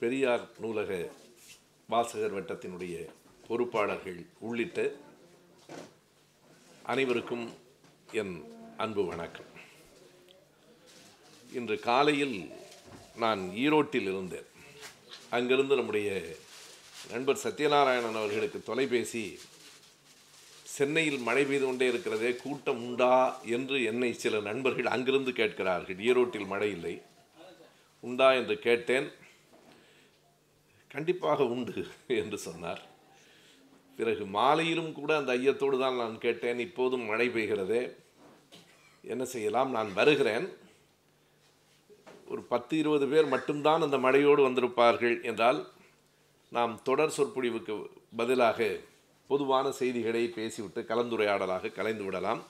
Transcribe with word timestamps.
பெரியார் 0.00 0.48
நூலக 0.58 1.10
வாசகர் 1.86 2.34
வட்டத்தினுடைய 2.34 3.06
பொறுப்பாளர்கள் 3.48 4.26
உள்ளிட்ட 4.38 4.92
அனைவருக்கும் 6.82 7.52
என் 8.12 8.44
அன்பு 8.76 9.04
வணக்கம். 9.04 9.44
இன்று 11.52 11.78
காலையில் 11.78 12.50
நான் 13.16 13.40
ஈரோட்டில் 13.40 14.02
இருந்தேன். 14.02 14.44
அங்கிருந்து 15.30 15.76
நம்முடைய 15.76 16.22
நண்பர் 17.10 17.38
சத்யநாராயணன் 17.42 18.14
அவர்களுக்கு 18.14 18.62
தொலைபேசி 18.62 19.38
சென்னையில் 20.62 21.18
மழை 21.18 21.44
பெய்து 21.44 21.64
கொண்டே 21.64 21.88
இருக்கிறதே 21.88 22.34
கூட்டம் 22.34 22.84
உண்டா? 22.84 23.40
என்று 23.44 23.84
என்னை 23.84 24.12
சில 24.12 24.40
நண்பர்கள் 24.40 24.86
அங்கிருந்து 24.86 25.32
கேட்கிறார்கள். 25.32 25.96
ஈரோட்டில் 25.96 26.46
மழை 26.46 26.70
இல்லை. 26.70 27.02
உண்டா? 28.00 28.32
என்று 28.32 28.58
கேட்டேன். 28.58 29.19
கண்டிப்பாக 30.92 31.44
உண்டு 31.44 31.86
என்று 32.06 32.38
சொன்னார். 32.38 32.82
பிறகு 33.96 34.26
மாலையிலும் 34.26 34.92
கூட 34.92 35.16
அந்த 35.16 35.32
ஐயத்தோடு 35.32 35.78
தான் 35.78 35.96
நான் 35.96 36.18
கேட்டேன் 36.18 36.58
இப்போதும் 36.58 37.04
மழை 37.04 37.28
பெய்கிறதே. 37.28 37.96
என்ன 39.02 39.24
செய்யலாம்? 39.24 39.70
நான் 39.70 39.92
வருகிறேன். 39.92 40.48
ஒரு 42.28 42.42
பத்து 42.42 42.78
இருபது 42.78 43.06
பேர் 43.06 43.26
மட்டும்தான் 43.26 43.82
அந்த 43.82 43.98
மழையோடு 43.98 44.42
வந்திருப்பார்கள் 44.48 45.22
என்றால் 45.22 45.66
நாம் 46.48 46.80
தொடர் 46.82 47.10
சொற்பொழிவுக்கு 47.10 47.90
பதிலாக 48.16 48.76
பொதுவான 49.26 49.70
செய்திகளை 49.70 50.28
பேசிவிட்டு 50.28 50.80
கலந்துரையாடலாக 50.82 51.72
கலைந்து 51.72 52.04
விடலாம். 52.04 52.42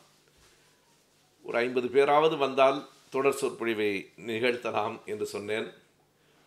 ஒரு 1.42 1.58
ஐம்பது 1.58 1.88
பேராவது 1.88 2.36
வந்தால் 2.36 2.88
தொடர் 3.10 3.32
சொற்பொழிவை 3.32 4.10
நிகழ்த்தலாம் 4.16 5.04
என்று 5.04 5.26
சொன்னேன். 5.26 5.79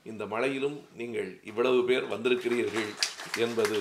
இந்த 0.03 0.25
மழையிலும் 0.25 0.77
நீங்கள் 0.93 1.39
இவ்வளவு 1.43 1.83
பேர் 1.83 2.09
வந்திருக்கிறீர்கள் 2.13 2.89
என்பது 3.37 3.79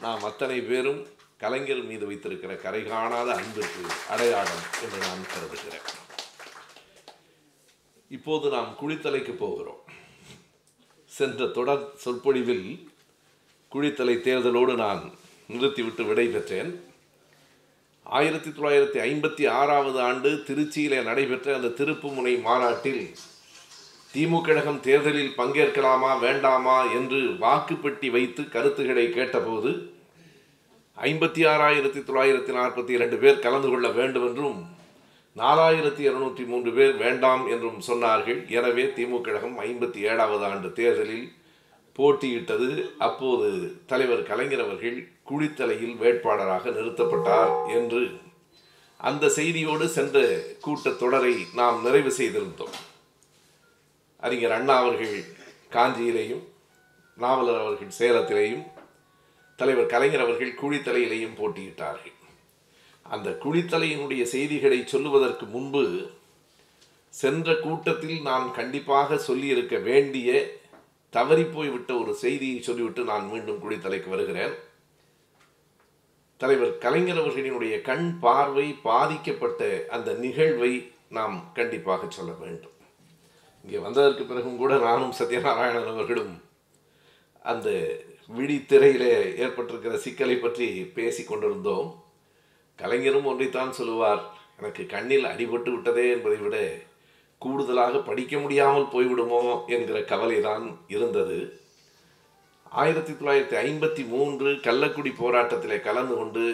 நாம் 0.00 0.24
அத்தனை 0.24 0.60
பேரும் 0.60 1.06
கலைஞர் 1.36 1.82
மீது 1.82 2.06
வைத்திருக்கிற 2.06 2.54
கரை 2.54 2.82
காணாத 2.84 3.28
அன்பிற்கு 3.34 3.82
அடையாளம் 4.08 4.64
என்று 4.82 4.98
நான் 4.98 5.22
கருதுகிறேன். 5.32 5.86
இப்போது 8.08 8.48
நாம் 8.48 8.76
குளித்தலைக்கு 8.80 9.32
போகிறோம். 9.32 9.82
சென்ற 11.06 11.46
தொடர் 11.46 11.84
சொற்பொழிவில் 11.96 12.68
குழித்தலை 13.72 14.16
தேர்தலோடு 14.28 14.74
நான் 14.74 15.02
நிறுத்திவிட்டு 15.48 16.04
விடை 16.04 16.26
பெற்றேன். 16.26 16.70
ஆயிரத்தி 18.02 18.50
தொள்ளாயிரத்தி 18.50 18.98
ஐம்பத்தி 19.08 19.44
ஆறாவது 19.48 20.00
ஆண்டு 20.00 20.30
திருச்சியிலே 20.46 21.02
நடைபெற்ற 21.02 21.54
அந்த 21.54 21.84
திருப்புமுனை 21.84 22.40
மாநாட்டில் 22.40 23.02
திமுக 24.14 24.46
கழகம் 24.46 24.78
தேர்தலில் 24.84 25.34
பங்கேற்கலாமா 25.38 26.10
வேண்டாமா 26.22 26.76
என்று 26.98 27.18
வாக்குப்பெட்டி 27.42 28.08
வைத்து 28.14 28.42
கருத்துக்களை 28.54 29.04
கேட்டபோது 29.16 29.70
ஐம்பத்தி 30.96 31.42
ஆறாயிரத்தி 31.50 32.00
தொள்ளாயிரத்தி 32.06 32.52
நாற்பத்தி 32.58 32.92
இரண்டு 32.98 33.16
பேர் 33.16 33.42
கலந்து 33.44 33.68
கொள்ள 33.68 33.88
வேண்டும் 33.98 34.26
என்றும் 34.28 34.58
நாலாயிரத்தி 35.42 36.02
இருநூற்றி 36.08 36.44
மூன்று 36.44 36.72
பேர் 36.78 36.96
வேண்டாம் 37.04 37.44
என்றும் 37.54 37.78
சொன்னார்கள். 37.88 38.40
எனவே 38.58 38.86
திமுக 38.96 39.20
கழகம் 39.28 39.56
ஐம்பத்தி 39.68 40.00
ஏழாவது 40.10 40.44
ஆண்டு 40.50 40.72
தேர்தலில் 40.80 41.28
போட்டியிட்டது. 41.98 42.70
அப்போது 43.08 43.48
தலைவர் 43.92 44.28
கலைஞர் 44.32 44.66
அவர்கள் 44.66 44.98
குழித்தலையில் 45.30 45.96
வேட்பாளராக 46.04 46.70
நிறுத்தப்பட்டார் 46.80 47.54
என்று 47.78 48.04
அந்த 49.10 49.28
செய்தியோடு 49.40 49.88
சென்ற 49.88 50.18
கூட்டத் 50.60 51.00
தொடரை 51.04 51.34
நாம் 51.60 51.80
நிறைவு 51.88 52.12
செய்திருந்தோம். 52.20 52.76
அறிஞர் 54.26 54.52
அண்ணா 54.52 54.76
அவர்கள் 54.76 55.16
காஞ்சியிலேயும் 55.72 56.44
நாவலர் 57.18 57.60
அவர்கள் 57.60 57.96
சேலத்திலேயும் 57.98 58.64
தலைவர் 59.56 59.92
கலைஞர் 59.92 60.20
அவர்கள் 60.20 60.58
குழித்தலையிலேயும் 60.62 61.36
போட்டியிட்டார்கள். 61.40 62.16
அந்த 63.02 63.28
குழித்தலையினுடைய 63.44 64.22
செய்திகளை 64.22 64.86
சொல்லுவதற்கு 64.86 65.46
முன்பு 65.46 65.82
சென்ற 67.08 67.54
கூட்டத்தில் 67.56 68.18
நான் 68.20 68.46
கண்டிப்பாக 68.52 69.18
சொல்லியிருக்க 69.18 69.76
வேண்டிய 69.78 70.30
தவறிப்போய்விட்ட 71.12 71.92
ஒரு 72.00 72.14
செய்தியை 72.14 72.62
சொல்லிவிட்டு 72.62 73.04
நான் 73.04 73.28
மீண்டும் 73.28 73.62
குழித்தலைக்கு 73.64 74.08
வருகிறேன். 74.08 74.54
தலைவர் 76.36 76.78
கலைஞர் 76.78 77.16
அவர்களினுடைய 77.16 77.76
கண் 77.80 78.18
பார்வை 78.18 78.66
பாதிக்கப்பட்ட 78.82 79.86
அந்த 79.90 80.12
நிகழ்வை 80.12 80.72
நாம் 81.08 81.36
கண்டிப்பாக 81.54 82.10
சொல்ல 82.18 82.32
வேண்டும். 82.32 82.76
இங்கே 83.64 83.78
வந்ததற்கு 83.86 84.24
பிறகும் 84.24 84.60
கூட 84.62 84.72
நானும் 84.86 85.16
சத்யநாராயணன் 85.18 85.90
அவர்களும் 85.92 86.34
அந்த 87.50 87.68
விழித்திரையிலே 88.30 89.12
ஏற்பட்டிருக்கிற 89.44 89.94
சிக்கலை 90.04 90.36
பற்றி 90.38 90.66
பேசி 90.96 91.22
கொண்டிருந்தோம். 91.24 91.88
கலைஞரும் 92.78 93.28
ஒன்றைத்தான் 93.30 93.76
சொல்லுவார் 93.78 94.22
எனக்கு 94.60 94.82
கண்ணில் 94.94 95.30
அடிபட்டு 95.32 95.70
விட்டதே 95.74 96.04
என்பதை 96.14 96.38
விட 96.42 96.56
கூடுதலாக 97.42 97.98
படிக்க 98.08 98.34
முடியாமல் 98.44 98.90
போய்விடுமோ 98.94 99.42
என்கிற 99.74 99.98
கவலை 100.12 100.38
தான் 100.48 100.64
இருந்தது. 100.94 101.38
ஆயிரத்தி 102.80 103.12
தொள்ளாயிரத்தி 103.12 103.56
ஐம்பத்தி 103.66 104.02
மூன்று 104.12 104.48
கள்ளக்குடி 104.66 105.12
போராட்டத்திலே 105.20 105.78
கலந்து 105.86 106.14
கொண்டு 106.16 106.44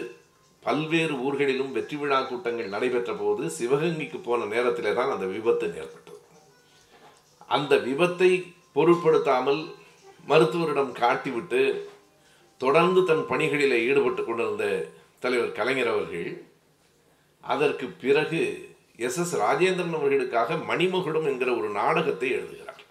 பல்வேறு 0.63 1.15
ஊர்களிலும் 1.25 1.73
வெற்றி 1.77 1.97
விழா 2.01 2.19
கூட்டங்கள் 2.21 2.73
நடைபெற்ற 2.75 3.13
போது 3.23 3.43
சிவகங்கைக்கு 3.57 4.19
போன 4.27 4.45
நேரத்திலே 4.53 4.93
தான் 4.99 5.13
அந்த 5.15 5.25
விபத்து 5.33 5.65
ஏற்பட்டது. 5.81 6.14
அந்த 7.47 7.75
விபத்தை 7.75 8.53
பொருட்படுத்தாமல் 8.73 9.61
மருத்துவரிடம் 10.27 10.93
காட்டிவிட்டு 10.93 11.83
தொடர்ந்து 12.57 13.03
தன் 13.03 13.25
பணிகளில் 13.25 13.75
ஈடுபட்டு 13.87 14.25
கொண்டிருந்த 14.25 14.65
தலைவர் 15.19 15.51
கலைஞர் 15.51 15.87
அவர்கள் 15.87 16.45
அதற்கு 17.43 17.87
பிறகு 17.87 18.41
எஸ் 18.97 19.19
எஸ் 19.19 19.35
ராஜேந்திரன் 19.35 19.95
அவர்களுக்காக 19.95 20.55
மணிமகுடம் 20.55 21.25
என்கிற 21.25 21.57
ஒரு 21.57 21.69
நாடகத்தை 21.69 22.31
எழுதுகிறார். 22.31 22.81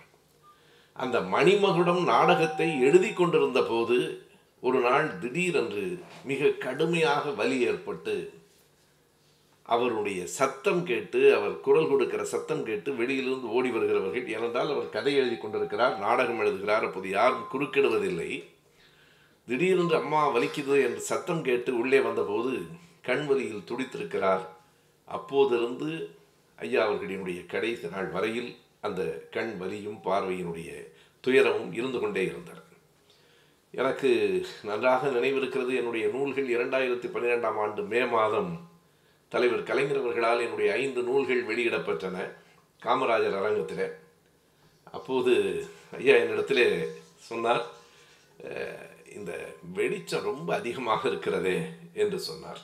அந்த 0.92 1.20
மணிமகுடம் 1.20 2.02
நாடகத்தை 2.04 2.80
எழுதி 2.80 3.12
கொண்டிருந்த 3.12 3.62
போது 3.62 4.28
ஒரு 4.60 4.80
நாள் 4.80 5.18
திடீரென்று 5.18 5.98
மிக 6.24 6.48
கடுமையாக 6.48 7.30
வலி 7.30 7.60
ஏற்பட்டு 7.60 8.14
அவருடைய 9.66 10.26
சத்தம் 10.38 10.82
கேட்டு 10.84 11.20
அவர் 11.36 11.60
குரல் 11.66 11.88
கொடுக்கிற 11.88 12.24
சத்தம் 12.24 12.64
கேட்டு 12.64 12.90
வெளியிலிருந்து 12.94 13.48
ஓடி 13.48 13.70
வருகிறவர்கள். 13.70 14.26
ஏனென்றால் 14.34 14.72
அவர் 14.74 14.88
கதை 14.96 15.14
எழுதி 15.16 15.36
கொண்டிருக்கிறார் 15.36 15.94
நாடகம் 15.98 16.40
எழுதுகிறார் 16.40 16.84
அப்போது 16.84 17.08
யாரும் 17.10 17.46
குறுக்கிடுவதில்லை. 17.52 18.30
திடீரென்று 19.48 19.96
அம்மா 19.96 20.20
வலிக்குது 20.34 20.76
என்று 20.86 21.00
சத்தம் 21.00 21.42
கேட்டு 21.42 21.70
உள்ளே 21.78 22.00
வந்தபோது 22.00 22.52
கண் 23.02 23.24
வலியில் 23.26 23.66
துடித்திருக்கிறார். 23.70 24.44
அப்போதிருந்து 25.08 25.88
ஐயா 26.56 26.80
அவர்களினுடைய 26.88 27.46
கடைசி 27.46 27.88
நாள் 27.88 28.10
வரையில் 28.16 28.50
அந்த 28.80 29.02
கண் 29.30 29.56
வலியும் 29.58 29.98
பார்வையினுடைய 30.04 30.70
துயரமும் 31.20 31.72
இருந்து 31.72 31.98
கொண்டே 32.00 32.22
இருந்தன. 32.24 32.60
எனக்கு 33.70 34.10
நன்றாக 34.62 35.08
நினைவிருக்கிறது 35.08 35.72
என்னுடைய 35.74 36.06
நூல்கள் 36.08 36.48
இரண்டாயிரத்தி 36.56 37.08
பன்னிரெண்டாம் 37.14 37.58
ஆண்டு 37.64 37.82
மே 37.82 38.00
மாதம் 38.06 38.52
தலைவர் 39.34 39.68
கலைஞர் 39.68 40.00
அவர்களால் 40.00 40.42
என்னுடைய 40.46 40.68
ஐந்து 40.80 41.00
நூல்கள் 41.06 41.48
வெளியிடப்பட்டன. 41.50 42.16
காமராஜர் 42.84 43.38
அரங்கத்தில். 43.38 43.86
அப்போது 44.96 45.32
ஐயா 45.98 46.14
என்னிடத்தில் 46.22 46.66
சொன்னார் 47.28 47.64
இந்த 49.16 49.32
வெளிச்சம் 49.78 50.26
ரொம்ப 50.28 50.48
அதிகமாக 50.60 51.02
இருக்கிறதே 51.10 51.56
என்று 52.02 52.18
சொன்னார். 52.28 52.60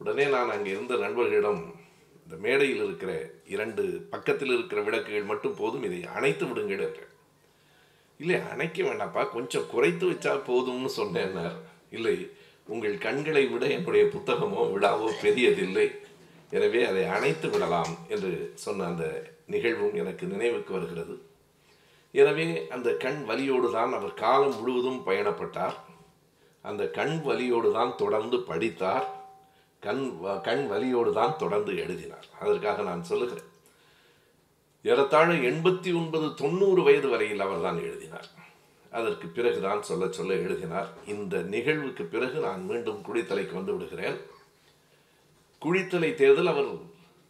உடனே 0.00 0.24
நான் 0.34 0.52
அங்கே 0.54 0.70
இருந்த 0.74 0.96
நண்பர்களிடம் 1.04 1.62
இந்த 2.24 2.36
மேடையில் 2.44 2.82
இருக்கிற 2.86 3.12
இரண்டு 3.54 3.84
பக்கத்தில் 4.12 4.52
இருக்கிற 4.56 4.80
விளக்குகள் 4.88 5.30
மட்டும் 5.30 5.58
போதும் 5.60 5.86
இதை 5.88 6.00
அணைத்து 6.16 6.44
விடுங்கள் 6.48 6.84
என்றேன். 6.86 7.14
இல்லை 8.20 8.38
அணைக்க 8.52 8.78
வேண்டாப்பா 8.88 9.22
கொஞ்சம் 9.36 9.70
குறைத்து 9.74 10.04
வச்சா 10.10 10.34
போதும்னு 10.50 10.90
சொன்னேன்னார். 11.00 11.56
இல்லை 11.96 12.16
உங்கள் 12.72 12.96
கண்களை 13.06 13.42
விட 13.52 13.64
என்னுடைய 13.76 14.04
புத்தகமோ 14.14 14.62
விழாவோ 14.74 15.08
பெரியதில்லை. 15.22 15.86
எனவே 16.56 16.80
அதை 16.90 17.02
அணைத்து 17.16 17.46
விடலாம் 17.52 17.92
என்று 18.14 18.30
சொன்ன 18.64 18.86
அந்த 18.90 19.04
நிகழ்வும் 19.54 19.94
எனக்கு 20.02 20.24
நினைவுக்கு 20.34 20.72
வருகிறது. 20.76 21.14
எனவே 22.20 22.46
அந்த 22.74 22.88
கண் 23.04 23.20
வலியோடு 23.30 23.68
தான் 23.76 23.92
அவர் 23.98 24.14
காலம் 24.24 24.56
முழுவதும் 24.58 25.00
பயணப்பட்டார். 25.08 25.76
அந்த 26.64 26.84
கண் 26.98 27.16
வலியோடு 27.28 27.68
தான் 27.78 27.92
தொடர்ந்து 28.02 28.38
படித்தார். 28.50 29.06
கண் 29.82 30.02
கண் 30.48 30.64
வலியோடு 30.72 31.10
தான் 31.18 31.36
தொடர்ந்து 31.42 31.72
எழுதினார். 31.84 32.26
அதற்காக 32.42 32.82
நான் 32.88 33.08
சொல்லுகிறேன். 33.10 33.48
ஏறத்தாழ 34.84 35.28
எண்பத்தி 35.50 35.90
ஒன்பது 36.00 36.26
தொண்ணூறு 36.40 36.82
வயது 36.88 37.08
வரையில் 37.12 37.44
அவர் 37.46 37.64
தான் 37.66 37.78
எழுதினார். 37.88 38.28
அதற்கு 38.90 39.28
பிறகு 39.28 39.60
தான் 39.60 39.82
சொல்ல 39.82 40.08
சொல்ல 40.08 40.34
எழுதினார் 40.34 40.88
இந்த 41.06 41.36
நிகழ்வுக்கு 41.38 42.04
பிறகு 42.04 42.40
நான் 42.40 42.64
மீண்டும் 42.64 43.02
குடித்தலைக்கு 43.06 43.52
வந்து 43.52 43.72
விடுகிறேன். 43.72 44.16
குழித்தலை 45.62 46.14
தேர்தல் 46.14 46.46
அவர் 46.46 46.70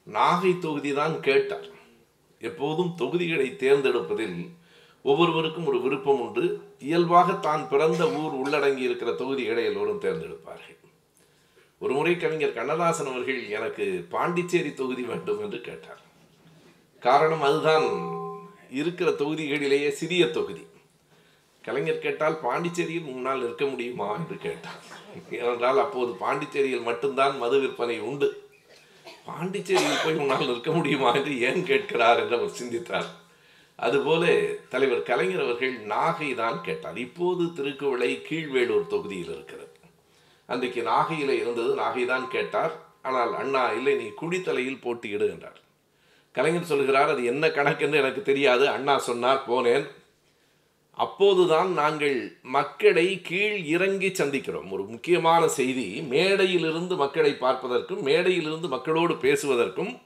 நாகை 0.06 0.58
தொகுதி 0.58 0.92
தான் 0.92 1.20
கேட்டார். 1.20 1.68
எப்போதும் 2.40 2.94
தொகுதிகளை 2.96 3.56
தேர்ந்தெடுப்பதில் 3.56 4.50
ஒவ்வொருவருக்கும் 5.02 5.66
ஒரு 5.66 5.80
விருப்பம் 5.80 6.20
உண்டு. 6.20 6.62
இயல்பாக 6.78 7.32
தான் 7.32 7.68
பிறந்த 7.68 8.10
ஊர் 8.10 8.34
உள்ளடங்கி 8.34 8.78
இருக்கிற 8.78 9.12
தொகுதிகளை 9.12 9.64
எல்லோரும் 9.64 10.00
தேர்ந்தெடுப்பார்கள். 10.00 10.76
ஒரு 11.78 11.92
முறை 11.94 12.16
கவிஞர் 12.16 12.52
கண்ணதாசன் 12.52 13.06
அவர்கள் 13.06 13.48
எனக்கு 13.48 14.06
பாண்டிச்சேரி 14.10 14.74
தொகுதி 14.74 15.02
வேண்டும் 15.02 15.40
என்று 15.40 15.60
கேட்டார். 15.60 16.00
காரணம் 17.00 17.40
அதுதான். 17.40 17.88
இருக்கிற 18.70 19.10
தொகுதிகளிலேயே 19.10 19.88
சிறிய 19.88 20.30
தொகுதி. 20.30 20.66
கலைஞர் 21.68 22.04
கேட்டால் 22.06 22.36
பாண்டிச்சேரியில் 22.46 23.08
முன்னால் 23.12 23.44
இருக்க 23.46 23.64
முடியுமா 23.70 24.08
என்று 24.18 24.36
கேட்டார். 24.46 24.82
ஏனென்றால் 25.38 25.80
அப்போது 25.84 26.12
பாண்டிச்சேரியில் 26.24 26.86
மட்டும்தான் 26.90 27.34
மது 27.44 27.56
விற்பனை 27.62 27.96
உண்டு. 28.10 28.28
பாண்டிச்சேரியில் 29.28 30.02
போய் 30.02 30.20
முன்னால் 30.20 30.50
நிற்க 30.50 30.70
முடியுமா 30.76 31.08
என்று 31.18 31.32
ஏன் 31.48 31.62
கேட்கிறார் 31.70 32.20
என்று 32.22 32.36
அவர் 32.38 32.58
சிந்தித்தார். 32.60 33.08
அதுபோல 33.86 34.22
தலைவர் 34.72 35.08
கலைஞர் 35.08 35.42
அவர்கள் 35.46 35.74
நாகை 35.92 36.30
தான் 36.40 36.58
கேட்டார். 36.68 36.96
இப்போது 37.06 37.44
திருக்குவளை 37.58 38.10
கீழ்வேலூர் 38.28 38.90
தொகுதியில் 38.94 39.32
இருக்கிறது. 39.34 39.74
அன்றைக்கு 40.52 40.80
நாகையில் 40.92 41.34
இருந்தது 41.42 41.70
நாகை 41.82 42.04
தான் 42.12 42.26
கேட்டார். 42.34 42.74
ஆனால் 43.08 43.32
அண்ணா 43.42 43.62
இல்லை 43.78 43.94
நீ 44.00 44.06
குடித்தலையில் 44.20 44.82
போட்டியிடு 44.84 45.26
என்றார். 45.34 45.60
கலைஞர் 46.36 46.70
சொல்கிறார் 46.72 47.12
அது 47.12 47.22
என்ன 47.32 47.44
கணக்கென்று 47.58 48.02
எனக்கு 48.02 48.22
தெரியாது. 48.30 48.64
அண்ணா 48.76 48.96
சொன்னார் 49.10 49.46
போனேன். 49.50 49.86
அப்போதுதான் 50.98 51.72
நாங்கள் 51.72 52.38
மக்களை 52.42 53.20
கீழ் 53.20 53.56
இறங்கி 53.64 54.08
சந்திக்கிறோம். 54.08 54.70
ஒரு 54.70 54.84
முக்கியமான 54.84 55.48
செய்தி 55.48 56.00
மேடையிலிருந்து 56.10 56.96
மக்களை 56.96 57.36
பார்ப்பதற்கும் 57.40 58.06
மேடையிலிருந்து 58.06 58.68
மக்களோடு 58.68 59.14
பேசுவதற்கும் 59.14 59.98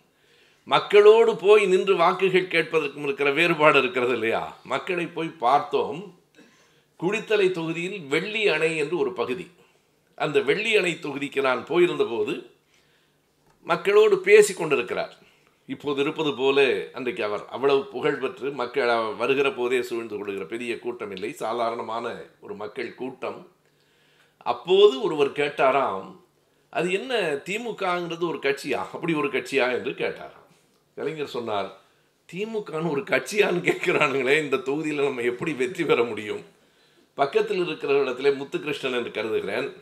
மக்களோடு 0.64 1.36
போய் 1.36 1.66
நின்று 1.66 1.96
வாக்குகள் 1.96 2.46
கேட்பதற்கும் 2.46 3.02
இருக்கிற 3.02 3.30
வேறுபாடு 3.32 3.78
இருக்கிறது 3.78 4.12
இல்லையா? 4.12 4.56
மக்களை 4.64 5.06
போய் 5.06 5.28
பார்த்தோம். 5.28 6.18
குடித்தலை 7.00 7.50
தொகுதியில் 7.50 8.00
வெள்ளி 8.00 8.48
அணை 8.48 8.76
என்று 8.76 8.98
ஒரு 8.98 9.12
பகுதி. 9.12 9.50
அந்த 10.16 10.40
வெள்ளி 10.40 10.76
அணை 10.76 10.98
தொகுதிக்கு 11.02 11.40
நான் 11.40 11.66
போயிருந்தபோது 11.66 12.34
மக்களோடு 13.62 14.18
பேசி 14.18 14.54
கொண்டிருக்கிறார். 14.54 15.21
இப்போது 15.66 16.00
இருப்பது 16.00 16.34
போல 16.34 16.86
அன்றைக்கு 16.92 17.24
அவர் 17.24 17.48
அவ்வளவு 17.48 17.86
புகழ் 17.86 18.16
பெற்று 18.16 18.50
மக்கள் 18.50 18.88
அவர் 18.88 19.14
வருகிற 19.14 19.52
போதே 19.52 19.82
சூழ்ந்து 19.82 20.16
கொள்கிற 20.16 20.44
பெரிய 20.44 20.78
கூட்டம் 20.78 21.10
இல்லை. 21.10 21.32
சாதாரணமான 21.32 22.22
ஒரு 22.40 22.54
மக்கள் 22.54 22.94
கூட்டம். 22.94 23.48
அப்போது 24.36 25.02
ஒருவர் 25.02 25.30
கேட்டாராம் 25.30 26.20
அது 26.70 26.92
என்ன 26.92 27.34
திமுகங்கிறது 27.34 28.28
ஒரு 28.28 28.38
கட்சியா? 28.38 28.72
அப்படி 28.72 29.14
ஒரு 29.14 29.28
கட்சியா? 29.28 29.72
என்று 29.72 29.90
கேட்டாராம். 29.90 30.48
கலைஞர் 30.94 31.26
சொன்னார் 31.26 31.80
திமுகன்னு 32.32 32.90
ஒரு 32.90 33.00
கட்சியான்னு 33.00 33.70
கேட்குறானுங்களே 33.70 34.42
இந்த 34.42 34.56
தொகுதியில் 34.56 35.04
நம்ம 35.04 35.20
எப்படி 35.20 35.52
வெற்றி 35.52 35.84
பெற 35.84 36.02
முடியும்? 36.02 36.44
பக்கத்தில் 37.14 37.66
இருக்கிற 37.66 38.04
இடத்துல 38.04 38.36
முத்துகிருஷ்ணன் 38.36 38.96
என்று 38.96 39.10
கருதுகிறேன். 39.10 39.72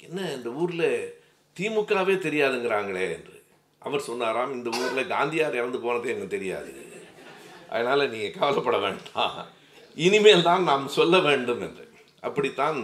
என்ன 0.00 0.32
இந்த 0.32 0.48
ஊரில் 0.48 1.14
திமுகவே 1.60 2.14
தெரியாதுங்கிறாங்களே 2.18 3.12
என்று. 3.12 3.39
அவர் 3.80 4.00
சொன்னாராம் 4.00 4.52
இந்த 4.52 4.78
ஊரில் 4.78 5.10
காந்தியார் 5.10 5.58
இறந்து 5.60 5.78
போனது 5.80 6.08
எனக்கு 6.08 6.28
தெரியாது. 6.28 6.72
அதனால் 7.70 8.10
நீங்கள் 8.10 8.38
கவலைப்பட 8.38 8.78
வேண்டாம். 8.78 9.46
இனிமேல் 9.94 10.42
தான் 10.42 10.62
நாம் 10.62 10.88
சொல்ல 10.88 11.18
வேண்டும் 11.18 11.60
என்று. 11.60 11.88
அப்படித்தான் 12.20 12.80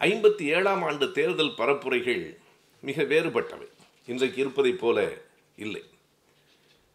ஐம்பத்தி 0.00 0.42
ஏழாம் 0.42 0.82
ஆண்டு 0.82 1.12
தேர்தல் 1.12 1.58
பரப்புரைகள் 1.58 2.36
மிக 2.80 3.02
வேறுபட்டவை. 3.02 3.68
இன்றைக்கு 4.06 4.40
இருப்பதைப் 4.40 4.80
போல 4.80 5.12
இல்லை. 5.56 5.82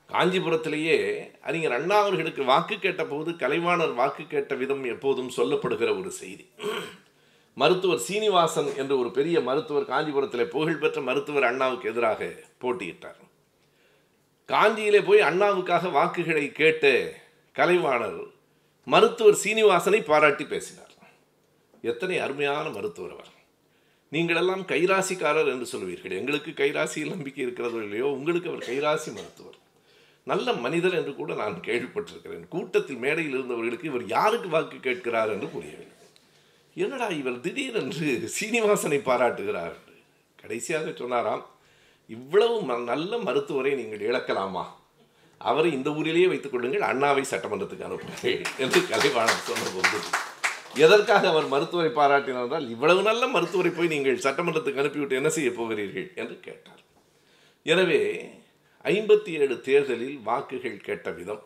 காஞ்சிபுரத்திலேயே 0.09 0.97
அறிஞர் 1.41 1.71
அண்ணா 1.71 2.00
அவர்களுக்கு 2.01 2.44
வாக்கு 2.44 2.79
கேட்டபோது 2.79 3.31
கலைவாணர் 3.31 3.94
வாக்கு 3.94 4.24
கேட்ட 4.27 4.56
விதம் 4.56 4.83
எப்போதும் 4.83 5.31
சொல்லப்படுகிற 5.38 6.00
ஒரு 6.00 6.12
செய்தி. 6.12 6.50
மருத்துவர் 7.53 8.00
சீனிவாசன் 8.00 8.75
என்ற 8.75 8.97
ஒரு 8.97 9.11
பெரிய 9.11 9.41
மருத்துவர் 9.41 9.85
காஞ்சிபுரத்தில் 9.85 10.47
புகழ்பெற்ற 10.47 11.01
மருத்துவர் 11.01 11.44
அண்ணாவுக்கு 11.44 11.89
எதிராக 11.89 12.29
போட்டியிட்டார். 12.61 13.19
காஞ்சியிலே 14.50 15.01
போய் 15.05 15.21
அண்ணாவுக்காக 15.21 15.91
வாக்குகளை 15.91 16.51
கேட்டு 16.51 17.13
கலைவாணர் 17.55 18.21
மருத்துவர் 18.83 19.38
சீனிவாசனை 19.44 20.03
பாராட்டி 20.03 20.45
பேசினார். 20.45 20.94
எத்தனை 21.81 22.17
அருமையான 22.19 22.69
மருத்துவர் 22.69 23.11
அவர். 23.11 23.31
நீங்களெல்லாம் 24.11 24.63
கைராசிக்காரர் 24.71 25.51
என்று 25.53 25.67
சொல்வீர்கள் 25.73 26.17
எங்களுக்கு 26.17 26.51
கைராசியில் 26.51 27.13
நம்பிக்கை 27.15 27.44
இருக்கிறதோ 27.45 27.77
இல்லையோ 27.77 28.07
உங்களுக்கு 28.17 28.50
அவர் 28.50 28.67
கைராசி 28.71 29.09
மருத்துவர். 29.13 29.57
நல்ல 30.23 30.53
மனிதர் 30.53 30.94
என்று 30.94 31.15
கூட 31.15 31.33
நான் 31.33 31.55
கேள்விப்பட்டிருக்கிறேன். 31.59 32.47
கூட்டத்தில் 32.50 33.01
மேடையில் 33.05 33.33
இருந்தவர்களுக்கு 33.33 33.89
இவர் 33.91 34.05
யாருக்கு 34.07 34.50
வாக்கு 34.50 34.77
கேட்கிறார் 34.79 35.29
என்று 35.29 35.47
புரியவில்லை. 35.47 36.02
என்னடா 36.75 37.07
இவர் 37.07 37.39
திடீரென்று 37.39 38.31
சீனிவாசனை 38.39 39.01
பாராட்டுகிறார்? 39.01 39.75
என்று 39.75 40.01
கடைசியாக 40.35 40.93
சொன்னாராம் 40.95 41.45
இவ்வளவு 42.07 42.61
ம- 42.61 42.83
நல்ல 42.83 43.17
மருத்துவரை 43.17 43.73
நீங்கள் 43.73 43.99
இழக்கலாமா? 43.99 44.65
அவரை 45.37 45.71
இந்த 45.71 45.93
ஊரிலேயே 45.93 46.27
வைத்துக் 46.27 46.51
கொள்ளுங்கள் 46.51 46.79
அண்ணாவை 46.79 47.23
சட்டமன்றத்துக்கு 47.29 47.81
அனுப்புங்கள் 47.81 48.41
என்று 48.57 48.79
கலைவாணர் 48.79 49.43
சொன்னபோது 49.43 49.97
எதற்காக 50.75 51.29
அவர் 51.29 51.47
மருத்துவரை 51.47 51.91
பாராட்டினார் 51.91 52.43
என்றால் 52.43 52.69
இவ்வளவு 52.69 53.01
நல்ல 53.01 53.27
மருத்துவரை 53.27 53.71
போய் 53.71 53.87
நீங்கள் 53.87 54.17
சட்டமன்றத்துக்கு 54.17 54.77
அனுப்பிவிட்டு 54.77 55.15
என்ன 55.15 55.29
செய்ய 55.29 55.51
போகிறீர்கள்? 55.51 56.11
என்று 56.15 56.39
கேட்டார். 56.39 56.79
எனவே 57.63 58.29
ஐம்பத்தி 58.83 59.29
ஏழு 59.29 59.61
தேர்தலில் 59.61 60.19
வாக்குகள் 60.23 60.77
கேட்ட 60.77 61.11
விதம் 61.11 61.43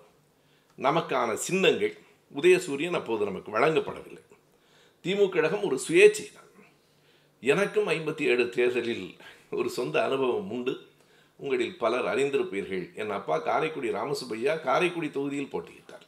நமக்கான 0.78 1.34
சின்னங்கள் 1.34 1.98
உதயசூரியன் 2.36 2.94
அப்போது 2.94 3.26
நமக்கு 3.26 3.60
வழங்கப்படவில்லை. 3.60 4.26
திமுக 5.08 5.30
கழகம் 5.30 5.64
ஒரு 5.64 5.80
சுயேட்சை 5.88 6.34
தான் 6.34 6.50
எனக்கும் 7.42 7.88
ஐம்பத்தி 7.88 8.22
ஏழு 8.22 8.50
தேர்தலில் 8.50 9.16
ஒரு 9.52 9.70
சொந்த 9.70 10.04
அனுபவம் 10.04 10.52
உண்டு. 10.52 10.82
உங்களில் 11.36 11.78
பலர் 11.78 12.06
அறிந்திருப்பீர்கள். 12.06 12.96
என் 12.96 13.10
அப்பா 13.10 13.38
காரைக்குடி 13.38 13.90
ராமசுப்பையா 13.90 14.62
காரைக்குடி 14.62 15.10
தொகுதியில் 15.10 15.50
போட்டியிட்டார். 15.52 16.06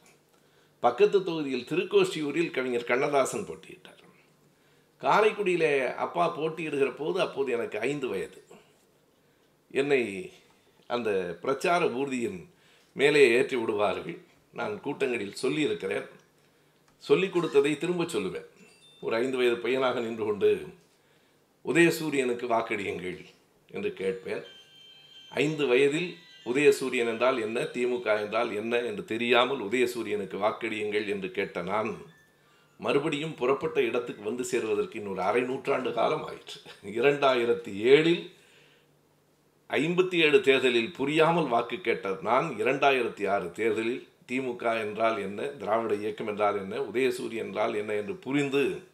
பக்கத்து 0.80 1.24
தொகுதியில் 1.24 1.66
திருக்கோஷ்டியூரில் 1.70 2.50
கவிஞர் 2.50 2.84
கண்ணதாசன் 2.84 3.46
போட்டியிட்டார். 3.46 4.04
காரைக்குடியிலே 5.00 5.94
அப்பா 5.94 6.38
போட்டியிடுகிற 6.38 6.96
போது 6.96 7.20
அப்போது 7.20 7.52
எனக்கு 7.52 7.80
ஐந்து 7.80 8.08
வயது. 8.08 8.44
என்னை 9.70 10.32
அந்த 10.86 11.38
பிரச்சார 11.40 11.86
ஊர்தியின் 11.86 12.40
மேலே 12.92 13.30
ஏற்றி 13.30 13.56
விடுவார்கள். 13.56 14.18
நான் 14.52 14.80
கூட்டங்களில் 14.80 15.34
சொல்லியிருக்கிறேன். 15.34 16.06
சொல்லிக் 16.98 17.32
கொடுத்ததை 17.32 17.78
திரும்ப 17.78 18.04
சொல்லுவேன். 18.04 18.48
ஒரு 19.00 19.16
ஐந்து 19.16 19.36
வயது 19.36 19.56
பையனாக 19.56 20.00
நின்று 20.00 20.24
கொண்டு 20.24 20.66
உதயசூரியனுக்கு 21.64 22.46
வாக்களியுங்கள் 22.46 23.24
என்று 23.70 23.92
கேட்பேன். 23.92 24.42
ஐந்து 25.30 25.66
வயதில் 25.66 26.16
உதயசூரியன் 26.44 27.10
என்றால் 27.12 27.40
என்ன? 27.40 27.60
திமுக 27.60 28.20
என்றால் 28.20 28.54
என்ன? 28.54 28.78
என்று 28.78 29.04
தெரியாமல் 29.04 29.60
உதயசூரியனுக்கு 29.60 30.36
வாக்களியுங்கள் 30.38 31.06
என்று 31.06 31.30
கேட்ட 31.30 31.62
நான் 31.62 31.96
மறுபடியும் 32.78 33.34
புறப்பட்ட 33.34 33.82
இடத்துக்கு 33.82 34.22
வந்து 34.22 34.44
சேருவதற்கு 34.44 34.94
இன்னொரு 34.94 35.20
அரை 35.20 35.42
நூற்றாண்டு 35.42 35.92
காலம் 35.92 36.24
ஆயிற்று. 36.24 36.60
இரண்டாயிரத்தி 36.84 37.72
ஏழில் 37.92 38.30
ஐம்பத்தி 39.70 40.14
ஏழு 40.14 40.40
தேர்தலில் 40.40 40.92
புரியாமல் 40.92 41.46
வாக்கு 41.46 41.80
கேட்ட 41.80 42.18
நான் 42.22 42.54
இரண்டாயிரத்தி 42.58 43.28
ஆறு 43.28 43.52
தேர்தலில் 43.52 44.08
திமுக 44.32 44.80
என்றால் 44.80 45.18
என்ன? 45.18 45.46
திராவிட 45.46 45.94
இயக்கம் 45.94 46.26
என்றால் 46.26 46.56
என்ன? 46.56 46.76
உதயசூரியன் 46.80 47.46
என்றால் 47.48 47.74
என்ன? 47.74 47.92
என்று 47.94 48.14
புரிந்து 48.14 48.88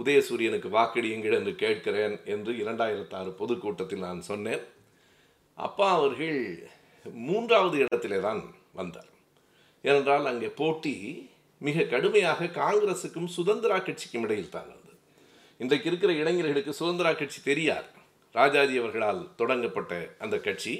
உதயசூரியனுக்கு 0.00 0.68
வாக்களியுங்கள் 0.78 1.36
என்று 1.38 1.52
கேட்கிறேன் 1.62 2.16
என்று 2.34 2.52
இரண்டாயிரத்தாறு 2.62 3.30
பொதுக்கூட்டத்தில் 3.40 4.04
நான் 4.06 4.20
சொன்னேன். 4.30 4.62
அப்பா 5.58 5.86
அவர்கள் 5.98 6.40
மூன்றாவது 7.28 7.76
இடத்திலே 7.84 8.18
தான் 8.28 8.42
வந்தார். 8.80 9.10
ஏனென்றால் 9.84 10.30
அங்கே 10.32 10.50
போட்டி 10.60 10.94
மிக 11.66 11.84
கடுமையாக 11.92 12.50
காங்கிரசுக்கும் 12.60 13.30
சுதந்திரா 13.36 13.78
கட்சிக்கும் 13.86 14.24
இடையில் 14.26 14.54
தான் 14.56 14.68
வந்தது 14.74 14.96
இன்றைக்கு 15.60 15.88
இருக்கிற 15.90 16.12
இளைஞர்களுக்கு 16.22 16.72
சுதந்திரா 16.80 17.12
கட்சி 17.20 17.40
தெரியாது 17.48 17.90
ராஜாஜி 18.34 18.74
அவர்களால் 18.80 19.20
தொடங்கப்பட்ட 19.40 19.92
அந்த 20.24 20.36
கட்சி. 20.46 20.74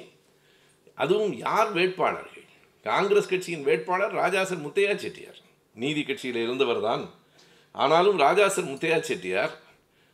அதுவும் 1.03 1.33
யார் 1.45 1.69
வேட்பாளர்கள்? 1.77 2.45
காங்கிரஸ் 2.85 3.31
கட்சியின் 3.31 3.65
வேட்பாளர் 3.67 4.13
ராஜாசர் 4.21 4.65
முத்தையா 4.65 4.93
செட்டியார். 5.03 5.39
நீதி 5.75 6.01
கட்சியில் 6.03 6.43
இருந்தவர் 6.45 6.81
தான் 6.87 7.03
ஆனாலும் 7.71 8.19
ராஜாசர் 8.19 8.69
முத்தையா 8.71 8.99
செட்டியார் 8.99 9.53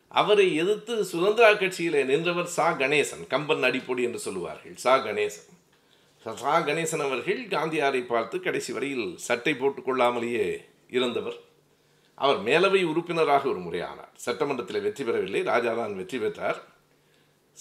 அவரை 0.08 0.54
எதிர்த்து 0.54 1.04
சுதந்திரா 1.04 1.50
கட்சியிலே 1.52 2.04
நின்றவர் 2.04 2.46
சா. 2.46 2.72
கணேசன் 2.72 3.26
கம்பன் 3.26 3.62
அடிப்பொடி 3.62 4.02
என்று 4.02 4.18
சொல்லுவார்கள். 4.18 4.76
சா. 4.76 4.98
கணேசன். 4.98 5.48
சா. 6.36 6.60
கணேசன் 6.60 7.00
அவர்கள் 7.00 7.48
காந்தியாரை 7.48 8.06
பார்த்து 8.06 8.40
கடைசி 8.40 8.72
வரையில் 8.72 9.16
சட்டை 9.18 9.54
போட்டுக் 9.54 9.86
கொள்ளாமலேயே 9.88 10.46
இருந்தவர். 10.88 11.38
அவர் 12.14 12.42
மேலவை 12.42 12.84
உறுப்பினராக 12.84 13.48
ஒரு 13.48 13.58
முறை 13.58 13.80
ஆனார் 13.80 14.12
சட்டமன்றத்தில் 14.16 14.80
வெற்றி 14.80 15.04
பெறவில்லை. 15.04 15.42
ராஜாதான் 15.42 15.94
வெற்றி 15.94 16.18
பெற்றார். 16.18 16.58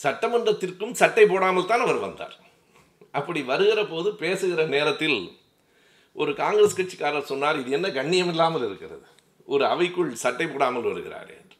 சட்டமன்றத்திற்கும் 0.03 0.91
சட்டை 0.91 1.25
போடாமல் 1.25 1.65
தான் 1.65 1.79
அவர் 1.79 1.97
வந்தார். 1.97 2.35
அப்படி 3.11 3.41
வருகிற 3.43 3.85
போது 3.85 4.15
பேசுகிற 4.15 4.65
நேரத்தில் 4.65 5.19
ஒரு 6.13 6.33
காங்கிரஸ் 6.35 6.77
கட்சிக்காரர் 6.81 7.21
சொன்னார் 7.21 7.59
இது 7.59 7.71
என்ன 7.71 7.91
கண்ணியம் 7.91 8.29
இல்லாமல் 8.29 8.65
இருக்கிறது? 8.65 9.05
ஒரு 9.47 9.63
அவைக்குள் 9.73 10.11
சட்டை 10.23 10.45
போடாமல் 10.47 10.87
வருகிறார் 10.89 11.29
என்று. 11.39 11.57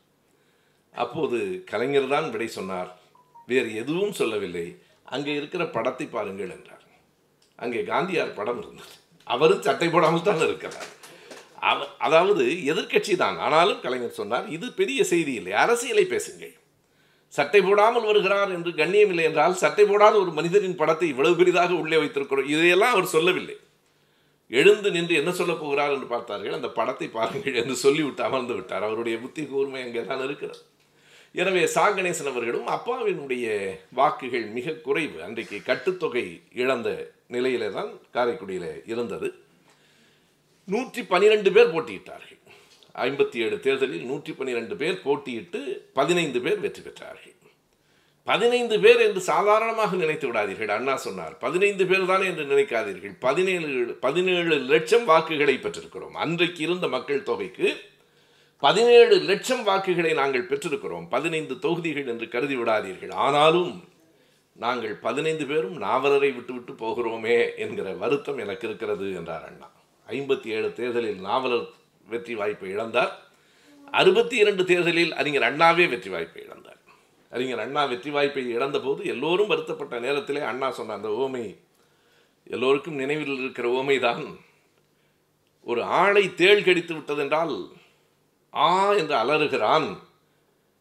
அப்போது 0.96 1.38
கலைஞர் 1.72 2.13
தான் 2.13 2.27
விடை 2.34 2.48
சொன்னார் 2.58 2.92
வேறு 3.51 3.70
எதுவும் 3.82 4.18
சொல்லவில்லை. 4.20 4.68
அங்கே 5.15 5.34
இருக்கிற 5.39 5.63
படத்தை 5.75 6.06
பாருங்கள் 6.15 6.54
என்றார். 6.58 6.86
அங்கே 7.60 7.82
காந்தியார் 7.92 8.38
படம் 8.39 8.62
இருந்தது. 8.63 8.94
அவரும் 9.27 9.65
சட்டை 9.68 9.88
போடாமல் 9.89 10.27
தான் 10.30 10.46
இருக்கிறார். 10.48 10.89
அவ 11.70 11.86
அதாவது 12.06 12.44
எதிர்க்கட்சி 12.72 13.13
தான். 13.24 13.38
ஆனாலும் 13.46 13.82
கலைஞர் 13.86 14.20
சொன்னார் 14.22 14.48
இது 14.56 14.68
பெரிய 14.80 15.00
செய்தி 15.12 15.34
இல்லை. 15.39 15.54
அரசியலை 15.63 16.06
பேசுங்கள். 16.13 16.56
சட்டை 17.34 17.60
போடாமல் 17.62 18.08
வருகிறார் 18.10 18.51
என்று 18.58 18.72
கண்ணியமில்லை 18.82 19.24
என்றால் 19.30 19.62
சட்டை 19.62 19.86
போடாத 19.86 20.15
ஒரு 20.24 20.32
மனிதரின் 20.39 20.80
படத்தை 20.82 21.08
இவ்வளவு 21.13 21.39
பெரிதாக 21.39 21.72
உள்ளே 21.84 21.98
வைத்திருக்கிறோம். 22.01 22.51
இதையெல்லாம் 22.56 22.94
அவர் 22.96 23.13
சொல்லவில்லை. 23.15 23.56
எழுந்து 24.52 24.92
நின்று 24.92 25.16
என்ன 25.16 25.32
சொல்ல 25.32 25.54
போகிறார் 25.54 25.94
என்று 25.94 26.08
பார்த்தார்கள். 26.08 26.54
அந்த 26.54 26.70
படத்தை 26.70 27.08
பாருங்கள் 27.08 27.60
என்று 27.62 27.75
சொல்லிவிட்டு 27.75 28.24
அமர்ந்து 28.24 28.54
விட்டார். 28.54 28.84
அவருடைய 28.84 29.18
புத்தி 29.18 29.44
கூர்மை 29.46 29.82
அங்கே 29.84 30.04
தான் 30.06 30.24
இருக்கிறது. 30.24 30.62
எனவே 31.36 31.68
சா. 31.68 31.86
கணேசன் 31.96 32.32
அவர்களும் 32.32 32.68
அப்பாவினுடைய 32.68 33.46
வாக்குகள் 34.00 34.46
மிக 34.58 34.75
குறைவு. 34.88 35.18
அன்றைக்கு 35.24 35.58
கட்டுத்தொகை 35.70 36.25
இழந்த 36.54 36.90
நிலையிலே 37.28 37.70
தான் 37.72 37.92
காரைக்குடியில் 38.16 38.70
இருந்தது. 38.86 39.30
நூற்றி 40.68 41.04
பனிரெண்டு 41.04 41.52
பேர் 41.52 41.74
போட்டியிட்டார்கள். 41.74 42.42
ஐம்பத்தி 42.96 43.38
ஏழு 43.46 43.60
தேர்தலில் 43.60 44.06
நூற்றி 44.12 44.34
பன்னிரெண்டு 44.34 44.75
பேர் 44.75 45.04
போட்டியிட்டு 45.06 45.62
பதினைந்து 45.94 46.42
பேர் 46.42 46.60
வெற்றி 46.60 46.82
பெற்றார்கள். 46.82 47.35
பதினைந்து 48.27 48.75
பேர் 48.84 49.01
என்று 49.08 49.22
சாதாரணமாக 49.32 49.96
நினைத்து 49.96 50.25
விடாதீர்கள். 50.29 50.72
அண்ணா 50.75 50.94
சொன்னார் 51.08 51.34
பதினைந்து 51.44 51.84
பேர் 51.89 52.08
தானே 52.12 52.25
என்று 52.32 52.46
நினைக்காதீர்கள். 52.53 53.15
பதினேழு 53.25 53.72
பதினேழு 54.05 54.55
லட்சம் 54.72 55.05
வாக்குகளை 55.12 55.55
பெற்றிருக்கிறோம். 55.65 56.15
அன்றைக்கு 56.24 56.62
இருந்த 56.67 56.88
மக்கள் 56.96 57.27
தொகைக்கு 57.29 57.67
பதினேழு 58.63 59.15
லட்சம் 59.29 59.63
வாக்குகளை 59.63 60.12
நாங்கள் 60.22 60.50
பெற்றிருக்கிறோம். 60.51 61.05
பதினைந்து 61.15 61.55
தொகுதிகள் 61.65 62.10
என்று 62.13 62.27
கருதி 62.36 62.55
விடாதீர்கள். 62.58 63.13
ஆனாலும் 63.25 63.74
நாங்கள் 64.63 64.96
பதினைந்து 65.05 65.46
பேரும் 65.46 65.77
நாவலரை 65.86 66.29
விட்டுவிட்டு 66.36 66.74
போகிறோமே 66.84 67.38
என்கிற 67.63 67.88
வருத்தம் 68.03 68.38
எனக்கு 68.44 68.67
இருக்கிறது 68.67 69.08
என்றார் 69.20 69.46
அண்ணா. 69.50 69.67
ஐம்பத்தி 70.08 70.48
ஏழு 70.58 70.70
தேர்தலில் 70.79 71.20
நாவலர் 71.29 71.67
வெற்றி 72.08 72.36
வாய்ப்பை 72.39 72.70
இழந்தார். 72.75 73.13
அறுபத்தி 74.01 74.36
இரண்டு 74.44 74.63
தேர்தலில் 74.72 75.13
அறிஞர் 75.22 75.48
அண்ணாவே 75.50 75.86
வெற்றி 75.94 76.10
வாய்ப்பை 76.15 76.41
இழந்தார். 76.46 76.75
அறிஞர் 77.36 77.63
அண்ணா 77.65 77.84
வெற்றி 77.92 78.12
வாய்ப்பை 78.15 78.44
இழந்தபோது 78.58 79.04
எல்லோரும் 79.13 79.51
வருத்தப்பட்ட 79.54 79.96
நேரத்திலே 80.08 80.44
அண்ணா 80.51 80.68
சொன்ன 80.80 80.98
அந்த 81.00 81.12
ஓமை 81.24 81.46
எல்லோருக்கும் 82.56 83.00
நினைவில் 83.04 83.39
இருக்கிற 83.44 83.68
ஓமை 83.80 83.98
தான் 84.08 84.25
ஒரு 85.68 85.82
ஆளை 86.01 86.24
தேள் 86.42 86.65
கடித்து 86.65 86.94
விட்டதென்றால் 86.96 87.56
ஆ 88.54 88.68
என்று 89.00 89.15
அலறுகிறான். 89.22 89.88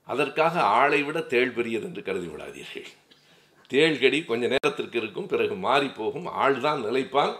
அதற்காக 0.08 0.54
ஆளை 0.80 0.98
விட 1.06 1.18
தேள் 1.32 1.54
பெரியது 1.56 1.86
என்று 1.88 2.02
கருதி 2.08 2.28
விடாதீர்கள். 2.32 2.88
தேள்கடி 3.70 4.18
கொஞ்ச 4.30 4.44
நேரத்திற்கு 4.54 4.96
இருக்கும் 5.02 5.30
பிறகு 5.32 5.54
மாறி 5.66 5.88
போகும். 6.00 6.28
ஆள்தான் 6.42 6.84
நிலைப்பான். 6.86 7.34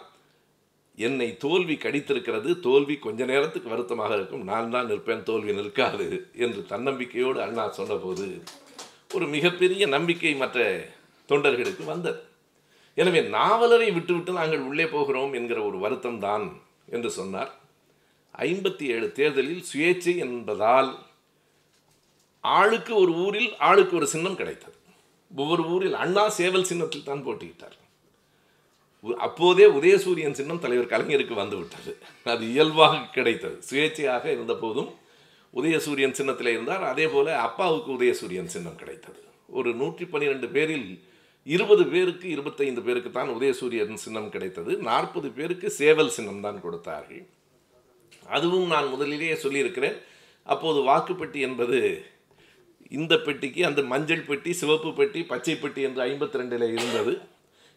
என்னை 0.98 1.28
தோல்வி 1.44 1.76
கடித்திருக்கிறது 1.84 2.50
தோல்வி 2.66 2.96
கொஞ்ச 3.06 3.20
நேரத்துக்கு 3.32 3.72
வருத்தமாக 3.74 4.12
இருக்கும். 4.18 4.44
நான் 4.50 4.72
தான் 4.74 4.90
நிற்பேன் 4.90 5.26
தோல்வி 5.30 5.54
நிற்காது 5.58 6.08
என்று 6.44 6.62
தன்னம்பிக்கையோடு 6.72 7.40
அண்ணா 7.46 7.66
சொன்னபோது 7.78 8.26
ஒரு 9.16 9.26
மிகப்பெரிய 9.34 9.84
நம்பிக்கை 9.94 10.32
மற்ற 10.42 10.58
தொண்டர்களுக்கு 11.28 11.84
வந்தது. 11.92 12.20
எனவே 13.00 13.20
நாவலரை 13.36 13.88
விட்டுவிட்டு 13.96 14.32
நாங்கள் 14.40 14.66
உள்ளே 14.68 14.86
போகிறோம் 14.94 15.32
என்கிற 15.38 15.58
ஒரு 15.68 15.78
வருத்தம் 15.84 16.20
தான் 16.26 16.46
என்று 16.94 17.10
சொன்னார். 17.18 17.50
ஐம்பத்தி 18.34 18.84
ஏழு 18.94 19.06
தேர்தலில் 19.18 19.64
சுயேட்சை 19.70 20.14
என்பதால் 20.26 20.90
ஆளுக்கு 22.44 22.92
ஒரு 23.02 23.12
ஊரில் 23.24 23.50
ஆளுக்கு 23.68 23.94
ஒரு 24.00 24.06
சின்னம் 24.14 24.38
கிடைத்தது. 24.40 24.76
ஒவ்வொரு 25.30 25.62
ஊரில் 25.74 25.96
அண்ணா 26.02 26.24
சேவல் 26.38 26.68
சின்னத்தில் 26.70 27.08
தான் 27.10 27.24
போட்டியிட்டார். 27.26 27.78
அப்போதே 29.26 29.64
உதயசூரியன் 29.78 30.36
சின்னம் 30.38 30.60
தலைவர் 30.64 30.92
கலைஞருக்கு 30.92 31.34
வந்துவிட்டது 31.40 31.92
அது 32.34 32.44
இயல்பாக 32.52 33.00
கிடைத்தது. 33.16 33.56
சுயேட்சையாக 33.68 34.24
இருந்த 34.34 34.54
போதும் 34.62 34.90
உதயசூரியன் 35.58 36.16
சின்னத்தில் 36.18 36.54
இருந்தார். 36.54 36.84
அதே 36.92 37.06
போல் 37.14 37.32
அப்பாவுக்கு 37.46 37.90
உதயசூரியன் 37.98 38.52
சின்னம் 38.54 38.80
கிடைத்தது. 38.82 39.20
ஒரு 39.58 39.70
நூற்றி 39.80 40.04
பன்னிரெண்டு 40.12 40.48
பேரில் 40.56 40.88
இருபது 41.54 41.84
பேருக்கு 41.92 42.26
இருபத்தைந்து 42.34 42.82
பேருக்கு 42.86 43.10
தான் 43.18 43.30
உதயசூரியன் 43.36 44.02
சின்னம் 44.04 44.32
கிடைத்தது. 44.34 44.72
நாற்பது 44.88 45.28
பேருக்கு 45.38 45.68
சேவல் 45.80 46.14
சின்னம் 46.16 46.42
தான் 46.46 46.58
கொடுத்தார்கள். 46.64 47.22
அதுவும் 48.36 48.68
நான் 48.74 48.90
முதலிலேயே 48.94 49.36
சொல்லியிருக்கிறேன். 49.44 49.96
அப்போது 50.52 50.80
வாக்குப்பெட்டி 50.90 51.40
என்பது 51.48 51.78
இந்த 52.98 53.14
பெட்டிக்கு 53.26 53.60
அந்த 53.68 53.80
மஞ்சள் 53.92 54.26
பெட்டி 54.28 54.50
சிவப்பு 54.60 54.90
பெட்டி 54.98 55.20
பச்சை 55.30 55.54
பெட்டி 55.62 55.80
என்று 55.88 56.00
ஐம்பத்தி 56.08 56.40
ரெண்டில் 56.40 56.66
இருந்தது. 56.74 57.12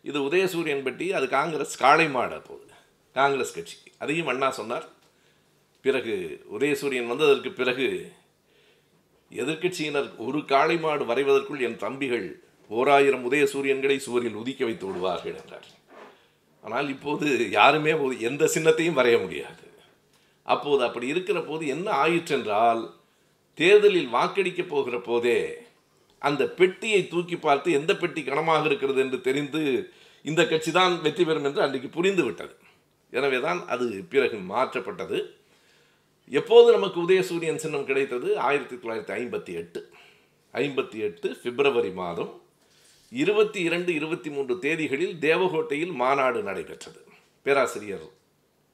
இது 0.09 0.17
உதயசூரியன் 0.27 0.83
பெட்டி 0.87 1.05
அது 1.17 1.25
காங்கிரஸ் 1.37 1.75
காளை 1.83 2.07
மாடு 2.15 2.35
அப்போது 2.39 2.65
காங்கிரஸ் 3.19 3.55
கட்சி. 3.57 3.77
அதையும் 4.03 4.31
அண்ணா 4.31 4.49
சொன்னார். 4.59 4.85
பிறகு 5.85 6.15
உதயசூரியன் 6.55 7.11
வந்ததற்கு 7.11 7.49
பிறகு 7.59 7.87
எதிர்க்கட்சியினர் 9.31 10.09
ஒரு 10.25 10.39
காளை 10.51 10.75
மாடு 10.83 11.03
வரைவதற்குள் 11.09 11.63
என் 11.67 11.81
தம்பிகள் 11.83 12.27
ஓராயிரம் 12.69 13.25
உதயசூரியன்களை 13.29 13.97
சுவரில் 14.05 14.39
உதிக்க 14.41 14.61
வைத்து 14.65 14.85
விடுவார்கள் 14.87 15.37
என்றார். 15.41 15.67
ஆனால் 16.63 16.87
இப்போது 16.95 17.27
யாருமே 17.57 17.93
எந்த 18.29 18.43
சின்னத்தையும் 18.55 18.97
வரைய 18.99 19.17
முடியாது. 19.23 19.63
அப்போது 20.45 20.81
அப்படி 20.87 21.07
இருக்கிற 21.13 21.39
போது 21.41 21.63
என்ன 21.75 21.87
ஆயிற்றென்றால் 22.03 22.81
தேர்தலில் 23.57 24.13
வாக்களிக்க 24.15 24.61
போகிற 24.63 24.95
போதே 25.07 25.39
அந்த 26.21 26.43
பெட்டியை 26.59 27.01
தூக்கி 27.07 27.37
பார்த்து 27.37 27.77
எந்த 27.79 27.91
பெட்டி 28.01 28.21
கனமாக 28.23 28.63
இருக்கிறது 28.69 28.99
என்று 29.05 29.17
தெரிந்து 29.27 29.61
இந்த 30.25 30.41
கட்சி 30.51 30.71
தான் 30.71 30.93
வெற்றி 31.05 31.23
பெறும் 31.25 31.47
என்று 31.49 31.61
அன்றைக்கு 31.65 31.89
புரிந்து 31.97 32.23
விட்டது 32.25 32.55
எனவே 33.13 33.39
தான் 33.47 33.59
அது 33.73 33.85
பிறகு 34.13 34.37
மாற்றப்பட்டது. 34.53 35.17
எப்போது 36.29 36.71
நமக்கு 36.71 36.99
உதயசூரியன் 37.01 37.55
சின்னம் 37.55 37.85
கிடைத்தது? 37.85 38.39
ஆயிரத்தி 38.39 38.75
தொள்ளாயிரத்தி 38.75 39.13
ஐம்பத்தி 39.19 39.53
எட்டு. 39.53 39.89
ஐம்பத்தி 40.53 40.95
எட்டு 40.95 41.37
பிப்ரவரி 41.43 41.91
மாதம் 41.91 42.41
இருபத்தி 43.11 43.61
இரண்டு 43.61 43.93
இருபத்தி 43.93 44.29
மூன்று 44.29 44.55
தேதிகளில் 44.55 45.13
தேவகோட்டையில் 45.19 45.93
மாநாடு 45.93 46.41
நடைபெற்றது. 46.41 46.99
பேராசிரியர் 47.43 48.07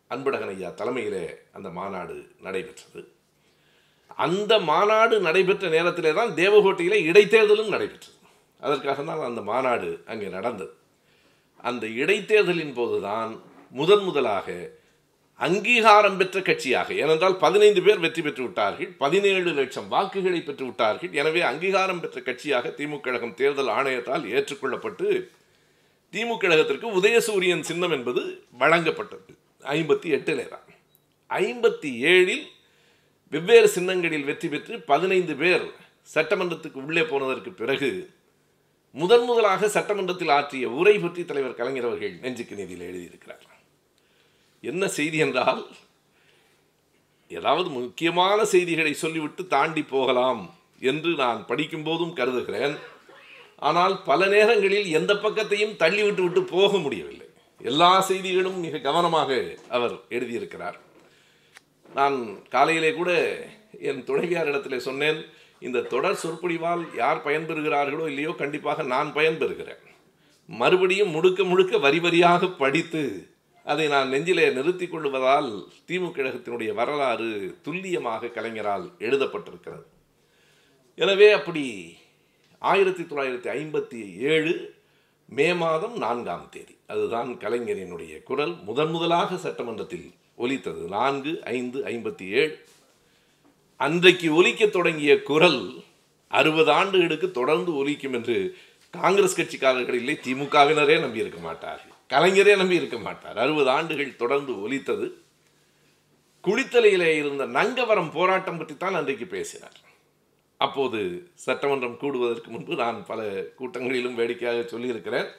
அன்பழகன் 0.09 0.53
ஐயா 0.55 0.69
தலைமையிலே 0.69 1.35
அந்த 1.53 1.69
மாநாடு 1.69 2.27
நடைபெற்றது. 2.41 3.07
அந்த 4.15 4.59
மாநாடு 4.59 5.19
நடைபெற்ற 5.19 5.69
நேரத்திலே 5.69 6.13
தான் 6.13 6.29
தேவகோட்டையிலே 6.29 6.97
இடைத்தேர்தலும் 7.09 7.73
நடைபெற்றது. 7.75 8.17
அதற்காக 8.59 9.03
தான் 9.03 9.19
அந்த 9.19 9.41
மாநாடு 9.41 10.03
அங்கே 10.05 10.27
நடந்தது. 10.27 10.73
அந்த 11.57 11.87
இடைத்தேர்தலின் 11.87 12.73
போதுதான் 12.73 13.39
முதன் 13.69 14.03
முதலாக 14.03 14.47
அங்கீகாரம் 15.45 16.17
பெற்ற 16.19 16.39
கட்சியாக. 16.47 16.89
ஏனென்றால் 17.03 17.35
பதினைந்து 17.43 17.81
பேர் 17.85 18.03
வெற்றி 18.05 18.21
பெற்று 18.25 18.43
விட்டார்கள் 18.45 18.89
பதினேழு 19.03 19.51
லட்சம் 19.59 19.87
வாக்குகளை 19.93 20.41
பெற்று 20.47 20.65
விட்டார்கள் 20.67 21.13
எனவே 21.21 21.41
அங்கீகாரம் 21.51 22.01
பெற்ற 22.03 22.19
கட்சியாக 22.27 22.73
திமுக 22.79 23.03
கழகம் 23.05 23.37
தேர்தல் 23.39 23.71
ஆணையத்தால் 23.77 24.25
ஏற்றுக்கொள்ளப்பட்டு 24.35 25.07
திமுக 26.13 26.39
கழகத்திற்கு 26.43 26.87
உதயசூரியன் 26.99 27.65
சின்னம் 27.69 27.93
என்பது 27.97 28.21
வழங்கப்பட்டது. 28.63 29.31
ஐம்பத்தி 29.77 30.09
எட்டிலே 30.17 30.45
தான் 30.53 30.67
ஐம்பத்தி 31.29 31.91
ஏழில் 32.11 32.45
வெவ்வேறு 33.33 33.69
சின்னங்களில் 33.75 34.27
வெற்றி 34.29 34.47
பெற்று 34.53 34.73
பதினைந்து 34.91 35.35
பேர் 35.41 35.65
சட்டமன்றத்துக்கு 36.15 36.79
உள்ளே 36.87 37.03
போனதற்கு 37.11 37.51
பிறகு 37.61 37.89
முதன் 39.01 39.25
முதலாக 39.29 39.69
சட்டமன்றத்தில் 39.77 40.33
ஆற்றிய 40.37 40.65
உரை 40.79 40.95
பற்றி 41.05 41.21
தலைவர் 41.31 41.59
கலைஞர் 41.59 41.89
அவர்கள் 41.89 42.15
நெஞ்சுக்கு 42.23 42.59
நீதியில் 42.59 42.87
எழுதியிருக்கிறார். 42.89 43.43
என்ன 44.71 44.83
செய்தி 44.97 45.17
என்றால் 45.25 45.63
ஏதாவது 47.37 47.67
முக்கியமான 47.77 48.39
செய்திகளை 48.53 48.93
சொல்லிவிட்டு 49.03 49.43
தாண்டி 49.53 49.83
போகலாம் 49.93 50.41
என்று 50.91 51.11
நான் 51.23 51.41
படிக்கும்போதும் 51.49 52.17
கருதுகிறேன். 52.19 52.75
ஆனால் 53.69 53.95
பல 54.09 54.21
நேரங்களில் 54.35 54.87
எந்த 54.99 55.13
பக்கத்தையும் 55.25 55.77
தள்ளிவிட்டு 55.83 56.23
விட்டு 56.25 56.41
போக 56.55 56.71
முடியவில்லை. 56.85 57.27
எல்லா 57.61 57.91
செய்திகளும் 58.09 58.59
மிக 58.65 58.81
கவனமாக 58.87 59.29
அவர் 59.75 59.95
எழுதியிருக்கிறார். 60.15 60.77
நான் 61.97 62.17
காலையிலே 62.55 62.91
கூட 62.99 63.11
என் 63.89 64.01
துணைவியாரிடத்தில் 64.07 64.85
சொன்னேன் 64.87 65.19
இந்த 65.67 65.85
தொடர் 65.93 66.21
சொற்பொழிவால் 66.23 66.83
யார் 67.01 67.25
பயன்பெறுகிறார்களோ 67.27 68.05
இல்லையோ 68.11 68.31
கண்டிப்பாக 68.41 68.83
நான் 68.93 69.09
பயன்பெறுகிறேன். 69.17 69.83
மறுபடியும் 70.49 71.13
முழுக்க 71.15 71.41
முழுக்க 71.51 71.77
வரி 71.85 71.99
வரியாக 72.05 72.49
படித்து 72.63 73.03
அதை 73.63 73.87
நான் 73.87 74.09
நெஞ்சிலே 74.09 74.49
நிறுத்தி 74.49 74.87
கொள்வதால் 74.87 75.67
திமுக 75.87 76.11
கழகத்தினுடைய 76.15 76.73
வரலாறு 76.73 77.57
துல்லியமாக 77.61 78.27
கலைஞரால் 78.27 78.91
எழுதப்பட்டிருக்கிறது. 78.99 79.85
எனவே 80.95 81.31
அப்படி 81.31 81.97
ஆயிரத்தி 82.59 83.03
தொள்ளாயிரத்தி 83.03 83.49
ஐம்பத்தி 83.57 84.17
ஏழு 84.17 84.73
மே 85.29 85.53
மாதம் 85.53 85.97
நான்காம் 85.97 86.49
தேதி. 86.51 86.77
அதுதான் 86.87 87.29
கலைஞரினுடைய 87.39 88.23
குரல். 88.23 88.55
முதன் 88.63 88.89
முதலாக 88.89 89.37
சட்டமன்றத்தில் 89.37 90.11
ஒலித்தது. 90.35 90.87
நான்கு 90.87 91.43
ஐந்து 91.43 91.79
ஐம்பத்தி 91.85 92.27
ஏழு. 92.29 92.65
அன்றைக்கு 93.77 94.33
ஒலிக்கத் 94.35 94.71
தொடங்கிய 94.71 95.21
குரல் 95.21 95.83
அறுபது 96.27 96.71
ஆண்டுகளுக்கு 96.71 97.31
தொடர்ந்து 97.31 97.75
ஒலிக்கும் 97.75 98.13
என்று 98.13 98.57
காங்கிரஸ் 98.89 99.41
கட்சிக்காரர்கள் 99.41 99.93
இல்லை 99.93 100.19
திமுகவினரே 100.23 100.99
நம்பியிருக்க 100.99 101.39
மாட்டார்கள். 101.39 101.92
கலைஞரே 102.13 102.53
நம்பி 102.57 102.75
இருக்க 102.75 102.97
மாட்டார். 102.97 103.37
அறுபது 103.37 103.69
ஆண்டுகள் 103.69 104.15
தொடர்ந்து 104.15 104.61
ஒலித்தது. 104.61 105.05
குளித்தலையிலே 106.43 107.09
இருந்த 107.17 107.45
நங்கவரம் 107.59 108.11
போராட்டம் 108.11 108.57
பற்றி 108.57 108.77
தான் 108.77 108.93
அன்றைக்கு 108.93 109.25
பேசினார். 109.25 109.77
அப்போது 110.57 110.99
சட்டமன்றம் 111.33 111.97
கூடுவதற்கு 112.01 112.47
முன்பு 112.47 112.75
நான் 112.75 113.05
பல 113.05 113.21
கூட்டங்களிலும் 113.59 114.13
வேடிக்கையாக 114.13 114.67
சொல்லியிருக்கிறேன். 114.67 115.29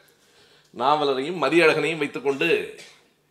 நாவலரையும் 0.77 1.43
மதியழகனையும் 1.45 2.03
வைத்துக்கொண்டு 2.03 2.49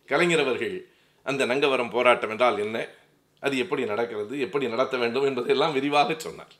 கலைஞர் 0.06 0.40
அவர்கள் 0.40 0.76
அந்த 1.22 1.46
நங்கவரம் 1.46 1.90
போராட்டம் 1.90 2.30
என்றால் 2.30 2.58
என்ன? 2.58 2.78
அது 3.40 3.58
எப்படி 3.58 3.84
நடக்கிறது? 3.84 4.34
எப்படி 4.40 4.68
நடத்த 4.68 4.96
வேண்டும் 4.96 5.24
என்பதையெல்லாம் 5.24 5.72
விரிவாக 5.72 6.14
சொன்னார். 6.16 6.54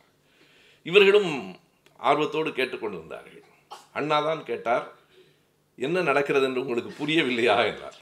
இவர்களும் 0.82 1.56
ஆர்வத்தோடு 1.96 2.50
கேட்டுக்கொண்டிருந்தார்கள். 2.50 3.42
அண்ணாதான் 3.94 4.42
கேட்டார். 4.42 4.86
என்ன 5.78 6.02
நடக்கிறது 6.02 6.44
என்று 6.44 6.60
உங்களுக்கு 6.60 6.92
புரியவில்லையா 7.00 7.56
என்றார். 7.70 7.98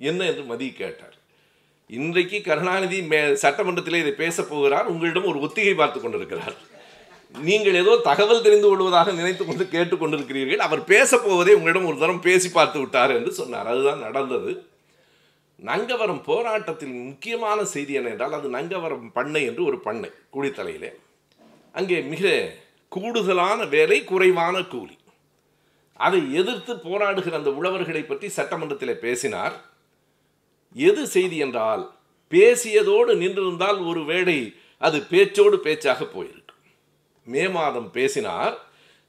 என்ன 0.00 0.20
என்று 0.24 0.44
மதி 0.44 0.72
கேட்டார். 0.72 1.16
இன்றைக்கு 1.86 2.38
கருணாநிதி 2.40 3.02
மே 3.02 3.18
சட்டமன்றத்திலே 3.42 3.98
இதை 4.04 4.12
பேசப் 4.12 4.48
போகிறார். 4.48 4.86
உங்களிடம் 4.86 5.28
ஒரு 5.32 5.40
ஒத்திகை 5.40 5.74
பார்த்து 5.74 6.00
கொண்டிருக்கிறார். 6.00 6.56
நீங்கள் 7.34 7.74
ஏதோ 7.74 7.92
தகவல் 7.96 8.42
தெரிந்து 8.42 8.68
கொள்வதாக 8.68 9.12
நினைத்து 9.12 9.44
கொண்டு 9.44 9.64
கேட்டுக்கொண்டிருக்கிறீர்கள் 9.64 10.64
அவர் 10.66 10.82
பேசப்போவதை 10.92 11.52
உங்களிடம் 11.58 11.88
ஒரு 11.90 11.98
தரம் 11.98 12.20
பேசி 12.20 12.48
பார்த்து 12.48 12.78
விட்டார் 12.78 13.10
என்று 13.10 13.32
சொன்னார். 13.32 13.66
அதுதான் 13.66 13.98
நடந்தது. 13.98 14.52
நங்கவரம் 15.58 16.22
போராட்டத்தில் 16.24 16.94
முக்கியமான 17.08 17.58
செய்தி 17.64 17.92
என்ன 17.92 18.08
என்றால் 18.08 18.32
அது 18.32 18.48
நங்கவரம் 18.48 19.06
பண்ணை 19.12 19.42
என்று 19.44 19.64
ஒரு 19.64 19.78
பண்ணை 19.78 20.10
குடித்தலையிலே. 20.34 20.90
அங்கே 21.72 22.00
மிக 22.00 22.52
கூடுதலான 22.88 23.64
வேலை 23.64 24.04
குறைவான 24.04 24.62
கூலி. 24.62 24.96
அதை 25.96 26.34
எதிர்த்து 26.34 26.74
போராடுகிற 26.74 27.32
அந்த 27.32 27.50
உழவர்களை 27.50 28.02
பற்றி 28.06 28.28
சட்டமன்றத்தில் 28.28 28.98
பேசினார். 28.98 29.54
எது 30.76 31.06
செய்தி 31.06 31.36
என்றால் 31.36 31.84
பேசியதோடு 32.30 33.12
நின்றிருந்தால் 33.22 33.86
ஒரு 33.86 34.04
வேளை 34.04 34.38
அது 34.78 34.98
பேச்சோடு 35.10 35.56
பேச்சாக 35.56 36.04
போயிருக்கும் 36.04 36.42
மே 37.24 37.48
மாதம் 37.48 37.90
பேசினார். 37.90 38.54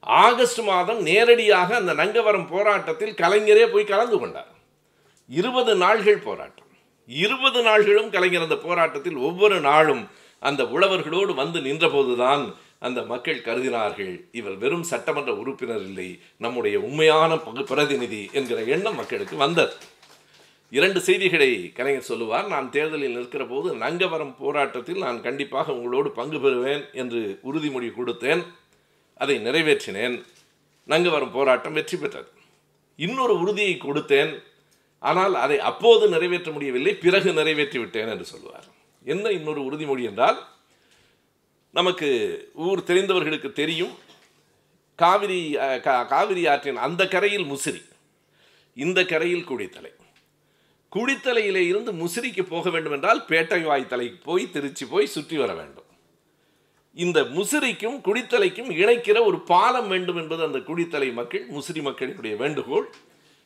ஆகஸ்ட் 0.00 0.60
மாதம் 0.60 1.00
நேரடியாக 1.00 1.76
அந்த 1.76 1.92
நங்கவரம் 1.94 2.48
போராட்டத்தில் 2.48 3.14
கலைஞரே 3.14 3.66
போய் 3.72 3.84
கலந்து 3.84 4.18
கொண்டார். 4.18 4.52
இருபது 5.30 5.74
நாள்கள் 5.74 6.18
போராட்டம். 6.18 6.66
இருபது 7.08 7.62
நாள்களும் 7.62 8.10
கலைஞர் 8.10 8.42
அந்த 8.42 8.56
போராட்டத்தில் 8.56 9.16
ஒவ்வொரு 9.16 9.60
நாளும் 9.60 10.08
அந்த 10.42 10.62
உழவர்களோடு 10.64 11.34
வந்து 11.34 11.60
நின்றபோதுதான் 11.60 12.54
அந்த 12.86 13.00
மக்கள் 13.02 13.44
கருதினார்கள் 13.46 14.12
இவர் 14.38 14.56
வெறும் 14.62 14.88
சட்டமன்ற 14.90 15.32
உறுப்பினர் 15.34 15.84
இல்லை 15.88 16.08
நம்முடைய 16.44 16.76
உண்மையான 16.80 17.38
பகு 17.46 17.62
பிரதிநிதி 17.70 18.22
என்கிற 18.32 18.58
எண்ணம் 18.74 18.98
மக்களுக்கு 19.00 19.36
வந்தது. 19.36 19.74
இரண்டு 20.72 21.00
செய்திகளை 21.00 21.50
கலைஞர் 21.76 22.08
சொல்லுவார். 22.08 22.46
நான் 22.46 22.66
தேர்தலில் 22.70 23.16
நிற்கிற 23.16 23.44
போது 23.44 23.68
நங்கவரம் 23.84 24.34
போராட்டத்தில் 24.40 25.00
நான் 25.04 25.20
கண்டிப்பாக 25.26 25.74
உங்களோடு 25.78 26.10
பங்கு 26.18 26.38
பெறுவேன் 26.38 26.82
என்று 26.92 27.20
உறுதிமொழி 27.50 27.88
கொடுத்தேன். 27.92 28.42
அதை 29.20 29.36
நிறைவேற்றினேன். 29.46 30.16
நங்கவரம் 30.88 31.34
போராட்டம் 31.36 31.76
வெற்றி 31.78 31.96
பெற்றது. 31.96 32.30
இன்னொரு 32.98 33.34
உறுதியை 33.42 33.74
கொடுத்தேன். 33.80 34.32
ஆனால் 35.02 35.34
அதை 35.44 35.58
அப்போது 35.70 36.04
நிறைவேற்ற 36.08 36.50
முடியவில்லை 36.52 36.94
பிறகு 36.94 37.32
நிறைவேற்றி 37.32 37.78
விட்டேன் 37.78 38.12
என்று 38.14 38.26
சொல்லுவார். 38.32 38.68
என்ன 39.04 39.30
இன்னொரு 39.30 39.60
உறுதிமொழி 39.68 40.04
என்றால் 40.10 40.38
நமக்கு 41.70 42.50
ஊர் 42.54 42.82
தெரிந்தவர்களுக்கு 42.86 43.52
தெரியும். 43.52 43.92
காவிரி 44.96 45.56
கா- 45.56 46.06
காவிரி 46.06 46.46
ஆற்றின் 46.46 46.76
அந்த 46.76 47.08
கரையில் 47.08 47.44
முசிறி 47.44 47.82
இந்த 48.74 49.04
கரையில் 49.04 49.48
குடித்தலை. 49.48 49.96
குடித்தலையிலே 50.94 51.66
இருந்து 51.66 51.92
முசிறிக்கு 51.92 52.42
போக 52.42 52.70
வேண்டும் 52.70 52.92
என்றால் 52.92 53.24
பேட்டை 53.28 53.64
வாய்த்தலைக்கு 53.64 54.22
போய் 54.22 54.50
திருச்சி 54.50 54.86
போய் 54.86 55.06
சுற்றி 55.06 55.36
வர 55.36 55.54
வேண்டும். 55.54 55.84
இந்த 56.94 57.22
முசிறிக்கும் 57.22 58.00
குடித்தலைக்கும் 58.00 58.70
இணைக்கிற 58.70 59.24
ஒரு 59.24 59.40
பாலம் 59.40 59.88
வேண்டும் 59.88 60.16
என்பது 60.16 60.42
அந்த 60.42 60.58
குடித்தலை 60.58 61.12
மக்கள் 61.12 61.50
முசிறி 61.50 61.82
மக்களுடைய 61.82 62.36
வேண்டுகோள். 62.36 62.88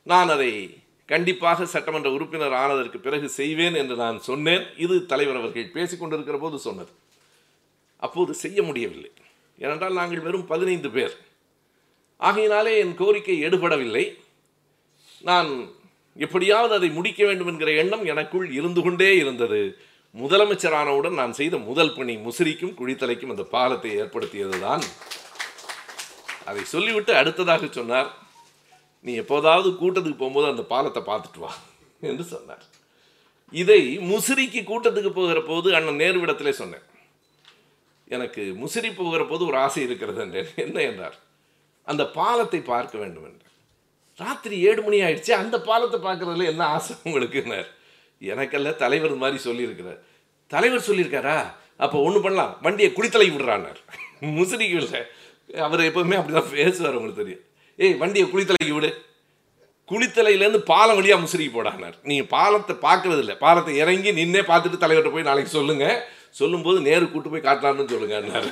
நான் 0.03 0.29
அதை 0.29 0.77
கண்டிப்பாக 1.07 1.67
சட்டமன்ற 1.67 2.11
உறுப்பினர் 2.11 2.53
ஆனதற்கு 2.53 2.99
பிறகு 2.99 3.29
செய்வேன் 3.29 3.75
என்று 3.75 3.97
நான் 3.97 4.21
சொன்னேன். 4.21 4.67
இது 4.77 5.07
தலைவர் 5.07 5.37
அவர்கள் 5.37 5.71
பேசிக்கொண்டிருக்கிற 5.71 6.39
போது 6.39 6.59
சொன்னது. 6.59 6.91
அப்போது 8.07 8.33
செய்ய 8.43 8.59
முடியவில்லை. 8.69 9.11
ஏனென்றால் 9.59 9.99
நாங்கள் 10.01 10.25
வெறும் 10.27 10.49
பதினைந்து 10.53 10.91
பேர். 10.97 11.15
ஆகையினாலே 12.29 12.73
என் 12.83 12.99
கோரிக்கை 13.01 13.37
எடுபடவில்லை. 13.47 14.05
நான் 15.29 15.51
எப்படியாவது 16.27 16.73
அதை 16.79 16.89
முடிக்க 16.99 17.21
வேண்டும் 17.29 17.51
என்கிற 17.51 17.71
எண்ணம் 17.83 18.05
எனக்குள் 18.13 18.47
இருந்து 18.59 18.81
கொண்டே 18.83 19.11
இருந்தது. 19.23 19.61
முதலமைச்சரானவுடன் 20.23 21.19
நான் 21.21 21.39
செய்த 21.39 21.57
முதல் 21.69 21.95
பணி 21.95 22.15
முசிறிக்கும் 22.27 22.77
குழித்தலைக்கும் 22.79 23.33
அந்த 23.35 23.45
பாலத்தை 23.55 23.91
ஏற்படுத்தியதுதான். 24.03 24.85
அதை 26.51 26.63
சொல்லிவிட்டு 26.75 27.13
அடுத்ததாக 27.21 27.67
சொன்னார் 27.79 28.11
நீ 29.07 29.13
எப்போதாவது 29.23 29.69
கூட்டத்துக்கு 29.81 30.21
போகும்போது 30.21 30.49
அந்த 30.53 30.65
பாலத்தை 30.73 31.03
பார்த்துட்டு 31.11 31.41
வா 31.45 31.53
என்று 32.11 32.25
சொன்னார். 32.35 32.65
இதை 33.63 33.81
முசிறிக்கு 34.11 34.61
கூட்டத்துக்கு 34.71 35.13
போகிற 35.19 35.41
போது 35.51 35.69
அண்ணன் 35.79 36.01
நேருவிடத்திலே 36.03 36.53
சொன்னேன். 36.61 36.87
எனக்கு 38.15 38.43
முசிறி 38.63 38.91
போகிற 38.99 39.23
போது 39.31 39.43
ஒரு 39.51 39.57
ஆசை 39.65 39.81
இருக்கிறது 39.87 40.21
என்றேன். 40.25 40.51
என்ன 40.65 40.79
என்றார்? 40.91 41.17
அந்த 41.89 42.03
பாலத்தை 42.19 42.61
பார்க்க 42.73 42.95
வேண்டும் 43.03 43.27
என்றார். 43.29 43.55
ராத்திரி 44.21 44.57
ஏழு 44.69 44.81
மணி 44.87 44.99
ஆயிடுச்சு 45.05 45.33
அந்த 45.43 45.57
பாலத்தை 45.69 45.99
பார்க்கறதுல 46.09 46.49
என்ன 46.53 46.65
ஆசை 46.77 46.95
உங்களுக்குன்னார் 47.07 47.69
எனக்கல்ல 48.23 48.73
தலைவர் 48.83 49.15
மாதிரி 49.23 49.39
சொல்லியிருக்கிறார். 49.49 50.01
தலைவர் 50.51 50.89
சொல்லியிருக்காரா? 50.89 51.39
அப்போ 51.85 51.99
ஒன்று 52.07 52.21
பண்ணலாம் 52.25 52.53
வண்டியை 52.65 52.91
குடித்தலை 52.97 53.29
விடுறான்னார். 53.35 53.81
முசிறிக்கு 54.39 54.77
இல்லை. 54.83 55.01
அவர் 55.67 55.89
எப்போதுமே 55.89 56.19
அப்படி 56.19 56.35
தான் 56.37 56.53
பேசுவார் 56.59 56.99
உங்களுக்கு 56.99 57.23
தெரியும். 57.23 57.43
ஏய் 57.79 57.97
வண்டியை 58.03 58.27
குளித்தலைக்கு 58.33 58.77
விடு. 58.79 58.91
குளித்தலையிலேருந்து 59.91 60.61
பாலம் 60.71 60.99
வழியாக 60.99 61.23
முசிறிக்கு 61.23 61.55
போடானார் 61.55 61.97
நீங்கள் 62.09 62.29
பாலத்தை 62.35 62.75
பார்க்கறது 62.85 63.23
இல்லை 63.25 63.35
பாலத்தை 63.45 63.73
இறங்கி 63.83 64.11
நின்னே 64.19 64.43
பார்த்துட்டு 64.51 64.83
தலைவர்கிட்ட 64.83 65.15
போய் 65.15 65.29
நாளைக்கு 65.29 65.53
சொல்லுங்கள் 65.57 65.97
சொல்லும்போது 66.41 66.79
நேரு 66.89 67.07
கூட்டு 67.11 67.31
போய் 67.31 67.47
காட்டலாம்னு 67.47 67.93
சொல்லுங்கன்னாரு. 67.93 68.51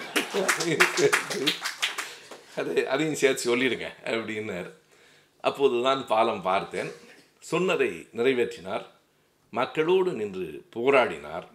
அது 2.61 2.73
அதையும் 2.93 3.21
சேர்த்து 3.21 3.45
சொல்லிடுங்க 3.51 3.89
அப்படின்னார். 4.11 4.71
அப்போது 5.49 5.77
தான் 5.87 6.03
பாலம் 6.11 6.43
பார்த்தேன். 6.49 6.91
சொன்னதை 7.51 7.93
நிறைவேற்றினார். 8.19 8.85
மக்களோடு 9.59 10.11
நின்று 10.19 10.49
போராடினார். 10.75 11.47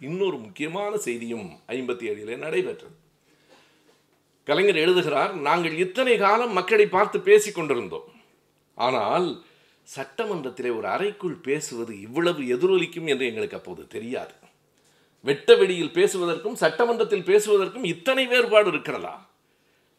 இன்னொரு 0.00 0.36
முக்கியமான 0.44 0.92
செய்தியும் 1.06 1.48
ஐம்பத்தி 1.76 2.04
ஏழிலே 2.10 2.36
நடைபெற்றது. 2.44 2.96
கலைஞர் 4.48 4.80
எழுதுகிறார் 4.84 5.34
நாங்கள் 5.48 5.76
இத்தனை 5.84 6.14
காலம் 6.24 6.56
மக்களை 6.58 6.86
பார்த்து 6.94 7.18
பேசிக் 7.28 7.56
கொண்டிருந்தோம். 7.58 8.08
ஆனால் 8.86 9.28
சட்டமன்றத்திலே 9.96 10.70
ஒரு 10.78 10.86
அறைக்குள் 10.94 11.36
பேசுவது 11.48 11.92
இவ்வளவு 12.06 12.42
எதிரொலிக்கும் 12.54 13.10
என்று 13.12 13.28
எங்களுக்கு 13.30 13.58
அப்போது 13.60 13.82
தெரியாது. 13.96 14.34
வெட்ட 15.24 15.50
வெளியில் 15.54 15.92
பேசுவதற்கும் 15.92 16.58
சட்டமன்றத்தில் 16.62 17.28
பேசுவதற்கும் 17.28 17.84
இத்தனை 17.84 18.24
வேறுபாடு 18.26 18.68
இருக்கிறதா? 18.70 19.14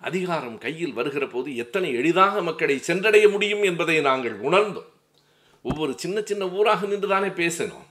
அதிகாரம் 0.01 0.57
கையில் 0.57 0.93
வருகிற 0.93 1.25
போது 1.27 1.49
எத்தனை 1.55 1.89
எளிதாக 1.93 2.41
மக்களை 2.41 2.75
சென்றடைய 2.77 3.25
முடியும் 3.29 3.63
என்பதை 3.63 3.95
நாங்கள் 4.01 4.35
உணர்ந்தோம். 4.39 4.89
ஒவ்வொரு 5.65 5.93
சின்ன 5.97 6.17
சின்ன 6.21 6.43
ஊராக 6.47 6.85
நின்று 6.85 7.07
தானே 7.07 7.29
பேசணும் 7.41 7.87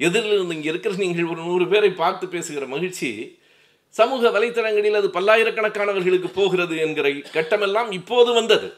எதிரில் 0.00 0.32
இருந்து 0.32 0.54
இங்கே 0.54 0.68
இருக்கிற 0.68 0.94
நீங்கள் 0.94 1.30
ஒரு 1.32 1.40
நூறு 1.42 1.64
பேரை 1.68 1.90
பார்த்து 1.90 2.24
பேசுகிற 2.28 2.66
மகிழ்ச்சி 2.66 3.08
சமூக 3.94 4.30
வலைத்தளங்களில் 4.30 4.98
அது 5.00 5.08
பல்லாயிரக்கணக்கானவர்களுக்கு 5.08 6.30
போகிறது 6.34 6.74
என்கிற 6.76 7.08
கட்டமெல்லாம் 7.08 7.90
இப்போது 7.92 8.32
வந்தது. 8.32 8.68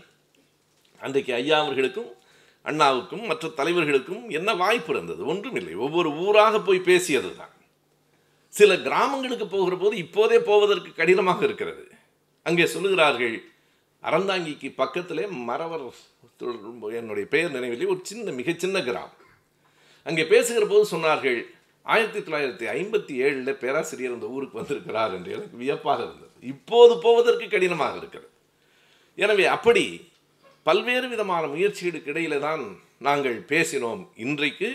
அன்றைக்கு 1.00 1.32
ஐயா 1.34 1.58
அவர்களுக்கும் 1.60 2.10
அண்ணாவுக்கும் 2.64 3.24
மற்ற 3.26 3.48
தலைவர்களுக்கும் 3.48 4.24
என்ன 4.28 4.54
வாய்ப்பு 4.54 4.92
இருந்தது? 4.94 5.22
ஒன்றுமில்லை. 5.26 5.74
ஒவ்வொரு 5.74 6.10
ஊராக 6.24 6.60
போய் 6.60 6.86
பேசியது 6.90 7.30
தான் 7.36 7.49
சில 8.58 8.76
கிராமங்களுக்கு 8.86 9.46
போகிற 9.46 9.74
போது 9.76 9.94
இப்போதே 10.04 10.38
போவதற்கு 10.48 10.90
கடினமாக 11.00 11.40
இருக்கிறது. 11.48 11.84
அங்கே 12.46 12.64
சொல்லுகிறார்கள் 12.74 13.36
அறந்தாங்கிக்கு 14.02 14.68
பக்கத்திலே 14.82 15.24
மறவர் 15.48 15.86
என்னுடைய 17.00 17.26
பெயர் 17.34 17.56
நினைவிலே 17.56 17.90
ஒரு 17.94 18.00
சின்ன 18.10 18.32
மிகச்சின்ன 18.40 18.78
கிராமம். 18.88 19.16
அங்கே 20.06 20.24
பேசுகிற 20.32 20.66
போது 20.66 20.84
சொன்னார்கள் 20.94 21.40
ஆயிரத்தி 21.86 22.20
தொள்ளாயிரத்தி 22.20 22.66
ஐம்பத்தி 22.78 23.14
ஏழில் 23.24 23.58
பேராசிரியர் 23.62 24.14
அந்த 24.16 24.26
ஊருக்கு 24.34 24.60
வந்திருக்கிறார் 24.60 25.12
என்று 25.16 25.30
எனக்கு 25.36 25.56
வியப்பாக 25.62 26.00
இருந்தது. 26.06 26.34
இப்போது 26.52 26.92
போவதற்கு 27.04 27.46
கடினமாக 27.54 27.96
இருக்கிறது. 28.00 28.30
எனவே 29.18 29.46
அப்படி 29.56 29.84
பல்வேறு 30.68 31.06
விதமான 31.08 31.42
முயற்சிகளுக்கு 31.54 32.12
இடையில 32.12 32.38
தான் 32.46 32.62
நாங்கள் 33.08 33.38
பேசினோம். 33.52 34.02
இன்றைக்கு 34.24 34.68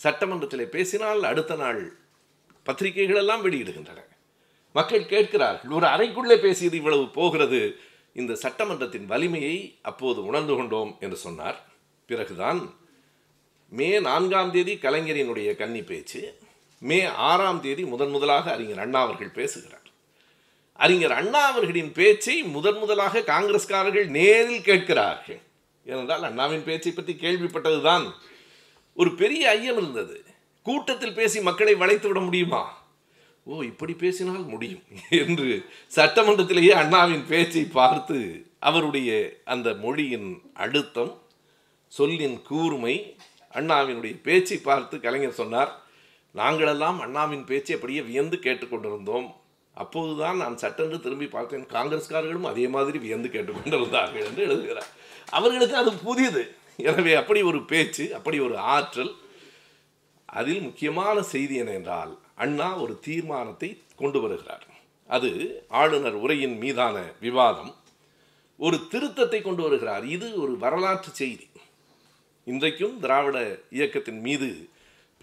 சட்டமன்றத்தில் 0.00 0.72
பேசினால் 0.76 1.22
அடுத்த 1.30 1.54
நாள் 1.62 1.82
பத்திரிகைகள் 2.62 3.16
எல்லாம் 3.16 3.44
வெளியிடுகின்றன. 3.44 4.00
மக்கள் 4.72 5.06
கேட்கிறார்கள் 5.06 5.70
ஒரு 5.70 5.86
அறைக்குள்ளே 5.86 6.36
பேசியது 6.36 6.76
இவ்வளவு 6.76 7.08
போகிறது? 7.08 7.76
இந்த 8.14 8.32
சட்டமன்றத்தின் 8.32 9.04
வலிமையை 9.04 9.78
அப்போது 9.82 10.24
உணர்ந்து 10.24 10.54
கொண்டோம் 10.54 10.96
என்று 11.00 11.16
சொன்னார். 11.16 11.68
பிறகுதான் 12.06 12.74
மே 13.68 14.00
நான்காம் 14.00 14.50
தேதி 14.50 14.74
கலைஞரினுடைய 14.74 15.56
கன்னி 15.56 15.82
பேச்சு 15.82 16.38
மே 16.78 17.04
ஆறாம் 17.04 17.60
தேதி 17.60 17.84
முதன் 17.84 18.10
முதலாக 18.10 18.52
அறிஞர் 18.52 18.78
அண்ணா 18.78 19.00
அவர்கள் 19.00 19.28
பேசுகிறார். 19.28 19.86
அறிஞர் 20.72 21.12
அண்ணா 21.12 21.46
அவர்களின் 21.46 21.92
பேச்சை 21.92 22.42
முதன் 22.42 22.78
முதலாக 22.78 23.18
காங்கிரஸ்காரர்கள் 23.18 24.06
நேரில் 24.06 24.62
கேட்கிறார்கள். 24.62 25.40
ஏனென்றால் 25.84 26.22
அண்ணாவின் 26.22 26.64
பேச்சை 26.64 26.92
பற்றி 26.92 27.12
கேள்விப்பட்டதுதான் 27.12 28.10
ஒரு 28.94 29.14
பெரிய 29.14 29.48
ஐயம் 29.48 29.76
இருந்தது. 29.76 30.24
கூட்டத்தில் 30.66 31.14
பேசி 31.14 31.38
மக்களை 31.40 31.74
வளைத்து 31.74 32.08
விட 32.08 32.20
முடியுமா? 32.20 32.62
ஓ 33.46 33.62
இப்படி 33.62 33.92
பேசினால் 33.92 34.44
முடியும் 34.44 34.82
என்று 35.10 35.48
சட்டமன்றத்திலேயே 35.96 36.72
அண்ணாவின் 36.82 37.24
பேச்சை 37.26 37.64
பார்த்து 37.78 38.18
அவருடைய 38.68 39.10
அந்த 39.44 39.68
மொழியின் 39.74 40.28
அழுத்தம் 40.54 41.12
சொல்லின் 41.92 42.42
கூர்மை 42.42 42.94
அண்ணாவினுடைய 43.54 44.14
பேச்சை 44.22 44.58
பார்த்து 44.58 45.00
கலைஞர் 45.00 45.40
சொன்னார் 45.40 45.72
நாங்களெல்லாம் 46.34 46.98
அண்ணாவின் 46.98 47.44
பேச்சை 47.44 47.74
அப்படியே 47.76 48.02
வியந்து 48.02 48.36
கேட்டுக்கொண்டிருந்தோம் 48.36 49.28
அப்போதுதான் 49.76 50.36
நான் 50.36 50.56
சட்டென்று 50.56 51.00
திரும்பி 51.00 51.26
பார்த்தேன். 51.26 51.64
காங்கிரஸ்காரர்களும் 51.74 52.48
அதே 52.50 52.64
மாதிரி 52.68 52.98
வியந்து 52.98 53.28
கேட்டுக்கொண்டிருந்தார்கள் 53.28 54.26
என்று 54.28 54.42
எழுதுகிறார். 54.42 54.90
அவர்களுக்கு 55.30 55.76
அது 55.76 55.90
புதியது 56.06 56.42
எனவே 56.76 57.12
அப்படி 57.14 57.40
ஒரு 57.42 57.60
பேச்சு 57.64 58.04
அப்படி 58.14 58.38
ஒரு 58.38 58.56
ஆற்றல் 58.74 59.12
அதில் 60.32 60.60
முக்கியமான 60.60 61.22
செய்தி 61.22 61.54
என்ன 61.56 61.72
என்றால் 61.72 62.12
அண்ணா 62.34 62.68
ஒரு 62.78 62.94
தீர்மானத்தை 63.06 63.70
கொண்டு 63.96 64.20
வருகிறார். 64.20 64.66
அது 65.10 65.30
ஆளுநர் 65.68 66.14
உரையின் 66.14 66.56
மீதான 66.58 66.96
விவாதம். 67.20 67.72
ஒரு 68.58 68.76
திருத்தத்தை 68.92 69.40
கொண்டு 69.42 69.62
வருகிறார். 69.62 70.04
இது 70.04 70.26
ஒரு 70.42 70.52
வரலாற்று 70.58 71.10
செய்தி. 71.12 71.46
இன்றைக்கும் 72.46 72.94
திராவிட 73.00 73.38
இயக்கத்தின் 73.70 74.20
மீது 74.20 74.48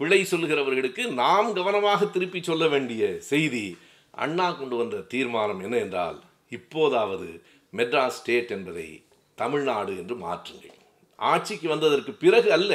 பிழை 0.00 0.20
சொல்லுகிறவர்களுக்கு 0.30 1.02
நாம் 1.12 1.48
கவனமாக 1.52 2.06
திருப்பி 2.06 2.40
சொல்ல 2.42 2.64
வேண்டிய 2.68 3.02
செய்தி 3.20 3.64
அண்ணா 4.14 4.46
கொண்டு 4.50 4.76
வந்த 4.76 5.04
தீர்மானம் 5.12 5.60
என்ன 5.60 5.76
என்றால் 5.76 6.18
இப்போதாவது 6.48 7.28
மெட்ராஸ் 7.72 8.18
ஸ்டேட் 8.18 8.52
என்பதை 8.56 8.88
தமிழ்நாடு 9.38 9.92
என்று 9.96 10.14
மாற்றுங்கள். 10.14 10.76
ஆட்சிக்கு 11.18 11.66
வந்ததற்கு 11.68 12.12
பிறகு 12.12 12.48
அல்ல 12.52 12.72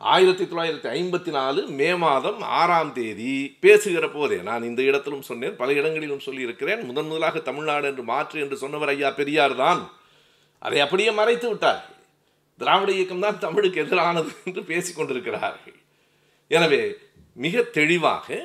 ஆயிரத்தி 0.00 0.44
தொள்ளாயிரத்தி 0.44 0.88
ஐம்பத்தி 0.88 1.30
நாலு 1.30 1.66
மே 1.68 1.94
மாதம் 1.94 2.42
ஆறாம் 2.42 2.92
தேதி 2.92 3.56
பேசுகிற 3.60 4.08
போதே 4.08 4.36
நான் 4.42 4.62
இந்த 4.62 4.82
இடத்திலும் 4.82 5.22
சொன்னேன் 5.22 5.56
பல 5.56 5.72
இடங்களிலும் 5.72 6.18
சொல்லியிருக்கிறேன் 6.18 6.86
முதன் 6.86 7.06
முதலாக 7.06 7.38
தமிழ்நாடு 7.38 7.86
என்று 7.88 8.02
மாற்று 8.02 8.40
என்று 8.40 8.56
சொன்னவர் 8.56 8.88
ஐயா 8.88 9.10
பெரியார் 9.10 9.54
தான். 9.54 9.82
அதை 10.58 10.80
அப்படியே 10.80 11.10
மறைத்து 11.10 11.48
விட்டார்கள் 11.48 11.94
திராவிட 12.60 12.92
இயக்கம் 12.92 13.20
தான் 13.20 13.38
தமிழுக்கு 13.38 13.82
எதிரானது 13.84 14.30
என்று 14.46 14.62
பேசிக்கொண்டிருக்கிறார்கள் 14.62 15.76
எனவே 16.50 16.82
மிக 17.36 17.62
தெளிவாக 17.62 18.38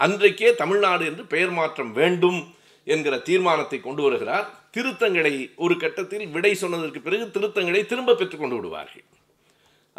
அன்றைக்கே 0.00 0.54
தமிழ்நாடு 0.54 1.06
என்று 1.06 1.26
பெயர் 1.26 1.50
மாற்றம் 1.50 1.92
வேண்டும் 1.92 2.40
என்கிற 2.86 3.18
தீர்மானத்தை 3.18 3.80
கொண்டு 3.80 4.02
வருகிறார். 4.02 4.46
திருத்தங்களை 4.74 5.54
ஒரு 5.56 5.76
கட்டத்தில் 5.76 6.26
விடை 6.28 6.54
சொன்னதற்கு 6.54 7.00
பிறகு 7.00 7.24
திருத்தங்களை 7.26 7.86
திரும்ப 7.86 8.14
பெற்றுக் 8.14 8.40
கொண்டு 8.40 8.56
விடுவார்கள். 8.56 9.06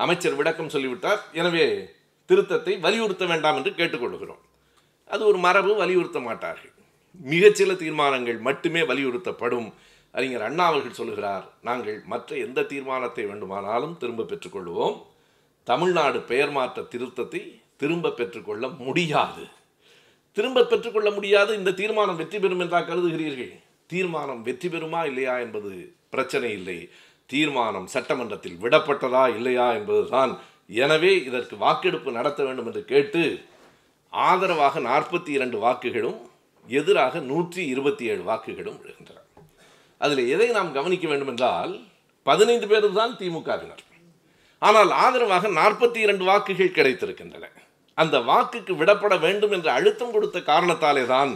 அமைச்சர் 0.04 0.40
விளக்கம் 0.40 0.74
சொல்லிவிட்டார். 0.76 1.22
எனவே 1.42 1.66
திருத்தத்தை 2.30 2.74
வலியுறுத்த 2.86 3.26
வேண்டாம் 3.32 3.58
என்று 3.60 3.72
கேட்டுக்கொள்கிறோம். 3.80 4.42
அது 5.10 5.22
ஒரு 5.32 5.40
மரபு 5.46 5.72
வலியுறுத்த 5.82 6.20
மாட்டார்கள். 6.30 6.74
மிகச்சில 7.32 7.76
தீர்மானங்கள் 7.84 8.40
மட்டுமே 8.48 8.82
வலியுறுத்தப்படும். 8.90 9.70
அறிஞர் 10.14 10.46
அண்ணா 10.48 10.66
அவர்கள் 10.72 10.98
சொல்லுகிறார் 11.00 11.46
நாங்கள் 11.68 11.98
மற்ற 12.12 12.30
எந்த 12.46 12.66
தீர்மானத்தை 12.72 13.24
வேண்டுமானாலும் 13.30 13.96
திரும்ப 14.02 14.26
பெற்றுக்கொள்வோம். 14.32 14.98
தமிழ்நாடு 15.68 16.20
பெயர் 16.32 16.54
மாற்ற 16.58 16.84
திருத்தத்தை 16.94 17.42
திரும்ப 17.82 18.14
பெற்றுக்கொள்ள 18.20 18.68
முடியாது. 18.86 19.44
திரும்ப 20.38 20.66
பெற்றுக்கொள்ள 20.72 21.10
முடியாது? 21.18 21.52
இந்த 21.60 21.76
தீர்மானம் 21.82 22.20
வெற்றி 22.22 22.38
பெறும் 22.40 22.62
என்றா 22.64 22.80
கருதுகிறீர்கள். 22.90 23.54
தீர்மானம் 23.92 24.42
வெற்றி 24.48 24.68
பெறுமா 24.74 25.02
இல்லையா 25.10 25.36
என்பது 25.46 25.72
பிரச்சனை 26.14 26.50
இல்லை. 26.60 26.80
தீர்மானம் 27.30 27.88
சட்டமன்றத்தில் 27.94 28.60
விடப்பட்டதா 28.63 29.24
இல்லையா 29.38 29.68
என்பதுதான். 29.80 30.32
எனவே 30.84 31.12
இதற்கு 31.28 31.56
வாக்கெடுப்பு 31.63 32.10
நடத்த 32.18 32.40
வேண்டும் 32.48 32.68
என்று 32.70 32.84
கேட்டு 32.92 33.24
ஆதரவாக 34.13 34.80
நாற்பத்தி 34.90 35.32
இரண்டு 35.38 35.58
வாக்குகளும் 35.66 36.20
எதிராக 36.68 37.20
நூற்றி 37.32 37.62
இருபத்தி 37.74 38.04
ஏழு 38.12 38.24
வாக்குகளும் 38.30 38.80
விழுகின்றன. 38.82 39.20
அதில் 40.02 40.24
எதை 40.34 40.48
நாம் 40.58 40.76
கவனிக்க 40.78 41.06
வேண்டும் 41.12 41.32
என்றால் 41.34 41.74
பதினைந்து 42.26 42.68
பேர் 42.72 42.88
தான் 43.00 43.13
திமுகவினர். 43.20 43.84
ஆனால் 44.62 44.92
ஆதரவாக 45.04 45.50
நாற்பத்தி 45.60 46.00
இரண்டு 46.06 46.24
வாக்குகள் 46.30 46.76
கிடைத்திருக்கின்றன. 46.78 47.46
அந்த 47.98 48.16
வாக்குக்கு 48.32 48.74
விடப்பட 48.82 49.13
வேண்டும் 49.26 49.54
என்று 49.58 49.70
அழுத்தம் 49.78 50.16
கொடுத்த 50.16 50.38
காரணத்தாலே 50.50 51.06
தான் 51.13 51.32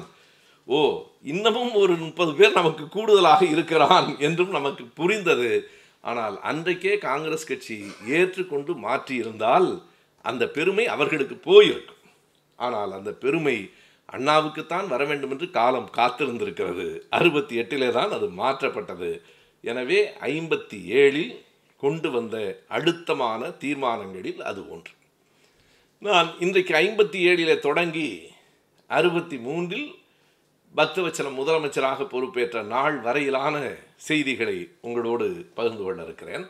ஓ 0.67 0.79
இன்னமும் 1.31 1.71
ஒரு 1.81 1.93
முப்பது 2.05 2.31
பேர் 2.39 2.57
நமக்கு 2.57 2.83
கூடுதலாக 2.95 3.41
இருக்கிறான் 3.53 4.07
என்றும் 4.27 4.51
நமக்கு 4.57 4.83
புரிந்தது. 4.99 5.49
ஆனால் 6.01 6.35
அன்றைக்கே 6.41 6.93
காங்கிரஸ் 6.97 7.49
கட்சி 7.49 7.77
ஏற்றுக்கொண்டு 8.17 8.71
மாற்றியிருந்தால் 8.87 9.69
அந்த 10.21 10.43
பெருமை 10.47 10.85
அவர்களுக்கு 10.87 11.35
போயிருக்கும். 11.35 12.01
ஆனால் 12.55 12.91
அந்த 12.91 13.11
பெருமை 13.23 13.57
அண்ணாவுக்குத்தான் 14.13 14.87
வர 14.87 15.01
வேண்டும் 15.05 15.31
என்று 15.31 15.47
காலம் 15.49 15.89
காத்திருந்திருக்கிறது. 15.97 16.87
அறுபத்தி 17.09 17.53
எட்டிலே 17.61 17.89
தான் 17.91 18.11
அது 18.11 18.27
மாற்றப்பட்டது. 18.41 19.11
எனவே 19.61 19.99
ஐம்பத்தி 20.21 20.79
ஏழில் 21.01 21.33
கொண்டு 21.83 22.11
வந்த 22.11 22.37
அழுத்தமான 22.67 23.49
தீர்மானங்களில் 23.63 24.41
அது 24.49 24.61
ஒன்று. 24.69 24.93
நான் 25.99 26.29
இன்றைக்கு 26.39 26.73
ஐம்பத்தி 26.75 27.19
ஏழிலே 27.29 27.55
தொடங்கி 27.59 28.09
அறுபத்தி 28.89 29.37
மூன்றில் 29.37 29.89
பக்தவச்சலம் 30.75 31.37
முதலமைச்சராக 31.39 32.05
பொறுப்பேற்ற 32.13 32.61
நாள் 32.63 32.97
வரையிலான 32.99 33.55
செய்திகளை 34.07 34.57
உங்களோடு 34.81 35.25
பகிர்ந்து 35.55 35.83
கொள்ள 35.83 36.03
இருக்கிறேன். 36.03 36.45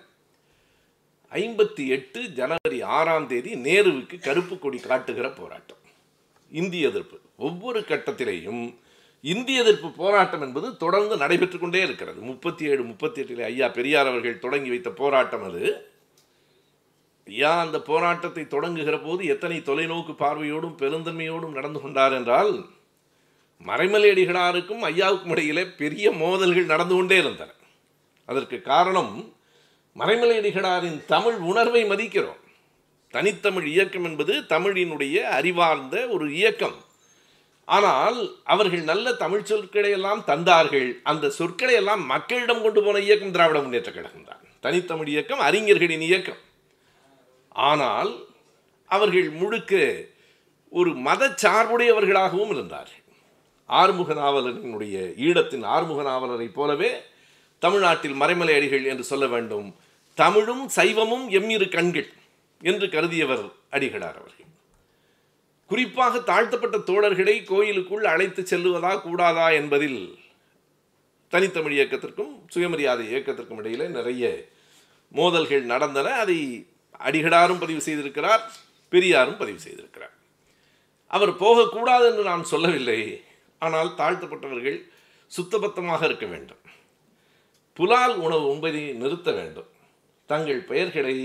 ஐம்பத்தி 1.32 1.88
எட்டு 1.88 2.20
ஜனவரி 2.30 2.82
ஆறாம் 2.82 3.28
தேதி 3.28 3.52
நேருவுக்கு 3.56 4.18
கருப்பு 4.20 4.60
கொடி 4.60 4.80
காட்டுகிற 4.80 5.30
போராட்டம். 5.30 5.82
இந்திய 6.52 6.90
எதிர்ப்பு. 6.90 7.18
ஒவ்வொரு 7.38 7.80
கட்டத்திலேயும் 7.80 8.76
இந்திய 9.22 9.62
எதிர்ப்பு 9.62 9.92
போராட்டம் 9.92 10.42
என்பது 10.42 10.78
தொடர்ந்து 10.78 11.18
நடைபெற்று 11.18 11.60
கொண்டே 11.60 11.82
இருக்கிறது. 11.82 12.22
முப்பத்தி 12.22 12.66
ஏழு 12.66 12.84
முப்பத்தி 12.84 13.22
எட்டில் 13.22 13.44
ஐயா 13.44 13.68
பெரியார் 13.68 14.08
அவர்கள் 14.08 14.44
தொடங்கி 14.46 14.70
வைத்த 14.70 14.90
போராட்டம் 14.90 15.44
அது. 15.44 15.64
ஐயா 17.28 17.60
அந்த 17.60 17.82
போராட்டத்தை 17.82 18.44
தொடங்குகிற 18.44 18.98
போது 19.04 19.26
எத்தனை 19.26 19.58
தொலைநோக்கு 19.58 20.14
பார்வையோடும் 20.20 20.80
பெருந்தன்மையோடும் 20.84 21.58
நடந்து 21.60 21.82
கொண்டார் 21.82 22.14
என்றால் 22.14 22.54
மறைமலை 23.66 24.10
அடிகளாருக்கும் 24.12 24.84
ஐயாவுக்கும் 24.84 25.30
இடையிலே 25.30 25.66
பெரிய 25.66 26.12
மோதல்கள் 26.12 26.66
நடந்து 26.66 26.96
கொண்டே 26.96 27.18
இருந்தன. 27.18 27.52
அதற்கு 28.26 28.62
காரணம் 28.62 29.34
மறைமலை 29.98 30.36
அடிகளாரின் 30.40 31.06
தமிழ் 31.06 31.36
உணர்வை 31.36 31.84
மதிக்கிறோம். 31.86 32.42
தனித்தமிழ் 33.10 33.68
இயக்கம் 33.68 34.04
என்பது 34.04 34.34
தமிழினுடைய 34.34 35.22
அறிவார்ந்த 35.22 36.08
ஒரு 36.08 36.34
இயக்கம். 36.34 36.78
ஆனால் 37.66 38.36
அவர்கள் 38.44 38.82
நல்ல 38.82 39.14
தமிழ் 39.14 39.44
சொற்களை 39.44 39.90
எல்லாம் 39.90 40.24
தந்தார்கள். 40.28 41.02
அந்த 41.04 41.30
சொற்களை 41.30 41.74
எல்லாம் 41.74 42.06
மக்களிடம் 42.06 42.62
கொண்டு 42.62 42.84
போன 42.84 43.00
இயக்கம் 43.00 43.32
திராவிட 43.32 43.60
முன்னேற்ற 43.60 43.92
கழகம் 43.92 44.24
தான். 44.24 44.40
தனித்தமிழ் 44.60 45.08
இயக்கம் 45.08 45.40
அறிஞர்களின் 45.40 46.02
இயக்கம். 46.02 46.42
ஆனால் 47.50 48.26
அவர்கள் 48.86 49.30
முழுக்க 49.30 50.04
ஒரு 50.70 50.94
மத 50.96 51.36
சார்புடையவர்களாகவும் 51.44 52.50
இருந்தார்கள். 52.50 53.01
ஆறுமுக 53.72 54.14
நாவலரினுடைய 54.14 54.96
ஈழத்தின் 55.28 55.66
ஆறுமுக 55.66 56.02
நாவலரைப் 56.10 56.54
போலவே 56.54 56.92
தமிழ்நாட்டில் 57.60 58.20
மறைமலை 58.22 58.56
அடிகள் 58.56 58.86
என்று 58.86 59.04
சொல்ல 59.04 59.28
வேண்டும். 59.28 59.76
தமிழும் 60.16 60.64
சைவமும் 60.76 61.26
எம்மிரு 61.30 61.68
கண்கள் 61.70 62.10
என்று 62.62 62.88
கருதியவர் 62.88 63.44
அடிகளார் 63.72 64.18
அவர்கள். 64.22 64.50
குறிப்பாக 65.68 66.20
தாழ்த்தப்பட்ட 66.20 66.78
தோழர்களை 66.78 67.44
கோயிலுக்குள் 67.44 68.06
அழைத்து 68.06 68.42
செல்லுவதா 68.42 69.02
கூடாதா 69.02 69.50
என்பதில் 69.50 70.20
தனித்தமிழ் 71.30 71.78
இயக்கத்திற்கும் 71.80 72.34
சுயமரியாதை 72.48 73.06
இயக்கத்திற்கும் 73.14 73.58
இடையிலே 73.58 73.88
நிறைய 73.88 74.46
மோதல்கள் 75.12 75.64
நடந்தன. 75.64 76.14
அதை 76.14 76.68
அடிகளாரும் 77.00 77.60
பதிவு 77.60 77.82
செய்திருக்கிறார் 77.82 78.44
பெரியாரும் 78.90 79.38
பதிவு 79.38 79.60
செய்திருக்கிறார். 79.68 80.16
அவர் 81.08 81.38
போகக்கூடாது 81.38 82.06
என்று 82.10 82.24
நான் 82.24 82.44
சொல்லவில்லை. 82.44 83.24
ஆனால் 83.66 83.90
தாழ்த்தப்பட்டவர்கள் 84.00 84.80
சுத்தபத்தமாக 85.32 86.02
இருக்க 86.10 86.26
வேண்டும். 86.34 86.62
புலால் 87.78 88.16
உணவு 88.26 88.46
உண்பதை 88.54 88.84
நிறுத்த 89.02 89.30
வேண்டும். 89.40 89.70
தங்கள் 90.30 90.62
பெயர்களை 90.70 91.18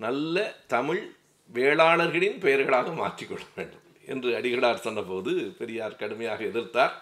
நல்ல 0.00 0.36
தமிழ் 0.74 1.02
வேளாளர்களின் 1.50 2.38
பெயர்களாக 2.44 2.92
மாற்றிக்கொள்ள 3.00 3.44
வேண்டும் 3.58 3.84
என்று 4.12 4.30
அடிகளார் 4.38 4.84
சொன்னபோது 4.86 5.32
பெரியார் 5.58 6.00
கடுமையாக 6.00 6.40
எதிர்த்தார். 6.50 6.94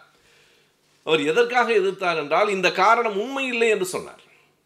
அவர் 1.07 1.23
எதற்காக 1.31 1.69
எதிர்த்தார் 1.81 2.21
என்றால் 2.23 2.53
இந்த 2.57 2.69
காரணம் 2.83 3.17
உண்மை 3.23 3.45
இல்லை 3.53 3.69
என்று 3.75 3.89
சொன்னார். 3.95 4.23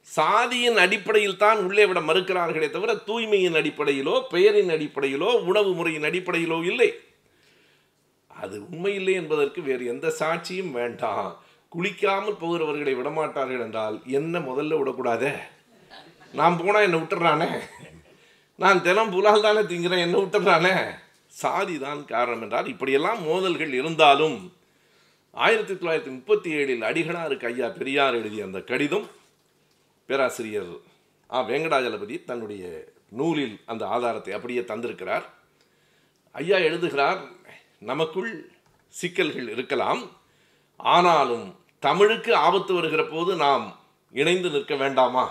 சாதியின் 0.09 0.79
அடிப்படையில் 0.83 1.41
தான் 1.45 1.61
உள்ளே 1.67 1.85
விட 1.89 2.01
மறுக்கிறார்களே 2.09 2.69
தவிர 2.75 2.93
தூய்மையின் 3.09 3.57
அடிப்படையிலோ 3.61 4.15
பெயரின் 4.35 4.73
அடிப்படையிலோ 4.75 5.31
உணவு 5.51 5.71
முறையின் 5.79 6.07
அடிப்படையிலோ 6.09 6.59
இல்லை. 6.71 6.91
அது 8.37 8.63
உண்மையில்லை 8.65 9.13
என்பதற்கு 9.13 9.63
வேறு 9.63 9.85
எந்த 9.87 10.13
சாட்சியும் 10.19 10.71
வேண்டாம். 10.71 11.29
குளிக்காமல் 11.73 12.37
போகிறவர்களை 12.37 12.95
விடமாட்டார்கள் 12.95 13.61
என்றால் 13.61 14.03
என்ன 14.11 14.39
முதல்ல 14.41 14.79
விடக்கூடாதே? 14.79 15.33
நான் 16.35 16.59
போனால் 16.59 16.83
என்னை 16.83 16.99
விட்டுறானே? 16.99 17.49
நான் 18.59 18.83
தினம் 18.83 19.11
புலால் 19.11 19.41
தானே 19.41 19.61
திங்கிறேன் 19.63 20.05
என்ன 20.05 20.19
விட்டுறானே? 20.19 20.75
சாதி 21.33 21.79
தான் 21.79 22.05
காரணம் 22.05 22.43
என்றால் 22.43 22.67
இப்படியெல்லாம் 22.67 23.23
மோதல்கள் 23.23 23.73
இருந்தாலும் 23.73 24.37
ஆயிரத்தி 25.35 25.75
தொள்ளாயிரத்தி 25.75 26.11
முப்பத்தி 26.11 26.51
ஏழில் 26.55 26.85
அடிகளாருக்கு 26.85 27.47
ஐயா 27.47 27.69
பெரியார் 27.69 28.15
எழுதிய 28.15 28.45
அந்த 28.45 28.61
கடிதம் 28.63 29.07
பேராசிரியர் 30.09 30.71
ஆ. 31.31 31.41
வெங்கடாஜலபதி 31.43 32.25
தன்னுடைய 32.25 32.65
நூலில் 33.11 33.61
அந்த 33.65 33.87
ஆதாரத்தை 33.87 34.33
அப்படியே 34.33 34.61
தந்திருக்கிறார். 34.63 35.27
ஐயா 36.35 36.57
எழுதுகிறார் 36.59 37.21
நமக்குள் 37.83 38.33
சிக்கல்கள் 38.95 39.49
இருக்கலாம். 39.55 40.03
ஆனாலும் 40.81 41.47
தமிழுக்கு 41.79 42.33
ஆபத்து 42.47 42.73
வருகிற 42.75 43.03
போது 43.05 43.33
நாம் 43.37 43.65
இணைந்து 44.13 44.51
நிற்க 44.51 44.75
வேண்டாமா? 44.77 45.27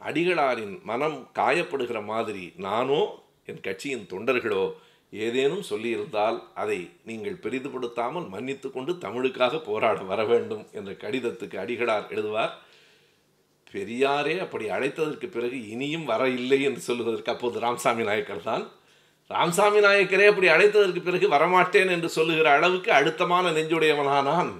அடிகளாரின் 0.00 0.74
மனம் 0.82 1.18
காயப்படுகிற 1.38 1.98
மாதிரி 2.04 2.44
நானோ 2.66 3.00
என் 3.46 3.60
கட்சியின் 3.60 4.08
தொண்டர்களோ 4.12 4.64
ஏதேனும் 5.12 5.64
சொல்லியிருந்தால் 5.68 6.38
அதை 6.54 6.78
நீங்கள் 7.04 7.40
பெரிதுபடுத்தாமல் 7.44 8.26
மன்னித்து 8.28 8.68
கொண்டு 8.70 8.92
தமிழுக்காக 9.04 9.62
போராட 9.64 10.00
வர 10.10 10.20
வேண்டும் 10.24 10.64
என்ற 10.72 10.90
கடிதத்துக்கு 10.92 11.56
அடிகளார் 11.64 12.10
எழுதுவார். 12.14 12.52
பெரியாரே 13.74 14.36
அப்படி 14.44 14.64
அழைத்ததற்கு 14.76 15.26
பிறகு 15.30 15.58
இனியும் 15.68 16.04
வர 16.04 16.22
இல்லை 16.28 16.60
என்று 16.62 16.80
சொல்லுவதற்கு 16.80 17.32
அப்போது 17.32 17.58
ராமசாமி 17.60 18.02
நாயக்கர் 18.02 18.48
தான். 18.50 18.64
ராமசாமி 19.30 19.78
நாயக்கரே 19.78 20.26
அப்படி 20.28 20.48
அழைத்ததற்கு 20.48 21.02
பிறகு 21.02 21.26
வரமாட்டேன் 21.28 21.90
என்று 21.90 22.08
சொல்லுகிற 22.08 22.50
அளவுக்கு 22.50 22.92
அழுத்தமான 22.92 23.50
நெஞ்சுடையவனானான். 23.50 24.52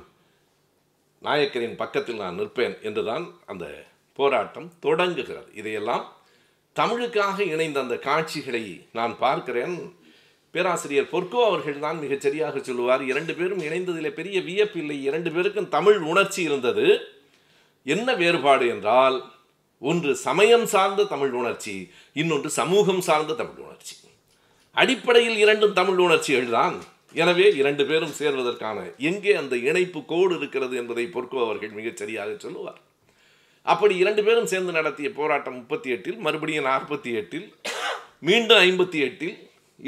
நாயக்கரின் 1.18 1.76
பக்கத்தில் 1.76 2.16
நான் 2.16 2.38
நிற்பேன் 2.40 2.82
என்றுதான் 2.82 3.24
அந்த 3.46 3.84
போராட்டம் 4.14 4.72
தொடங்குகிறது. 4.80 5.48
இதையெல்லாம் 5.54 6.04
தமிழுக்காக 6.76 7.40
இணைந்த 7.40 7.80
அந்த 7.80 7.96
காட்சிகளை 7.96 8.86
நான் 8.92 9.18
பார்க்கிறேன். 9.18 9.98
பேராசிரியர் 10.50 11.10
பொற்கோ 11.10 11.40
அவர்கள் 11.46 11.78
தான் 11.78 11.98
மிகச் 11.98 12.20
சரியாக 12.20 12.58
சொல்லுவார் 12.58 13.02
இரண்டு 13.02 13.34
பேரும் 13.34 13.58
இணைந்ததில் 13.58 14.18
பெரிய 14.18 14.40
வியப்பில்லை 14.40 15.02
இரண்டு 15.02 15.30
பேருக்கும் 15.30 15.68
தமிழ் 15.68 15.98
உணர்ச்சி 16.12 16.42
இருந்தது. 16.42 16.86
என்ன 17.84 18.14
வேறுபாடு 18.14 18.68
என்றால் 18.68 19.18
ஒன்று 19.78 20.16
சமயம் 20.16 20.66
சார்ந்த 20.66 21.04
தமிழ் 21.04 21.30
உணர்ச்சி 21.30 21.90
இன்னொன்று 22.12 22.50
சமூகம் 22.50 23.00
சார்ந்த 23.00 23.32
தமிழ் 23.32 23.64
உணர்ச்சி. 23.64 23.99
அடிப்படையில் 24.80 25.38
இரண்டும் 25.44 25.76
தமிழ் 25.78 26.00
உணர்ச்சிகள் 26.06 26.54
தான். 26.58 26.76
எனவே 27.22 27.46
இரண்டு 27.60 27.84
பேரும் 27.88 28.14
சேர்வதற்கான 28.18 28.78
எங்கே 29.10 29.32
அந்த 29.40 29.54
இணைப்பு 29.68 30.00
கோடு 30.12 30.32
இருக்கிறது 30.38 30.74
என்பதை 30.80 31.04
பொறுக்கோ 31.14 31.38
அவர்கள் 31.46 31.76
மிகச் 31.78 32.00
சரியாக 32.00 32.34
சொல்லுவார். 32.44 32.80
அப்படி 33.72 33.94
இரண்டு 34.02 34.22
பேரும் 34.26 34.50
சேர்ந்து 34.52 34.72
நடத்திய 34.78 35.08
போராட்டம் 35.18 35.56
முப்பத்தி 35.60 35.88
எட்டில் 35.96 36.20
மறுபடியும் 36.26 36.68
நாற்பத்தி 36.70 37.10
எட்டில் 37.20 37.46
மீண்டும் 38.28 38.62
ஐம்பத்தி 38.68 38.98
எட்டில் 39.08 39.36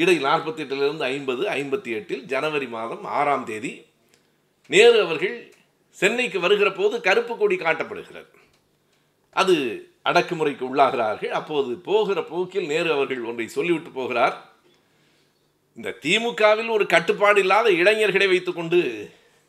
இடை 0.03 0.17
நாற்பத்தி 0.27 0.61
எட்டிலிருந்து 0.65 1.05
ஐம்பது 1.15 1.43
ஐம்பத்தி 1.57 1.91
எட்டில் 1.99 2.23
ஜனவரி 2.33 2.69
மாதம் 2.77 3.05
ஆறாம் 3.19 3.47
தேதி 3.49 3.73
நேரு 4.75 4.99
அவர்கள் 5.07 5.37
சென்னைக்கு 5.99 6.39
வருகிற 6.45 6.69
போது 6.73 6.95
கருப்பு 7.07 7.35
கொடி 7.37 7.57
காட்டப்படுகிறது. 7.57 8.31
அது 9.43 9.55
அடக்குமுறைக்கு 10.11 10.65
உள்ளாகிறார்கள். 10.69 11.35
அப்போது 11.41 11.73
போகிற 11.91 12.19
போக்கில் 12.31 12.71
நேரு 12.73 12.91
அவர்கள் 12.97 13.29
ஒன்றை 13.31 13.47
சொல்லிவிட்டு 13.57 13.91
போகிறார். 13.99 14.37
இந்த 15.79 15.91
திமுகவில் 16.05 16.75
ஒரு 16.77 16.85
கட்டுப்பாடு 16.87 17.41
இல்லாத 17.41 17.69
இளைஞர்களை 17.71 18.27
வைத்துக்கொண்டு 18.33 18.81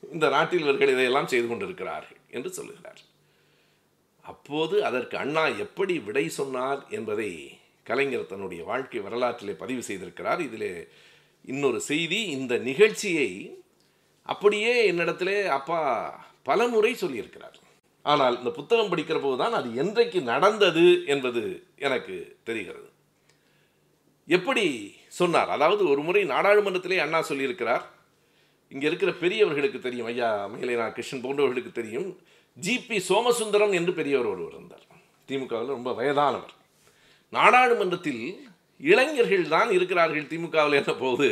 இந்த 0.04 0.26
நாட்டில் 0.30 0.64
இவர்கள் 0.66 0.94
இதையெல்லாம் 0.94 1.32
செய்து 1.34 1.48
கொண்டிருக்கிறார்கள் 1.48 2.22
என்று 2.30 2.50
சொல்லுகிறார் 2.50 3.02
அப்போது 4.26 4.76
அதற்கு 4.86 5.16
அண்ணா 5.18 5.44
எப்படி 5.66 5.96
விடை 6.00 6.26
சொன்னார் 6.40 6.82
என்பதை 6.90 7.32
கலைஞர் 7.84 8.32
தன்னுடைய 8.32 8.62
வாழ்க்கை 8.64 9.00
வரலாற்றிலே 9.00 9.54
பதிவு 9.54 9.82
செய்திருக்கிறார். 9.88 10.42
இதிலே 10.48 10.72
இன்னொரு 11.46 11.80
செய்தி 11.82 12.20
இந்த 12.38 12.54
நிகழ்ச்சியை 12.70 13.30
அப்படியே 14.30 14.74
என்னிடத்திலே 14.92 15.38
அப்பா 15.58 15.80
பல 16.44 16.68
முறை 16.68 16.94
சொல்லியிருக்கிறார். 16.94 17.58
ஆனால் 18.06 18.38
இந்த 18.38 18.52
புத்தகம் 18.60 18.92
படிக்கிற 18.92 19.18
போது 19.22 19.38
தான் 19.44 19.58
அது 19.60 19.70
என்றைக்கு 19.76 20.20
நடந்தது 20.34 20.86
என்பது 21.06 21.44
எனக்கு 21.78 22.16
தெரிகிறது. 22.44 22.90
எப்படி 24.28 24.66
சொன்னார். 25.20 25.50
அதாவது 25.56 25.84
ஒரு 25.92 26.02
முறை 26.08 26.24
நாடாளுமன்றத்திலே 26.34 27.00
அண்ணா 27.06 27.20
சொல்லியிருக்கிறார். 27.30 27.84
இங்கே 28.74 28.88
இருக்கிற 28.90 29.12
பெரியவர்களுக்கு 29.24 29.80
தெரியும். 29.88 30.08
ஐயா 30.12 30.30
மேலேனா 30.54 30.86
கிருஷ்ணன் 30.96 31.24
போன்றவர்களுக்கு 31.26 31.72
தெரியும். 31.80 32.08
ஜிபி 32.58 32.98
சோமசுந்தரம் 33.10 33.74
என்று 33.80 33.92
பெரியவர் 34.00 34.32
ஒருவர் 34.34 34.56
இருந்தார். 34.58 34.86
திமுகவில் 35.30 35.76
ரொம்ப 35.78 35.92
வயதானவர். 36.00 36.54
நாடாளுமன்றத்தில் 37.34 38.24
இளைஞர்கள் 38.92 39.54
தான் 39.56 39.70
இருக்கிறார்கள் 39.78 40.30
திமுகவில் 40.32 40.78
என்ற 40.80 40.94
போது 41.04 41.30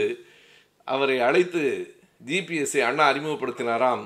அவரை 0.93 1.17
அழைத்து 1.27 1.63
ஜிபிஎஸ்ஐ 2.29 2.81
அண்ணா 2.89 3.03
அறிமுகப்படுத்தினாராம். 3.11 4.05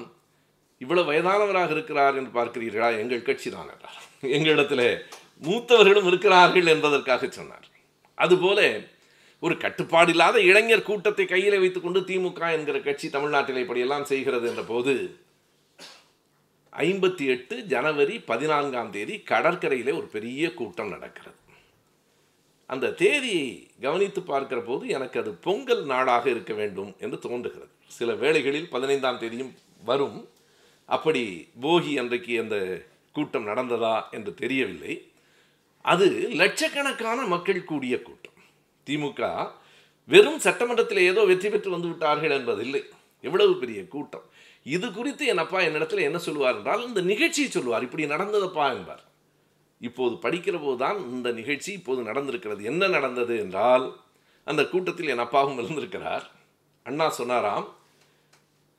இவ்வளோ 0.83 1.01
வயதானவராக 1.09 1.71
இருக்கிறார் 1.75 2.17
என்று 2.19 2.31
பார்க்கிறீர்களா? 2.37 2.89
எங்கள் 3.01 3.27
கட்சி 3.27 3.49
தான் 3.49 3.69
என்றார். 3.73 3.99
எங்களிடத்தில் 4.37 4.87
மூத்தவர்களும் 5.45 6.07
இருக்கிறார்கள் 6.11 6.71
என்பதற்காக 6.73 7.27
சொன்னார். 7.37 7.65
அதுபோல 8.23 8.59
ஒரு 9.45 9.55
கட்டுப்பாடு 9.57 10.11
இல்லாத 10.11 10.37
இளைஞர் 10.41 10.87
கூட்டத்தை 10.89 11.25
கையில் 11.25 11.59
வைத்துக்கொண்டு 11.59 11.99
திமுக 11.99 12.51
என்கிற 12.51 12.77
கட்சி 12.79 13.07
தமிழ்நாட்டில் 13.09 13.61
இப்படியெல்லாம் 13.63 14.05
செய்கிறது 14.11 14.47
என்ற 14.49 14.63
போது 14.63 14.93
ஐம்பத்தி 16.73 17.25
எட்டு 17.25 17.55
ஜனவரி 17.73 18.15
பதினான்காம் 18.31 18.89
தேதி 18.91 19.15
கடற்கரையிலே 19.29 19.93
ஒரு 19.99 20.07
பெரிய 20.15 20.53
கூட்டம் 20.53 20.89
நடக்கிறது. 20.89 21.39
அந்த 22.69 22.91
தேதியை 22.91 23.47
கவனித்து 23.81 24.21
பார்க்கிற 24.21 24.61
போது 24.61 24.87
எனக்கு 24.87 25.19
அது 25.19 25.31
பொங்கல் 25.47 25.83
நாடாக 25.85 26.25
இருக்க 26.29 26.53
வேண்டும் 26.53 26.91
என்று 26.99 27.19
தோன்றுகிறது. 27.19 27.71
சில 27.87 28.13
வேளைகளில் 28.23 28.69
பதினைந்தாம் 28.69 29.19
தேதியும் 29.19 29.53
வரும். 29.83 30.19
அப்படி 30.89 31.23
போகி 31.61 31.93
அன்றைக்கு 31.99 32.39
அந்த 32.39 32.57
கூட்டம் 33.11 33.47
நடந்ததா 33.47 33.95
என்று 34.11 34.33
தெரியவில்லை. 34.33 34.95
அது 35.85 36.07
லட்சக்கணக்கான 36.41 37.21
மக்கள் 37.25 37.63
கூடிய 37.63 37.95
கூட்டம். 38.01 38.24
திமுக 38.87 39.21
வெறும் 40.09 40.39
சட்டமன்றத்தில் 40.45 41.07
ஏதோ 41.11 41.21
வெற்றி 41.31 41.49
பெற்று 41.49 41.69
வந்து 41.75 41.89
விட்டார்கள் 41.91 42.35
என்பதில்லை. 42.37 42.81
எவ்வளவு 43.23 43.53
பெரிய 43.61 43.79
கூட்டம். 43.93 44.25
இது 44.75 44.87
குறித்து 44.91 45.23
என் 45.31 45.43
அப்பா 45.43 45.59
என்னிடத்தில் 45.67 46.07
என்ன 46.07 46.17
சொல்லுவார் 46.27 46.57
என்றால் 46.59 46.85
இந்த 46.87 47.01
நிகழ்ச்சியை 47.11 47.49
சொல்லுவார். 47.49 47.85
இப்படி 47.87 48.05
நடந்ததப்பா 48.13 48.65
என்பார். 48.75 49.03
இப்போது 49.81 50.15
படிக்கிற 50.25 50.55
போது 50.63 50.77
தான் 50.83 50.99
இந்த 51.15 51.29
நிகழ்ச்சி 51.39 51.71
இப்போது 51.79 52.01
நடந்திருக்கிறது. 52.09 52.61
என்ன 52.71 52.87
நடந்தது 52.87 53.33
என்றால் 53.43 53.85
அந்த 54.47 54.61
கூட்டத்தில் 54.73 55.11
என் 55.13 55.25
அப்பாவும் 55.25 55.59
இருந்திருக்கிறார். 55.61 56.25
அண்ணா 56.85 57.07
சொன்னாராம் 57.19 57.67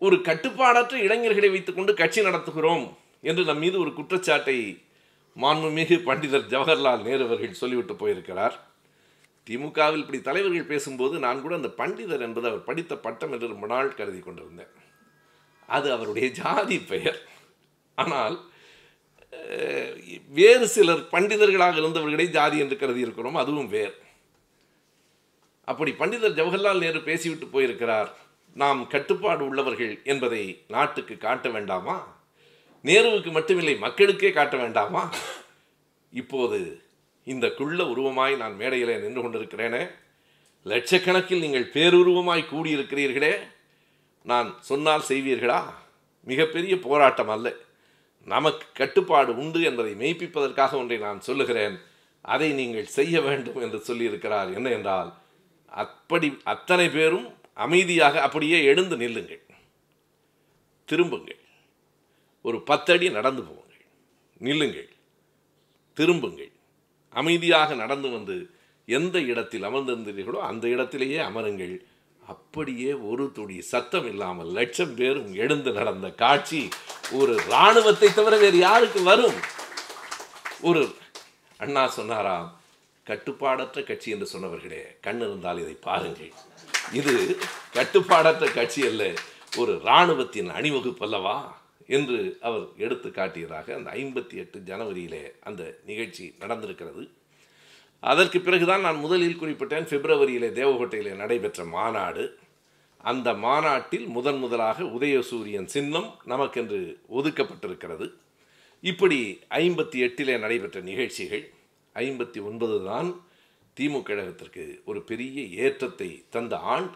ஒரு 0.02 0.16
கட்டுப்பாடற்ற 0.28 0.94
இளைஞர்களை 1.06 1.48
வைத்துக்கொண்டு 1.52 1.92
கட்சி 2.00 2.20
நடத்துகிறோம் 2.20 2.86
என்று 3.28 3.42
நம் 3.44 3.62
மீது 3.64 3.76
ஒரு 3.84 3.92
குற்றச்சாட்டை 3.98 4.58
மாண்புமிகு 5.36 5.96
பண்டிதர் 6.08 6.50
ஜவஹர்லால் 6.52 7.04
நேரு 7.06 7.22
அவர்கள் 7.26 7.60
சொல்லிவிட்டு 7.62 7.94
போயிருக்கிறார். 8.02 8.56
திமுகவில் 9.46 10.02
இப்படி 10.02 10.20
தலைவர்கள் 10.28 10.70
பேசும்போது 10.72 11.16
நான் 11.24 11.42
கூட 11.42 11.54
அந்த 11.58 11.70
பண்டிதர் 11.80 12.24
என்பது 12.26 12.46
அவர் 12.50 12.66
படித்த 12.68 12.94
பட்டம் 13.06 13.32
என்று 13.34 13.52
ரொம்ப 13.52 13.66
நாள் 13.72 13.96
கருதி 13.98 14.20
கொண்டிருந்தேன். 14.20 14.72
அது 15.76 15.88
அவருடைய 15.96 16.28
ஜாதி 16.40 16.78
பெயர். 16.92 17.20
ஆனால் 18.02 18.36
வேறு 20.38 20.66
சிலர் 20.74 21.02
பண்டிதர்களாக 21.14 21.80
இருந்தவர்களை 21.82 22.26
ஜாதி 22.36 22.58
என்று 22.64 22.76
கருதி 22.76 23.00
இருக்கிறோம் 23.06 23.40
அதுவும் 23.42 23.70
வேர். 23.74 23.96
அப்படி 25.68 25.92
பண்டிதர் 26.00 26.38
ஜவஹர்லால் 26.38 26.82
நேரு 26.84 27.00
பேசிவிட்டு 27.08 27.46
போயிருக்கிறார் 27.46 28.10
நாம் 28.62 28.80
கட்டுப்பாடு 28.94 29.42
உள்ளவர்கள் 29.48 29.94
என்பதை 30.12 30.42
நாட்டுக்கு 30.74 31.14
காட்ட 31.24 31.48
வேண்டாமா? 31.48 31.96
நேருவுக்கு 32.84 33.30
மட்டுமில்லை 33.38 33.74
மக்களுக்கே 33.78 34.30
காட்ட 34.32 34.56
வேண்டாமா? 34.56 35.02
இப்போது 36.12 36.60
இந்த 37.26 37.48
குள்ள 37.50 37.84
உருவமாய் 37.84 38.36
நான் 38.36 38.56
மேடையில் 38.56 39.00
நின்று 39.00 39.22
கொண்டிருக்கிறேனே. 39.22 39.90
லட்சக்கணக்கில் 40.64 41.38
நீங்கள் 41.38 41.70
பேருருவமாய் 41.72 42.44
கூடியிருக்கிறீர்களே. 42.52 43.38
நான் 44.22 44.56
சொன்னால் 44.60 45.02
செய்வீர்களா? 45.08 45.64
மிகப்பெரிய 46.24 46.78
போராட்டம் 46.78 47.28
அல்ல. 47.28 47.52
நமக்கு 48.24 48.66
கட்டுப்பாடு 48.72 49.36
உண்டு 49.36 49.62
என்பதை 49.62 49.92
மெய்ப்பிப்பதற்காக 49.92 50.72
ஒன்றை 50.72 50.98
நான் 50.98 51.20
சொல்லுகிறேன். 51.20 51.78
அதை 52.20 52.52
நீங்கள் 52.52 52.86
செய்ய 52.86 53.20
வேண்டும் 53.20 53.56
என்று 53.56 53.78
சொல்லியிருக்கிறார். 53.78 54.54
என்ன 54.54 54.70
என்றால் 54.70 55.14
அப்படி 55.66 56.38
அத்தனை 56.44 56.88
பேரும் 56.88 57.34
அமைதியாக 57.54 58.22
அப்படியே 58.22 58.64
எழுந்து 58.64 58.96
நில்லுங்கள். 58.96 59.42
திரும்புங்கள். 60.84 61.38
ஒரு 62.42 62.62
பத்தடி 62.62 63.10
நடந்து 63.10 63.42
போங்கள். 63.42 63.84
நில்லுங்கள். 64.38 64.88
திரும்புங்கள். 65.94 66.50
அமைதியாக 67.20 67.74
நடந்து 67.82 68.08
வந்து 68.16 68.36
எந்த 68.88 69.16
இடத்தில் 69.30 69.66
அமர்ந்திருந்தீர்களோ 69.68 70.40
அந்த 70.50 70.64
இடத்திலேயே 70.68 71.18
அமருங்கள். 71.28 71.76
அப்படியே 72.22 72.92
ஒரு 73.10 73.24
துடி 73.36 73.56
சத்தம் 73.72 74.06
இல்லாமல் 74.12 74.50
லட்சம் 74.58 74.94
பேரும் 74.94 75.30
எழுந்து 75.42 75.70
நடந்த 75.72 76.08
காட்சி 76.22 76.60
ஒரு 77.18 77.34
இராணுவத்தை 77.48 78.08
தவிர 78.12 78.36
வேறு 78.36 78.58
யாருக்கு 78.58 79.00
வரும்? 79.10 79.38
ஒரு 80.68 80.82
அண்ணா 81.58 81.82
சொன்னாராம் 81.98 82.48
கட்டுப்பாடற்ற 83.06 83.84
கட்சி 83.88 84.08
என்று 84.14 84.28
சொன்னவர்களே 84.32 84.82
கண் 85.00 85.22
இருந்தால் 85.26 85.60
இதை 85.62 85.76
பாருங்கள். 85.88 86.32
இது 86.92 87.14
கட்டுப்பாடற்ற 87.76 88.46
கட்சி 88.54 88.82
அல்ல 88.90 89.04
ஒரு 89.56 89.72
இராணுவத்தின் 89.84 90.50
அணிவகுப்பு 90.58 91.04
அல்லவா? 91.06 91.36
என்று 91.86 92.38
அவர் 92.40 92.66
எடுத்து 92.76 93.08
காட்டியதாக 93.08 93.74
அந்த 93.74 93.90
ஐம்பத்தி 93.90 94.34
எட்டு 94.34 94.58
ஜனவரியிலே 94.58 95.32
அந்த 95.42 95.78
நிகழ்ச்சி 95.86 96.34
நடந்திருக்கிறது. 96.40 97.08
அதற்கு 98.00 98.40
பிறகுதான் 98.40 98.80
நான் 98.80 98.96
முதலில் 98.96 99.40
குறிப்பிட்டேன் 99.40 99.88
பிப்ரவரியிலே 99.92 100.50
தேவகோட்டையிலே 100.60 101.16
நடைபெற்ற 101.16 101.64
மாநாடு. 101.64 102.38
அந்த 102.96 103.34
மாநாட்டில் 103.34 104.06
முதன் 104.06 104.38
முதலாக 104.38 104.82
உதயசூரியன் 104.82 105.64
சின்னம் 105.64 106.20
நமக்கென்று 106.26 106.96
ஒதுக்கப்பட்டிருக்கிறது. 107.14 108.12
இப்படி 108.80 109.40
ஐம்பத்தி 109.50 109.98
எட்டிலே 110.06 110.38
நடைபெற்ற 110.38 110.80
நிகழ்ச்சிகள் 110.80 111.50
ஐம்பத்தி 111.94 112.42
ஒன்பது 112.42 112.84
தான் 112.84 113.24
திமுக 113.80 114.02
கழகத்திற்கு 114.02 114.84
ஒரு 114.84 115.02
பெரிய 115.02 115.42
ஏற்றத்தை 115.42 116.24
தந்த 116.28 116.56
ஆண்டு 116.56 116.92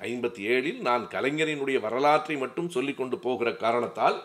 ஐம்பத்தி 0.00 0.42
ஏழில் 0.54 0.80
நான் 0.88 1.04
கலைஞரினுடைய 1.14 1.78
வரலாற்றை 1.80 2.36
மட்டும் 2.36 2.68
சொல்லிக்கொண்டு 2.68 3.18
போகிற 3.18 3.48
காரணத்தால் 3.64 4.16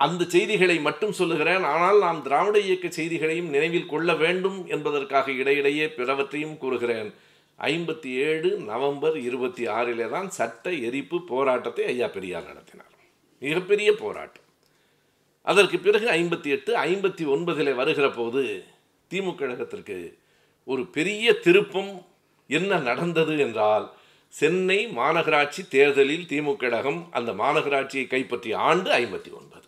அந்த 0.00 0.22
செய்திகளை 0.34 0.76
மட்டும் 0.86 1.14
சொல்லுகிறேன். 1.18 1.64
ஆனால் 1.74 1.98
நாம் 1.98 2.22
திராவிட 2.22 2.56
இயக்க 2.66 2.86
செய்திகளையும் 2.88 3.52
நினைவில் 3.54 3.90
கொள்ள 3.92 4.14
வேண்டும் 4.14 4.58
என்பதற்காக 4.74 5.32
இடையிடையே 5.32 5.86
பிறவற்றையும் 5.98 6.58
கூறுகிறேன். 6.62 7.08
ஐம்பத்தி 7.58 8.10
ஏழு 8.28 8.50
நவம்பர் 8.70 9.16
இருபத்தி 9.28 9.64
ஆறிலே 9.76 10.06
தான் 10.10 10.28
சட்ட 10.38 10.72
எரிப்பு 10.88 11.18
போராட்டத்தை 11.30 11.84
ஐயா 11.92 12.08
பெரியார் 12.16 12.50
நடத்தினார். 12.50 12.92
மிகப்பெரிய 13.42 13.88
போராட்டம். 14.02 14.46
அதற்கு 15.46 15.78
பிறகு 15.78 16.06
ஐம்பத்தி 16.20 16.48
எட்டு 16.56 16.72
ஐம்பத்தி 16.88 17.24
ஒன்பதில் 17.34 17.78
வருகிற 17.80 18.06
போது 18.10 18.42
திமுக 19.10 19.36
கழகத்திற்கு 19.40 19.98
ஒரு 20.64 20.82
பெரிய 20.96 21.32
திருப்பம் 21.44 21.92
என்ன 22.50 22.78
நடந்தது 22.88 23.34
என்றால் 23.38 23.86
சென்னை 24.38 24.86
மாநகராட்சி 24.86 25.68
தேர்தலில் 25.68 26.24
திமுக 26.30 26.56
கழகம் 26.56 27.08
அந்த 27.10 27.32
மாநகராட்சியை 27.32 28.06
கைப்பற்றிய 28.06 28.58
ஆண்டு 28.58 28.90
ஐம்பத்தி 28.90 29.30
ஒன்பது. 29.38 29.66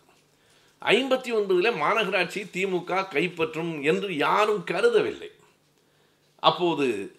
ஐம்பத்தி 0.81 1.29
ஒன்பதில் 1.37 1.77
மாநகராட்சி 1.83 2.41
திமுக 2.53 2.99
கைப்பற்றும் 3.15 3.81
என்று 3.81 4.15
யாரும் 4.15 4.63
கருதவில்லை. 4.71 5.31
அப்போது 6.39 7.15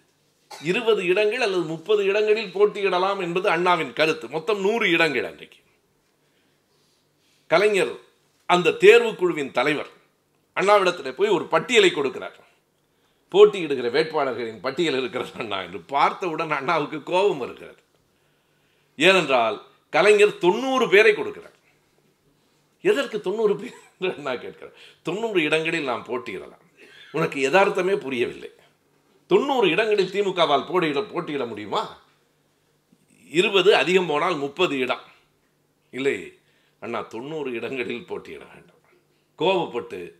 இருபது 0.61 1.05
இடங்கள் 1.05 1.41
அல்லது 1.41 1.61
முப்பது 1.61 2.05
இடங்களில் 2.05 2.53
போட்டியிடலாம் 2.53 3.19
என்பது 3.19 3.49
அண்ணாவின் 3.49 3.93
கருத்து. 3.93 4.27
மொத்தம் 4.27 4.61
நூறு 4.61 4.89
இடங்கள் 4.89 5.23
அன்றைக்கு. 5.23 5.57
கலைஞர் 7.47 7.95
அந்த 8.45 8.77
தேர்வு 8.85 9.15
குழுவின் 9.15 9.51
தலைவர் 9.51 9.91
அண்ணாவிடத்தில் 10.55 11.17
போய் 11.19 11.35
ஒரு 11.37 11.45
பட்டியலை 11.45 11.91
கொடுக்கிறார். 11.91 12.39
போட்டியிடுகிற 13.31 13.89
வேட்பாளர்களின் 13.91 14.59
பட்டியல் 14.59 14.97
இருக்கிறது 14.97 15.31
அண்ணா 15.37 15.61
என்று 15.61 15.79
பார்த்தவுடன் 15.79 16.51
அண்ணாவுக்கு 16.51 17.03
கோபம் 17.03 17.41
இருக்கிறது 17.41 17.81
ஏனென்றால் 18.95 19.61
கலைஞர் 19.89 20.37
தொண்ணூறு 20.37 20.89
பேரை 20.89 21.13
கொடுக்கிறார். 21.13 21.57
எதற்கு 22.81 23.21
தொண்ணூறு 23.21 23.55
பேர் 23.55 23.73
என்று 23.99 24.15
அண்ணா 24.15 24.35
கேட்கிறார். 24.35 24.73
தொண்ணூறு 25.03 25.43
இடங்களில் 25.43 25.83
நாம் 25.83 26.05
போட்டியிடலாம். 26.05 26.65
உனக்கு 27.11 27.49
யதார்த்தமே 27.49 27.95
புரியவில்லை. 27.95 28.49
தொண்ணூறு 29.27 29.69
இடங்களில் 29.69 30.11
திமுகவால் 30.11 30.65
போட்டியிட 30.65 31.01
போட்டியிட 31.01 31.45
முடியுமா? 31.45 31.97
இருபது 33.29 33.75
அதிகம் 33.75 34.05
போனால் 34.05 34.35
முப்பது 34.35 34.77
இடம். 34.77 35.01
இல்லை 35.91 36.37
அண்ணா 36.79 37.01
தொண்ணூறு 37.01 37.51
இடங்களில் 37.51 38.05
போட்டியிட 38.05 38.43
வேண்டும். 38.43 38.81
கோபப்பட்டு 39.39 40.13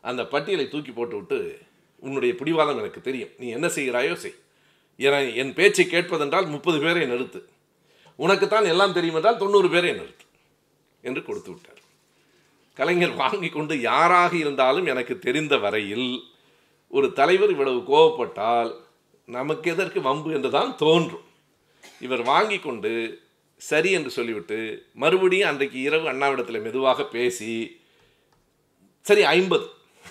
அந்த 0.00 0.26
பட்டியலை 0.26 0.68
தூக்கி 0.68 0.90
போட்டு 0.90 1.16
விட்டு 1.16 1.65
உன்னுடைய 2.06 2.34
பிடிவாதம் 2.34 2.78
எனக்கு 2.78 3.00
தெரியும். 3.00 3.32
நீ 3.38 3.46
என்ன 3.48 3.66
செய்கிறாயோ 3.66 4.14
செய். 4.14 4.38
என 5.00 5.22
என் 5.40 5.54
பேச்சை 5.54 5.84
கேட்பதென்றால் 5.86 6.46
முப்பது 6.46 6.78
பேரை 6.80 7.02
நிறுத்து. 7.02 7.40
உனக்குத்தான் 8.18 8.64
எல்லாம் 8.64 8.92
தெரியும் 8.92 9.14
என்றால் 9.14 9.36
தொண்ணூறு 9.36 9.68
பேரை 9.70 9.90
நிறுத்து 9.90 10.24
என்று 11.02 11.20
கொடுத்து 11.22 11.50
விட்டார். 11.50 11.80
கலைஞர் 12.76 13.14
வாங்கி 13.14 13.48
கொண்டு 13.48 13.74
யாராக 13.80 14.32
இருந்தாலும் 14.36 14.86
எனக்கு 14.86 15.14
தெரிந்த 15.18 15.54
வரையில் 15.58 16.08
ஒரு 16.90 17.12
தலைவர் 17.12 17.50
இவ்வளவு 17.50 17.80
கோவப்பட்டால் 17.92 18.70
நமக்கு 19.28 19.70
எதற்கு 19.70 20.00
வம்பு 20.00 20.30
என்று 20.32 20.50
தான் 20.50 20.72
தோன்றும். 20.76 21.24
இவர் 22.00 22.22
வாங்கி 22.22 22.58
கொண்டு 22.58 22.92
சரி 23.60 23.90
என்று 23.92 24.10
சொல்லிவிட்டு 24.10 24.58
மறுபடியும் 24.94 25.48
அன்றைக்கு 25.48 25.78
இரவு 25.80 26.06
அண்ணாவிடத்தில் 26.12 26.62
மெதுவாக 26.62 27.04
பேசி 27.04 27.54
சரி 29.06 29.22
ஐம்பது. 29.36 29.66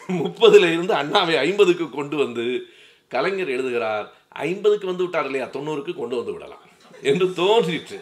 முப்பதுல 0.08 0.72
இருந்து 0.74 0.94
அண்ணாவை 0.94 1.38
ஐம்பதுக்கு 1.38 1.90
கொண்டு 1.90 2.18
வந்து 2.18 2.68
கலைஞர் 3.08 3.50
எழுதுகிறார். 3.50 4.14
ஐம்பதுக்கு 4.30 4.88
வந்து 4.88 5.04
விட்டார் 5.04 5.26
இல்லையா? 5.26 5.48
தொண்ணூறுக்கு 5.48 5.94
கொண்டு 5.94 6.16
வந்து 6.16 6.34
விடலாம் 6.34 6.66
என்று 7.02 7.34
தோன்றிற்று. 7.34 8.00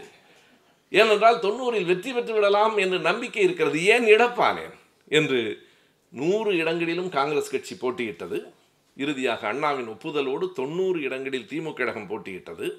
ஏனென்றால் 0.89 1.39
தொண்ணூறில் 1.39 1.85
வெற்றி 1.85 2.13
பெற்று 2.13 2.33
விடலாம் 2.33 2.77
என்று 2.77 2.99
நம்பிக்கை 2.99 3.43
இருக்கிறது. 3.43 3.85
ஏன் 3.85 4.03
இழப்பானேன் 4.03 4.73
என்று 5.07 5.67
நூறு 6.09 6.57
இடங்களிலும் 6.57 7.09
காங்கிரஸ் 7.09 7.51
கட்சி 7.51 7.75
போட்டியிட்டது. 7.75 8.43
இறுதியாக 8.95 9.47
அண்ணாவின் 9.47 9.87
ஒப்புதலோடு 9.87 10.51
தொண்ணூறு 10.53 11.01
இடங்களில் 11.01 11.47
திமுக 11.49 11.73
கழகம் 11.73 12.09
போட்டியிட்டது. 12.09 12.71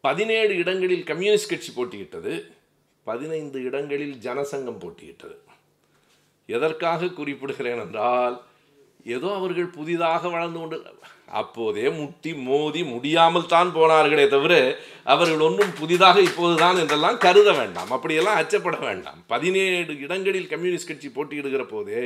பதினேழு 0.00 0.56
இடங்களில் 0.56 1.04
கம்யூனிஸ்ட் 1.04 1.48
கட்சி 1.48 1.72
போட்டியிட்டது. 1.76 2.50
பதினைந்து 3.04 3.62
இடங்களில் 3.62 4.14
ஜனசங்கம் 4.14 4.80
போட்டியிட்டது. 4.80 5.36
எதற்காக 6.48 7.12
குறிப்பிடுகிறேன் 7.18 7.82
என்றால் 7.84 8.36
ஏதோ 9.14 9.28
அவர்கள் 9.38 9.74
புதிதாக 9.76 10.28
வளர்ந்து 10.34 10.58
கொண்டு 10.60 10.76
அப்போதே 11.40 11.84
முட்டி 11.98 12.30
மோதி 12.46 12.80
முடியாமல் 12.92 13.50
தான் 13.52 13.70
போனார்களே 13.76 14.24
தவிர 14.34 14.54
அவர்கள் 15.12 15.44
ஒன்றும் 15.46 15.72
புதிதாக 15.80 16.16
இப்போதுதான் 16.28 16.78
என்றெல்லாம் 16.82 17.18
கருத 17.24 17.48
வேண்டாம். 17.58 17.90
அப்படியெல்லாம் 17.96 18.38
அச்சப்பட 18.40 18.78
வேண்டாம். 18.88 19.20
பதினேழு 19.32 19.94
இடங்களில் 20.04 20.48
கம்யூனிஸ்ட் 20.52 20.90
கட்சி 20.90 21.10
போட்டியிடுகிற 21.16 21.64
போதே 21.72 22.04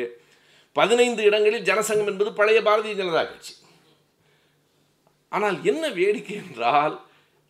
பதினைந்து 0.76 1.22
இடங்களில் 1.28 1.66
ஜனசங்கம் 1.70 2.10
என்பது 2.12 2.32
பழைய 2.40 2.58
பாரதிய 2.68 2.94
ஜனதா 3.02 3.22
கட்சி. 3.30 3.54
ஆனால் 5.32 5.56
என்ன 5.70 5.84
வேடிக்கை 6.00 6.36
என்றால் 6.42 6.94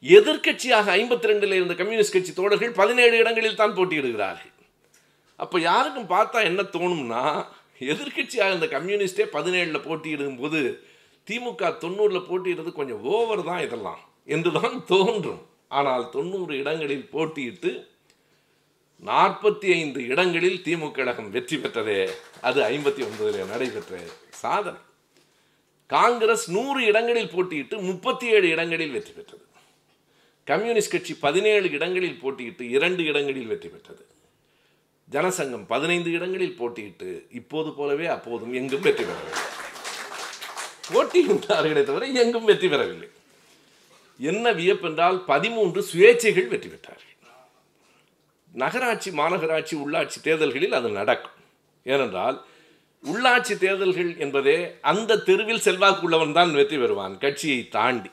எதிர்க்கட்சியாக 0.04 0.86
ஐம்பத்தி 1.00 1.28
ரெண்டில் 1.30 1.58
இருந்த 1.58 1.74
கம்யூனிஸ்ட் 1.80 2.16
கட்சி 2.16 2.32
தோழர்கள் 2.34 2.78
பதினேழு 2.80 3.16
இடங்களில் 3.22 3.60
தான் 3.62 3.76
போட்டியிடுகிறார்கள். 3.78 4.52
அப்போ 5.42 5.56
யாருக்கும் 5.60 6.10
பார்த்தா 6.14 6.38
என்ன 6.50 6.62
தோணும்னா 6.76 7.22
எதிர்க்கட்சியாக 7.92 8.50
இருந்த 8.50 8.66
கம்யூனிஸ்டே 8.76 9.24
பதினேழில் 9.36 9.86
போட்டியிடும் 9.88 10.40
போது 10.40 10.60
திமுக 11.28 11.70
தொண்ணூறில் 11.84 12.26
போட்டியிடுறது 12.28 12.72
கொஞ்சம் 12.78 13.02
ஓவர் 13.12 13.42
தான் 13.50 13.62
இதெல்லாம். 13.66 14.00
என்று 14.34 14.50
தான் 14.58 14.76
தோன்றும். 14.92 15.42
ஆனால் 15.78 16.04
தொண்ணூறு 16.16 16.52
இடங்களில் 16.62 17.06
போட்டியிட்டு 17.14 17.70
நாற்பத்தி 19.10 19.68
ஐந்து 19.80 20.00
இடங்களில் 20.12 20.58
திமுக 20.66 20.90
கழகம் 20.98 21.30
வெற்றி 21.36 21.56
பெற்றதே 21.56 21.98
அது 22.48 22.58
ஐம்பத்தி 22.72 23.02
ஒன்பதில் 23.08 23.50
நடைபெற்ற 23.52 24.00
சாதனை. 24.42 24.80
காங்கிரஸ் 25.94 26.46
நூறு 26.56 26.80
இடங்களில் 26.90 27.32
போட்டியிட்டு 27.34 27.76
முப்பத்தி 27.90 28.26
ஏழு 28.36 28.46
இடங்களில் 28.54 28.94
வெற்றி 28.96 29.12
பெற்றது. 29.12 29.44
கம்யூனிஸ்ட் 30.50 30.94
கட்சி 30.94 31.14
பதினேழு 31.26 31.66
இடங்களில் 31.76 32.20
போட்டியிட்டு 32.22 32.64
இரண்டு 32.76 33.02
இடங்களில் 33.10 33.50
வெற்றி 33.52 33.68
பெற்றது. 33.68 34.02
ஜனசங்கம் 35.14 35.66
பதினைந்து 35.72 36.10
இடங்களில் 36.16 36.58
போட்டியிட்டு 36.60 37.10
இப்போது 37.38 37.70
போலவே 37.78 38.06
அப்போதும் 38.16 38.52
எங்கும் 38.60 38.84
வெற்றி 38.86 39.04
பெறவில்லை. 39.04 39.44
போட்டியிட்டார்களே 40.92 41.82
தவிர 41.90 42.06
எங்கும் 42.22 42.48
வெற்றி 42.50 42.68
பெறவில்லை. 42.72 43.08
என்ன 44.20 44.52
வியப்பென்றால் 44.60 45.18
பதிமூன்று 45.30 45.80
சுயேட்சைகள் 45.90 46.52
வெற்றி 46.52 46.68
பெற்றார்கள். 46.68 47.04
நகராட்சி 48.54 49.10
மாநகராட்சி 49.20 49.74
உள்ளாட்சி 49.82 50.18
தேர்தல்களில் 50.26 50.78
அது 50.78 50.88
நடக்கும். 51.00 51.36
ஏனென்றால் 51.86 52.38
உள்ளாட்சி 53.04 53.54
தேர்தல்கள் 53.64 54.12
என்பதே 54.24 54.58
அந்த 54.90 55.20
தெருவில் 55.26 55.64
செல்வாக்கு 55.66 56.04
உள்ளவன் 56.06 56.36
தான் 56.38 56.54
வெற்றி 56.58 56.78
பெறுவான் 56.82 57.14
கட்சியை 57.24 57.60
தாண்டி. 57.76 58.10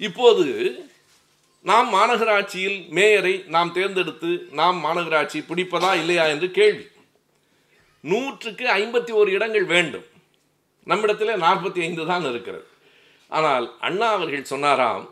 இப்போது 0.00 0.44
நாம் 1.68 1.88
மாநகராட்சியில் 1.94 2.78
மேயரை 2.96 3.32
நாம் 3.54 3.72
தேர்ந்தெடுத்து 3.78 4.30
நாம் 4.58 4.78
மாநகராட்சி 4.84 5.38
பிடிப்பதா 5.48 5.90
இல்லையா 6.02 6.24
என்று 6.34 6.48
கேள்வி. 6.58 6.84
நூற்றுக்கு 8.04 8.66
ஐம்பத்தி 8.80 9.12
ஓரு 9.20 9.30
இடங்கள் 9.38 9.66
வேண்டும். 9.72 10.06
நம்மிடத்தில் 10.90 11.42
நாற்பத்தி 11.46 11.80
ஐந்து 11.86 12.04
தான் 12.10 12.26
இருக்கிறது. 12.30 12.66
ஆனால் 13.30 13.66
அண்ணா 13.86 14.08
அவர்கள் 14.18 14.50
சொன்னாராம் 14.52 15.04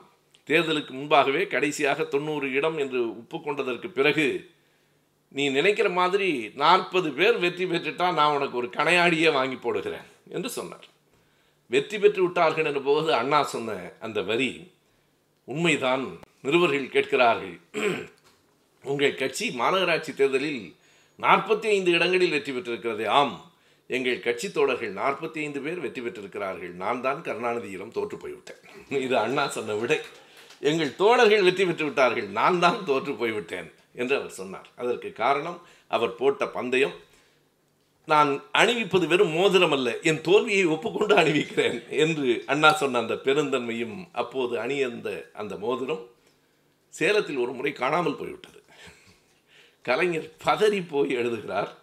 தேர்தலுக்கு 0.49 0.92
முன்பாகவே 0.99 1.42
கடைசியாக 1.55 2.05
தொண்ணூறு 2.14 2.46
இடம் 2.59 2.78
என்று 2.84 3.01
ஒப்புக்கொண்டதற்கு 3.20 3.88
பிறகு 3.99 4.26
நீ 5.34 5.44
நினைக்கிற 5.57 5.88
மாதிரி 5.99 6.30
நாற்பது 6.62 7.09
பேர் 7.18 7.36
வெற்றி 7.44 7.64
பெற்றுட்டா 7.72 8.07
நான் 8.18 8.34
உனக்கு 8.36 8.57
ஒரு 8.61 8.70
கணையாடியே 8.78 9.30
வாங்கி 9.38 9.59
போடுகிறேன் 9.64 10.09
என்று 10.36 10.51
சொன்னார். 10.57 10.86
வெற்றி 11.70 11.96
பெற்று 11.99 12.20
விட்டார்கள் 12.22 12.68
என்ற 12.70 12.82
போது 12.88 13.09
அண்ணா 13.20 13.42
சொன்ன 13.55 13.76
அந்த 14.07 14.18
வரி 14.30 14.51
உண்மைதான் 15.49 16.07
நிருபர்கள் 16.45 16.95
கேட்கிறார்கள் 16.95 17.57
உங்கள் 18.84 19.18
கட்சி 19.20 19.47
மாநகராட்சி 19.61 20.12
தேர்தலில் 20.20 20.62
நாற்பத்தி 21.24 21.66
ஐந்து 21.76 21.91
இடங்களில் 21.97 22.34
வெற்றி 22.34 22.53
பெற்றிருக்கிறது. 22.53 23.05
ஆம் 23.20 23.36
எங்கள் 23.97 24.24
கட்சி 24.26 24.49
தோழர்கள் 24.57 24.93
நாற்பத்தி 25.01 25.39
ஐந்து 25.45 25.61
பேர் 25.64 25.82
வெற்றி 25.84 26.01
பெற்றிருக்கிறார்கள். 26.05 26.72
நான் 26.82 27.01
தான் 27.07 27.20
கருணாநிதியிடம் 27.26 27.95
தோற்று 27.97 28.16
போய்விட்டேன். 28.22 28.62
இது 29.07 29.14
அண்ணா 29.24 29.45
சொன்ன 29.57 29.76
விடை. 29.80 29.99
எங்கள் 30.70 30.93
தோழர்கள் 31.01 31.47
வெற்றி 31.47 31.64
பெற்று 31.66 31.84
விட்டார்கள் 31.89 32.28
நான் 32.39 32.59
தான் 32.64 32.78
தோற்று 32.89 33.12
போய்விட்டேன் 33.20 33.68
என்று 34.01 34.14
அவர் 34.18 34.39
சொன்னார். 34.41 34.68
அதற்கு 34.80 35.11
காரணம் 35.22 35.59
அவர் 35.97 36.12
போட்ட 36.20 36.47
பந்தயம். 36.57 36.97
நான் 38.12 38.30
அணிவிப்பது 38.61 39.07
வெறும் 39.12 39.34
மோதிரம் 39.39 39.74
அல்ல 39.76 39.89
என் 40.11 40.22
தோல்வியை 40.28 40.66
ஒப்புக்கொண்டு 40.74 41.14
அணிவிக்கிறேன் 41.22 41.78
என்று 42.05 42.28
அண்ணா 42.53 42.70
சொன்ன 42.82 43.01
அந்த 43.05 43.16
பெருந்தன்மையும் 43.26 43.99
அப்போது 44.22 44.55
அணியந்த 44.64 45.11
அந்த 45.41 45.57
மோதிரம். 45.64 46.05
சேலத்தில் 46.89 47.36
ஒரு 47.36 47.53
முறை 47.53 47.72
காணாமல் 47.72 48.16
போய்விட்டது. 48.16 48.62
கலைஞர் 49.82 50.30
பதறி 50.45 50.84
போய் 50.89 51.11
எழுதுகிறார் 51.11 51.78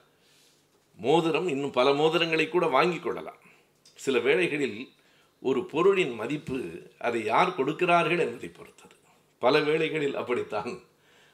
மோதிரம் 0.95 1.47
இன்னும் 1.47 1.71
பல 1.71 1.91
மோதிரங்களை 1.91 2.49
கூட 2.49 2.65
வாங்கி 2.67 2.99
கொள்ளலாம். 2.99 3.41
சில 3.93 4.19
வேளைகளில் 4.19 4.89
ஒரு 5.41 5.65
பொருளின் 5.65 6.13
மதிப்பு 6.13 6.91
அதை 6.97 7.23
யார் 7.23 7.55
கொடுக்கிறார்கள் 7.55 8.19
என்பதை 8.19 8.49
பொறுத்தது. 8.49 8.95
பல 9.39 9.59
வேளைகளில் 9.59 10.15
அப்படித்தான். 10.15 10.79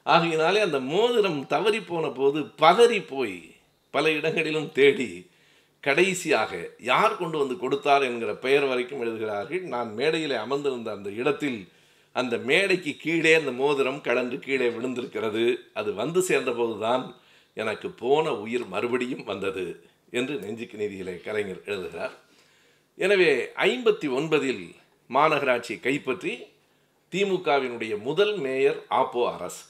ஆகையினாலே 0.02 0.60
அந்த 0.60 0.80
மோதிரம் 0.80 1.46
தவறி 1.46 1.80
போன 1.80 2.08
போது 2.08 2.40
பதறி 2.40 3.06
போய் 3.08 3.54
பல 3.90 4.10
இடங்களிலும் 4.10 4.72
தேடி 4.72 5.30
கடைசியாக 5.80 6.70
யார் 6.78 7.16
கொண்டு 7.16 7.38
வந்து 7.38 7.58
கொடுத்தார் 7.58 8.02
என்கிற 8.02 8.34
பெயர் 8.34 8.64
வரைக்கும் 8.64 9.00
எழுதுகிறார்கள். 9.00 9.62
நான் 9.62 9.94
மேடையில் 9.94 10.32
அமர்ந்திருந்த 10.32 10.90
அந்த 10.92 11.10
இடத்தில் 11.10 11.68
அந்த 12.12 12.34
மேடைக்கு 12.48 12.92
கீழே 12.96 13.32
அந்த 13.34 13.50
மோதிரம் 13.50 14.00
கடந்து 14.00 14.38
கீழே 14.38 14.68
விழுந்திருக்கிறது. 14.68 15.44
அது 15.74 15.90
வந்து 15.94 16.20
சேர்ந்தபோதுதான் 16.20 17.04
எனக்கு 17.54 17.88
போன 18.02 18.34
உயிர் 18.44 18.66
மறுபடியும் 18.66 19.24
வந்தது 19.24 19.64
என்று 20.10 20.34
நெஞ்சுக்கு 20.44 20.76
நீதியிலே 20.82 21.14
கலைஞர் 21.20 21.64
எழுதுகிறார். 21.64 22.14
எனவே 22.98 23.30
ஐம்பத்தி 23.68 24.08
ஒன்பதில் 24.18 24.64
மாநகராட்சி 25.10 25.74
கைப்பற்றி 25.80 26.32
திமுகவினுடைய 27.12 27.94
முதல் 28.00 28.34
மேயர் 28.36 28.78
ஆப்போ 29.00 29.22
அரசு 29.34 29.64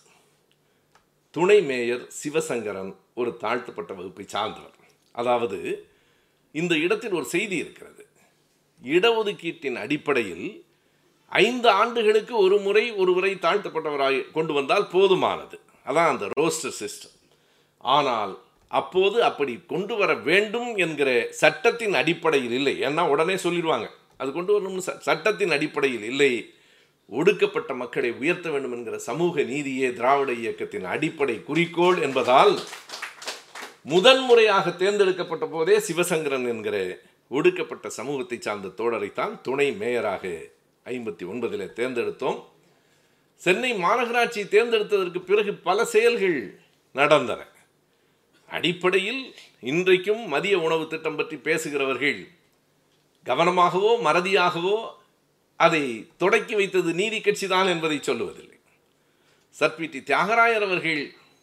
துணை 1.30 1.58
மேயர் 1.70 2.04
சிவசங்கரன் 2.20 2.92
ஒரு 3.14 3.30
தாழ்த்தப்பட்ட 3.36 3.92
வகுப்பை 3.94 4.24
சார்ந்தவர். 4.34 4.76
அதாவது 5.14 5.58
இந்த 6.54 6.74
இடத்தில் 6.84 7.16
ஒரு 7.18 7.26
செய்தி 7.34 7.56
இருக்கிறது. 7.56 8.02
இடஒதுக்கீட்டின் 8.84 9.78
அடிப்படையில் 9.84 10.46
ஐந்து 11.32 11.68
ஆண்டுகளுக்கு 11.68 12.36
ஒரு 12.36 12.58
முறை 12.58 12.92
ஒருவரை 12.92 13.34
தாழ்த்தப்பட்டவராக 13.34 14.30
கொண்டு 14.32 14.52
வந்தால் 14.52 14.88
போதுமானது. 14.92 15.60
அதான் 15.86 16.08
அந்த 16.08 16.28
ரோஸ்டர் 16.40 16.72
சிஸ்டம். 16.80 17.14
ஆனால் 17.78 18.42
அப்போது 18.68 19.24
அப்படி 19.24 19.60
கொண்டு 19.68 19.96
வர 19.96 20.14
வேண்டும் 20.14 20.76
என்கிற 20.76 21.26
சட்டத்தின் 21.30 21.94
அடிப்படையில் 21.94 22.52
இல்லை. 22.52 22.80
ஏன்னா 22.80 23.08
உடனே 23.08 23.34
சொல்லிடுவாங்க 23.34 23.86
அது 24.16 24.32
கொண்டு 24.32 24.60
வரணும்னு 24.60 24.82
ச- 24.86 24.98
சட்டத்தின் 24.98 25.50
அடிப்படையில் 25.50 26.02
இல்லை. 26.02 26.54
ஒடுக்கப்பட்ட 27.06 27.74
மக்களை 27.74 28.12
உயர்த்த 28.12 28.50
வேண்டும் 28.50 28.72
என்கிற 28.72 28.98
சமூக 28.98 29.42
நீதியே 29.42 29.92
திராவிட 29.92 30.32
இயக்கத்தின் 30.32 30.84
அடிப்படை 30.84 31.42
குறிக்கோள் 31.42 32.02
என்பதால் 32.02 32.58
முதன்முறையாக 33.82 34.70
தேர்ந்தெடுக்கப்பட்ட 34.70 35.46
போதே 35.46 35.78
சிவசங்கரன் 35.78 36.48
என்கிற 36.48 36.98
ஒடுக்கப்பட்ட 37.28 37.88
சமூகத்தை 37.88 38.40
சார்ந்த 38.40 38.68
தோழரைத்தான் 38.68 39.40
துணை 39.40 39.72
மேயராக 39.72 40.50
ஐம்பத்தி 40.84 41.24
ஒன்பதில் 41.32 41.74
தேர்ந்தெடுத்தோம். 41.78 42.38
சென்னை 43.34 43.72
மாநகராட்சி 43.74 44.42
தேர்ந்தெடுத்ததற்கு 44.54 45.18
பிறகு 45.18 45.54
பல 45.54 45.84
செயல்கள் 45.84 46.38
நடந்தன. 46.92 47.40
அடிப்படையில் 48.48 49.34
இன்றைக்கும் 49.60 50.22
மதிய 50.28 50.58
உணவு 50.58 50.86
திட்டம் 50.86 51.16
பற்றி 51.16 51.36
பேசுகிறவர்கள் 51.36 52.28
கவனமாகவோ 53.26 53.92
மறதியாகவோ 54.06 54.76
அதை 55.56 55.84
தொடக்கி 56.16 56.54
வைத்தது 56.54 56.92
நீதி 56.92 57.18
கட்சிதான் 57.18 57.68
என்பதை 57.68 57.98
சொல்லுவதில்லை. 57.98 58.58
சர்பிடி 59.60 60.00
தியாகராயர் 60.10 60.66
அவர்கள் 60.68 61.00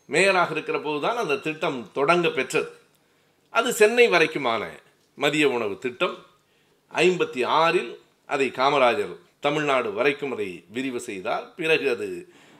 மேயராக 0.09 0.51
இருக்கிற 0.51 0.77
போதுதான் 0.79 1.17
அந்த 1.17 1.35
திட்டம் 1.37 1.79
தொடங்க 1.93 2.29
பெற்றது. 2.29 2.69
அது 3.49 3.73
சென்னை 3.73 4.07
வரைக்குமான 4.09 4.63
மதிய 5.15 5.49
உணவு 5.49 5.77
திட்டம். 5.77 6.15
ஐம்பத்தி 6.93 7.45
ஆறில் 7.45 7.91
அதை 8.25 8.47
காமராஜர் 8.49 9.15
தமிழ்நாடு 9.39 9.93
வரைக்கும் 9.93 10.31
அதை 10.31 10.63
விரிவு 10.71 10.99
செய்தால் 10.99 11.53
பிறகு 11.55 11.89
அது 11.89 12.07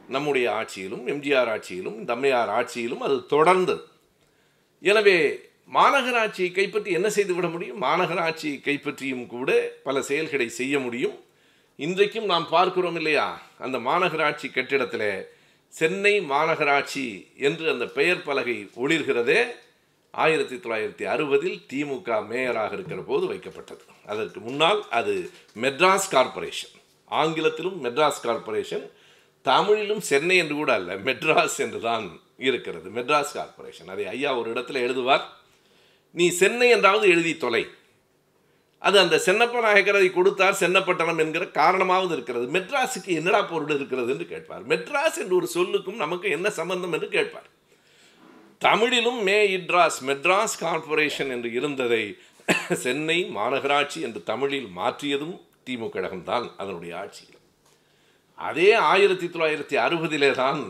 நம்முடைய 0.08 0.52
ஆட்சியிலும் 0.52 1.04
எம்ஜிஆர் 1.08 1.50
ஆட்சியிலும் 1.56 2.06
தம்மையார் 2.06 2.50
ஆட்சியிலும் 2.50 3.04
அது 3.08 3.26
தொடர்ந்தது 3.30 3.84
எனவே 4.80 5.48
மாநகராட்சியை 5.74 6.52
கைப்பற்றி 6.52 6.92
என்ன 6.92 7.10
செய்துவிட 7.10 7.48
முடியும்? 7.48 7.82
மாநகராட்சியை 7.82 8.58
கைப்பற்றியும் 8.60 9.26
கூட 9.28 9.50
பல 9.84 10.02
செயல்களை 10.02 10.50
செய்ய 10.50 10.80
முடியும். 10.80 11.18
இன்றைக்கும் 11.76 12.26
நாம் 12.26 12.48
பார்க்கிறோம் 12.50 12.96
இல்லையா? 12.96 13.42
அந்த 13.58 13.78
மாநகராட்சி 13.80 14.48
கட்டிடத்தில் 14.52 15.28
சென்னை 15.74 16.22
மாநகராட்சி 16.22 17.06
என்று 17.38 17.70
அந்த 17.70 17.86
பெயர் 17.86 18.24
பலகை 18.24 18.70
ஒளிர்கிறதே. 18.76 19.42
ஆயிரத்தி 20.12 20.56
தொள்ளாயிரத்தி 20.56 21.04
அறுபதில் 21.04 21.62
திமுக 21.74 22.28
மேயராக 22.28 22.74
இருக்கிற 22.74 23.02
போது 23.02 23.34
வைக்கப்பட்டது. 23.34 24.06
அதற்கு 24.06 24.40
முன்னால் 24.40 24.86
அது 24.90 25.30
மெட்ராஸ் 25.62 26.10
கார்ப்பரேஷன். 26.10 26.70
ஆங்கிலத்திலும் 27.06 27.84
மெட்ராஸ் 27.84 28.22
கார்ப்பரேஷன் 28.22 28.92
தமிழிலும் 29.42 30.00
சென்னை 30.00 30.38
என்று 30.38 30.56
கூட 30.56 30.74
அல்ல 30.74 30.96
மெட்ராஸ் 30.96 31.58
என்று 31.58 31.80
தான் 31.80 32.20
இருக்கிறது. 32.38 32.90
மெட்ராஸ் 32.90 33.34
கார்ப்பரேஷன். 33.34 33.88
அதை 33.88 34.06
ஐயா 34.06 34.36
ஒரு 34.36 34.54
இடத்துல 34.54 34.88
எழுதுவார். 34.88 35.22
நீ 36.12 36.30
சென்னை 36.30 36.70
என்றாவது 36.70 37.10
எழுதி 37.10 37.38
தொலை. 37.38 37.68
அது 38.80 39.00
அந்த 39.00 39.22
சென்னப்ப 39.26 39.60
நாயக்கர் 39.60 40.12
கொடுத்தார் 40.12 40.58
சென்னப்பட்டணம் 40.60 41.20
என்கிற 41.20 41.48
காரணமாவது 41.48 42.14
இருக்கிறது. 42.14 42.60
மெட்ராஸுக்கு 42.60 43.06
என்னடா 43.06 43.42
பொருள் 43.42 43.76
இருக்கிறது? 43.76 44.12
என்று 44.12 44.26
கேட்பார். 44.26 44.68
மெட்ராஸ் 44.68 45.18
என்று 45.18 45.36
ஒரு 45.36 45.50
சொல்லுக்கும் 45.54 45.96
நமக்கு 45.96 46.30
என்ன 46.30 46.50
சம்பந்தம் 46.50 46.94
என்று 46.94 47.08
கேட்பார். 47.08 47.58
தமிழிலும் 48.62 49.20
மே 49.28 49.38
இட்ராஸ் 49.58 49.98
மெட்ராஸ் 50.08 50.56
கார்ப்பரேஷன் 50.62 51.30
என்று 51.36 51.50
இருந்ததை 51.52 52.02
சென்னை 52.84 53.18
மாநகராட்சி 53.36 54.00
என்று 54.08 54.22
தமிழில் 54.24 54.70
மாற்றியதும் 54.78 55.36
திமுக 55.66 55.94
கழகம்தான் 55.96 56.46
அதனுடைய 56.62 56.92
ஆட்சியில் 57.02 57.38
அதே 58.48 58.70
ஆயிரத்தி 58.92 59.28
தொள்ளாயிரத்தி 59.28 59.76
அறுபதிலே 59.86 60.32
தான் 60.42 60.62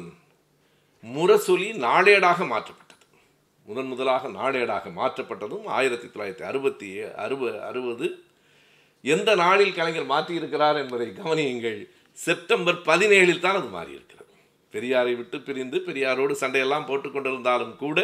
முரசொலி 1.03 1.67
நாளேடாக 1.85 2.39
மாற்றப்பட்டது. 2.53 3.05
முதன் 3.67 3.89
முதலாக 3.91 4.29
நாளேடாக 4.39 4.85
மாற்றப்பட்டதும் 4.99 5.65
ஆயிரத்தி 5.77 6.07
தொள்ளாயிரத்தி 6.07 6.45
அறுபத்தி 6.51 6.89
அறுப 7.25 7.51
அறுபது 7.69 8.07
எந்த 9.03 9.29
நாளில் 9.43 9.75
கலைஞர் 9.79 10.11
மாற்றியிருக்கிறார் 10.13 10.79
என்பதை 10.83 11.07
கவனியுங்கள். 11.19 11.81
செப்டம்பர் 12.17 12.79
பதினேழில் 12.91 13.43
தான் 13.45 13.59
அது 13.59 13.69
மாறியிருக்கு. 13.77 14.08
பெரியாரை 14.73 15.13
விட்டு 15.19 15.37
பிரிந்து 15.47 15.77
பெரியாரோடு 15.87 16.33
சண்டையெல்லாம் 16.41 16.87
போட்டுக்கொண்டிருந்தாலும் 16.89 17.75
கூட 17.83 17.99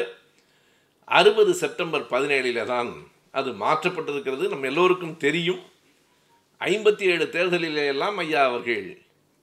அறுபது 1.17 1.51
செப்டம்பர் 1.61 2.05
பதினேழில் 2.13 2.69
தான் 2.73 2.91
அது 3.39 3.49
மாற்றப்பட்டிருக்கிறது. 3.63 4.45
நம்ம 4.51 4.67
எல்லோருக்கும் 4.71 5.17
தெரியும். 5.25 5.63
ஐம்பத்தி 6.61 7.03
ஏழு 7.13 7.25
தேர்தலிலே 7.35 7.83
எல்லாம் 7.93 8.17
ஐயா 8.23 8.43
அவர்கள் 8.49 8.85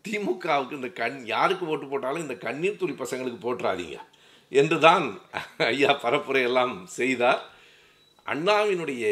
திமுகவுக்கு 0.04 0.78
இந்த 0.78 0.90
கண் 1.00 1.18
யாருக்கு 1.32 1.64
ஓட்டு 1.72 1.86
போட்டாலும் 1.86 2.24
இந்த 2.24 2.36
கண்ணீர் 2.46 2.80
துளி 2.80 2.94
பசங்களுக்கு 3.00 3.40
போட்டுறாதீங்க 3.44 3.98
என்று 4.52 4.76
தான் 4.86 5.06
ஐயா 5.72 5.90
பரப்புரையெல்லாம் 6.04 6.74
செய்தார். 6.98 7.42
அண்ணாவினுடைய 8.26 9.04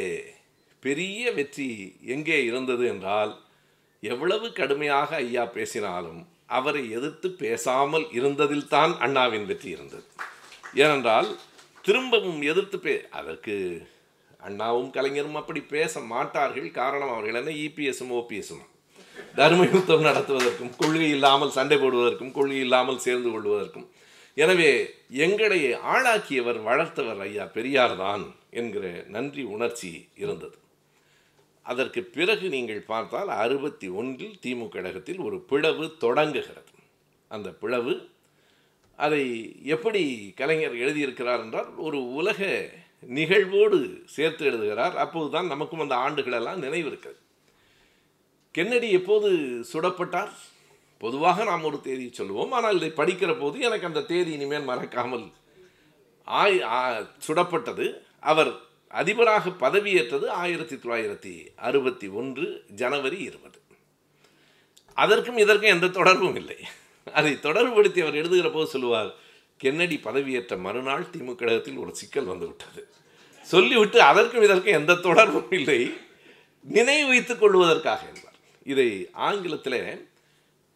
பெரிய 0.83 1.33
வெற்றி 1.37 1.69
எங்கே 2.15 2.39
இருந்தது 2.45 2.85
என்றால் 2.93 3.33
எவ்வளவு 4.03 4.47
கடுமையாக 4.59 5.17
ஐயா 5.25 5.45
பேசினாலும் 5.57 6.21
அவரை 6.59 6.83
எதிர்த்து 6.97 7.29
பேசாமல் 7.43 8.07
இருந்ததில் 8.19 8.67
தான் 8.75 8.93
அண்ணாவின் 9.05 9.47
வெற்றி 9.51 9.71
இருந்தது. 9.77 10.07
ஏனென்றால் 10.83 11.29
திரும்பவும் 11.87 12.41
எதிர்த்து 12.51 12.79
பே 12.85 12.95
அதற்கு 13.19 13.55
அண்ணாவும் 14.49 14.91
கலைஞரும் 14.97 15.39
அப்படி 15.41 15.61
பேச 15.75 16.01
மாட்டார்கள். 16.13 16.69
காரணம் 16.81 17.13
அவர்கள் 17.15 17.39
என்ன? 17.41 17.55
இபிஎஸும் 17.65 18.13
ஓபிஎஸும் 18.19 18.65
தர்ம 19.39 19.65
யுத்தம் 19.73 20.07
நடத்துவதற்கும் 20.09 20.73
கொள்கை 20.81 21.09
இல்லாமல் 21.17 21.57
சண்டை 21.57 21.77
போடுவதற்கும் 21.83 22.33
கொள்கை 22.37 22.61
இல்லாமல் 22.67 23.03
சேர்ந்து 23.07 23.29
கொள்வதற்கும். 23.35 23.87
எனவே 24.37 24.71
எங்களை 25.25 25.61
ஆளாக்கியவர் 25.95 26.59
வளர்த்தவர் 26.69 27.21
ஐயா 27.27 27.45
பெரியார் 27.57 27.95
தான் 28.05 28.25
என்கிற 28.61 28.85
நன்றி 29.17 29.43
உணர்ச்சி 29.55 29.91
இருந்தது. 30.23 30.57
அதற்கு 31.73 32.01
பிறகு 32.17 32.47
நீங்கள் 32.55 32.83
பார்த்தால் 32.93 33.31
அறுபத்தி 33.43 33.89
ஒன்றில் 34.01 34.37
திமுக 34.45 34.71
கழகத்தில் 34.75 35.21
ஒரு 35.27 35.37
பிளவு 35.51 35.85
தொடங்குகிறது. 36.05 36.73
அந்த 37.31 37.49
பிளவு 37.63 37.95
அதை 38.99 39.25
எப்படி 39.75 40.03
கலைஞர் 40.41 40.77
எழுதியிருக்கிறார் 40.85 41.43
என்றால் 41.45 41.69
ஒரு 41.87 41.99
உலக 42.21 42.41
நிகழ்வோடு 43.19 43.79
சேர்த்து 44.17 44.43
எழுதுகிறார். 44.51 44.97
அப்போதுதான் 45.05 45.53
நமக்கும் 45.53 45.85
அந்த 45.85 45.97
ஆண்டுகளெல்லாம் 46.07 46.65
நினைவு 46.65 46.89
இருக்கிறது 46.91 47.21
கென்னடி 48.57 48.89
எப்போது 48.99 49.29
சுடப்பட்டார்? 49.73 50.33
பொதுவாக 51.01 51.45
நாம் 51.51 51.67
ஒரு 51.69 51.79
தேதி 51.85 52.07
சொல்லுவோம். 52.19 52.53
ஆனால் 52.57 52.79
இதை 52.79 52.91
படிக்கிற 52.97 53.33
போது 53.39 53.57
எனக்கு 53.69 53.89
அந்த 53.91 54.01
தேதி 54.11 54.31
இனிமேல் 54.39 54.69
மறக்காமல் 54.71 55.27
ஆய் 56.27 56.59
சுடப்பட்டது. 57.27 57.87
அவர் 58.33 58.53
அதிபராக 58.91 59.51
பதவியேற்றது 59.51 60.27
ஆயிரத்தி 60.27 60.77
தொள்ளாயிரத்தி 60.77 61.33
அறுபத்தி 61.57 62.09
ஒன்று 62.09 62.65
ஜனவரி 62.69 63.19
இருபது. 63.19 63.59
அதற்கும் 64.95 65.37
இதற்கும் 65.37 65.73
எந்த 65.75 65.89
தொடர்பும் 65.89 66.37
இல்லை. 66.37 66.57
அதை 67.13 67.33
தொடர்புபடுத்தி 67.33 68.01
அவர் 68.01 68.15
எழுதுகிற 68.15 68.51
போது 68.51 68.67
சொல்லுவார் 68.67 69.15
கென்னடி 69.57 70.01
பதவியேற்ற 70.05 70.59
மறுநாள் 70.59 71.07
திமுக 71.13 71.35
கழகத்தில் 71.35 71.77
ஒரு 71.77 71.97
சிக்கல் 71.97 72.25
வந்துவிட்டது 72.25 72.89
சொல்லிவிட்டு 73.43 74.03
அதற்கும் 74.03 74.43
இதற்கும் 74.43 74.79
எந்த 74.81 74.95
தொடர்பும் 74.95 75.51
இல்லை. 75.51 75.81
நினைவு 76.63 77.09
வைத்துக் 77.09 77.41
கொள்வதற்காக 77.41 78.07
என்பார். 78.15 78.39
இதை 78.65 79.09
ஆங்கிலத்தில் 79.13 80.09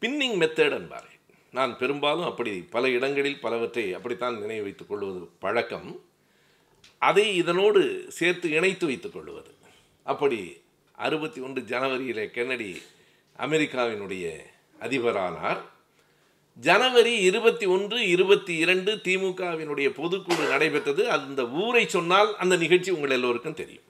பின்னிங் 0.01 0.37
மெத்தட் 0.43 0.77
என்பார் 0.81 1.09
நான் 1.51 1.79
பெரும்பாலும் 1.79 2.25
அப்படி 2.25 2.53
பல 2.71 2.89
இடங்களில் 2.89 3.41
பலவற்றை 3.41 3.95
அப்படித்தான் 3.95 4.41
நினைவு 4.41 4.63
வைத்துக் 4.63 4.89
கொள்வது 4.89 5.29
பழக்கம். 5.39 5.91
அதை 6.99 7.37
இதனோடு 7.37 8.05
சேர்த்து 8.09 8.51
இணைத்து 8.51 8.87
வைத்துக் 8.87 9.13
கொள்வது. 9.13 9.55
அப்படி 10.03 10.61
அறுபத்தி 10.93 11.41
ஒன்று 11.41 11.63
ஜனவரியில் 11.63 12.31
கென்னடி 12.31 12.83
அமெரிக்காவினுடைய 13.39 14.37
அதிபரானார். 14.81 15.61
ஜனவரி 16.61 17.17
இருபத்தி 17.17 17.67
ஒன்று 17.67 18.09
இருபத்தி 18.09 18.57
இரண்டு 18.57 18.95
திமுகவினுடைய 18.95 19.89
பொதுக்குழு 19.89 20.49
நடைபெற்றது. 20.49 21.11
அந்த 21.11 21.47
ஊரை 21.47 21.89
சொன்னால் 21.89 22.37
அந்த 22.37 22.57
நிகழ்ச்சி 22.57 22.91
உங்கள் 22.91 23.11
எல்லோருக்கும் 23.11 23.55
தெரியும். 23.55 23.83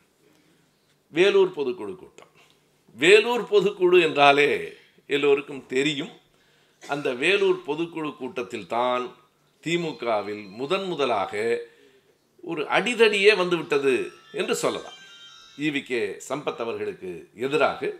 வேலூர் 1.10 1.50
பொதுக்குழு 1.50 1.96
கூட்டம். 1.96 2.28
வேலூர் 2.94 3.48
பொதுக்குழு 3.50 4.02
என்றாலே 4.02 4.72
எல்லோருக்கும் 5.06 5.66
தெரியும். 5.66 6.10
அந்த 6.88 7.14
வேலூர் 7.14 7.62
பொதுக்குழு 7.66 8.16
கூட்டத்தில் 8.16 8.66
தான் 8.66 9.14
திமுகவில் 9.64 10.48
முதன் 10.48 10.84
முதலாக 10.84 11.60
ஒரு 12.44 12.64
அடிதடியே 12.64 13.36
வந்துவிட்டது 13.36 14.12
என்று 14.32 14.56
சொல்லலாம். 14.56 14.92
ஈவிகே 15.58 16.20
சம்பத் 16.28 16.56
அவர்களுக்கு 16.56 17.30
எதிராக 17.34 17.92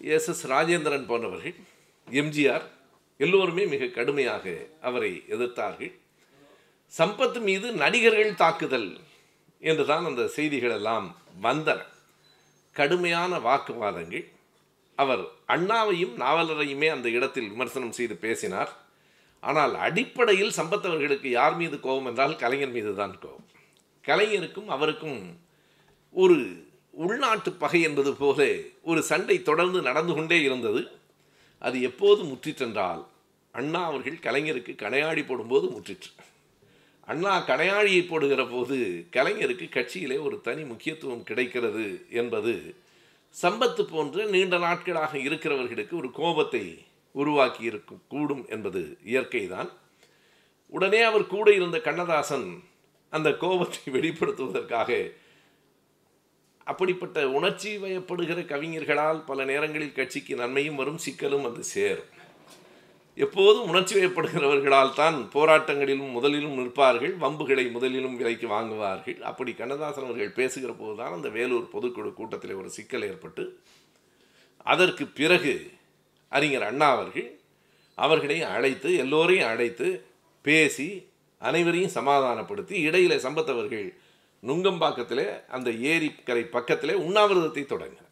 எஸ் 0.00 0.28
எஸ் 0.28 0.46
ராஜேந்திரன் 0.46 1.06
போன்றவர்கள் 1.06 1.54
எம்ஜிஆர் 2.10 2.62
எல்லோருமே 3.16 3.66
மிக 3.66 3.86
கடுமையாக 3.86 4.66
அவரை 4.82 5.24
எதிர்த்தார்கள். 5.28 5.92
சம்பத் 6.98 7.40
மீது 7.40 7.72
நடிகர்கள் 7.72 8.34
தாக்குதல் 8.34 8.98
என்றுதான் 9.60 10.04
அந்த 10.04 10.28
செய்திகள் 10.28 10.70
எல்லாம் 10.70 11.16
வந்தன. 11.42 11.82
கடுமையான 12.72 13.38
வாக்குவாதங்கள். 13.38 14.30
அவர் 14.96 15.20
அண்ணாவையும் 15.48 16.16
நாவலரையுமே 16.16 16.88
அந்த 16.88 17.08
இடத்தில் 17.08 17.48
விமர்சனம் 17.48 17.92
செய்து 17.92 18.16
பேசினார். 18.16 18.85
ஆனால் 19.48 19.74
அடிப்படையில் 19.74 20.56
சம்பத் 20.56 20.86
அவர்களுக்கு 20.88 21.28
யார் 21.30 21.56
மீது 21.56 21.80
கோபம் 21.80 22.06
என்றால் 22.06 22.36
கலைஞர் 22.36 22.70
மீது 22.70 22.94
தான் 22.94 23.18
கோபம். 23.18 23.46
கலைஞருக்கும் 24.04 24.66
அவருக்கும் 24.66 25.20
ஒரு 26.14 26.36
உள்நாட்டு 26.94 27.52
பகை 27.52 27.80
என்பது 27.82 28.12
போல 28.14 28.46
ஒரு 28.82 29.00
சண்டை 29.02 29.36
தொடர்ந்து 29.42 29.82
நடந்து 29.82 30.12
கொண்டே 30.14 30.38
இருந்தது. 30.42 30.82
அது 31.58 31.76
எப்போது 31.82 32.22
முற்றிற்றென்றால் 32.22 33.02
அண்ணா 33.54 33.84
அவர்கள் 33.84 34.24
கலைஞருக்கு 34.26 34.72
கணையாடி 34.84 35.22
போடும்போது 35.26 35.66
முற்றிற்று. 35.68 36.10
அண்ணா 37.08 37.32
கடையாழியை 37.46 38.02
போடுகிற 38.06 38.42
போது 38.46 38.76
கலைஞருக்கு 39.12 39.66
கட்சியிலே 39.68 40.16
ஒரு 40.22 40.36
தனி 40.40 40.62
முக்கியத்துவம் 40.62 41.22
கிடைக்கிறது 41.22 41.84
என்பது 42.10 42.54
சம்பத்து 43.42 43.82
போன்ற 43.82 44.24
நீண்ட 44.24 44.56
நாட்களாக 44.58 45.12
இருக்கிறவர்களுக்கு 45.18 45.94
ஒரு 45.96 46.10
கோபத்தை 46.10 46.64
உருவாக்கி 47.20 47.62
இருக்கும் 47.70 48.02
கூடும் 48.08 48.44
என்பது 48.48 48.80
இயற்கைதான். 49.12 49.70
உடனே 50.74 51.00
அவர் 51.02 51.24
கூட 51.26 51.48
இருந்த 51.54 51.78
கண்ணதாசன் 51.80 52.48
அந்த 53.12 53.28
கோபத்தை 53.42 53.82
வெளிப்படுத்துவதற்காக 53.96 54.90
அப்படிப்பட்ட 56.66 57.18
உணர்ச்சி 57.28 57.70
வயப்படுகிற 57.78 58.40
கவிஞர்களால் 58.52 59.20
பல 59.24 59.44
நேரங்களில் 59.44 59.96
கட்சிக்கு 59.98 60.34
நன்மையும் 60.36 60.76
வரும் 60.76 61.02
சிக்கலும் 61.06 61.46
வந்து 61.48 61.62
சேரும். 61.74 62.10
எப்போதும் 63.18 63.68
உணர்ச்சி 63.68 63.94
வயப்படுகிறவர்களால் 63.96 64.94
தான் 64.94 65.18
போராட்டங்களிலும் 65.34 66.10
முதலிலும் 66.16 66.56
நிற்பார்கள் 66.58 67.14
வம்புகளை 67.16 67.64
முதலிலும் 67.76 68.16
விலைக்கு 68.16 68.48
வாங்குவார்கள். 68.48 69.18
அப்படி 69.30 69.52
கண்ணதாசன் 69.52 70.04
அவர்கள் 70.04 70.36
பேசுகிற 70.40 70.72
போதுதான் 70.72 71.12
அந்த 71.12 71.28
வேலூர் 71.28 71.72
பொதுக்குழு 71.72 72.12
கூட்டத்தில் 72.12 72.58
ஒரு 72.62 72.70
சிக்கல் 72.70 73.06
ஏற்பட்டு 73.10 73.44
அதற்கு 74.66 75.04
பிறகு 75.20 75.54
அறிஞர் 76.28 76.62
அண்ணா 76.62 76.90
அவர்கள் 76.92 77.28
அவர்களை 77.94 78.42
அழைத்து 78.42 78.96
எல்லோரையும் 78.96 79.48
அழைத்து 79.48 80.06
பேசி 80.44 80.88
அனைவரையும் 81.38 81.94
சமாதானப்படுத்தி 81.94 82.88
இடையில 82.88 83.16
சம்பத்தவர்கள் 83.16 83.86
நுங்கம்பாக்கத்திலே 84.42 85.46
அந்த 85.48 85.70
ஏரிக்கரை 85.70 86.44
பக்கத்திலே 86.50 86.94
உண்ணாவிரதத்தை 86.94 87.66
தொடங்கினார். 87.66 88.02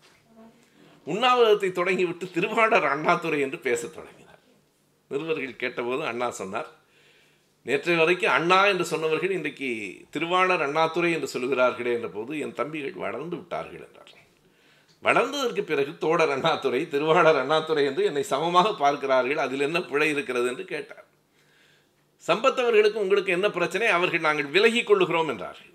உண்ணாவிரதத்தை 1.06 1.72
தொடங்கிவிட்டு 1.72 2.30
திருவாளர் 2.30 2.84
அண்ணாதுரை 2.84 3.40
என்று 3.40 3.58
பேசத் 3.58 3.94
தொடங்கினார். 3.94 4.40
நிருபர்கள் 5.10 5.56
கேட்டபோது 5.56 6.04
அண்ணா 6.04 6.30
சொன்னார் 6.30 6.70
நேற்றைய 7.66 7.98
வரைக்கும் 7.98 8.32
அண்ணா 8.32 8.66
என்று 8.66 8.84
சொன்னவர்கள் 8.84 9.30
இன்றைக்கு 9.30 9.70
திருவாளர் 10.10 10.62
அண்ணாதுரை 10.62 11.12
என்று 11.12 11.28
சொல்கிறார்களே 11.28 11.92
என்ற 11.92 12.08
போது 12.08 12.38
என் 12.38 12.54
தம்பிகள் 12.54 12.92
வளர்ந்து 12.92 13.36
விட்டார்கள் 13.36 13.84
என்றார் 13.86 14.13
வளர்ந்ததற்கு 15.04 15.62
பிறகு 15.70 15.92
தோடர் 16.04 16.32
அண்ணாத்துறை 16.34 16.80
திருவாளர் 16.92 17.40
அண்ணாத்துறை 17.42 17.82
என்று 17.90 18.02
என்னை 18.04 18.22
சமமாக 18.22 18.68
பார்க்கிறார்கள். 18.74 19.40
அதில் 19.44 19.60
என்ன 19.60 19.78
பிழை 19.82 20.08
இருக்கிறது 20.10 20.46
என்று 20.52 20.64
கேட்டார். 20.64 21.06
சம்பத்தவர்களுக்கு 22.28 23.02
உங்களுக்கு 23.04 23.32
என்ன 23.32 23.48
பிரச்சனை? 23.50 23.86
அவர்கள் 23.96 24.26
நாங்கள் 24.26 24.52
விலகிக் 24.54 24.88
கொள்ளுகிறோம் 24.90 25.30
என்றார்கள். 25.32 25.72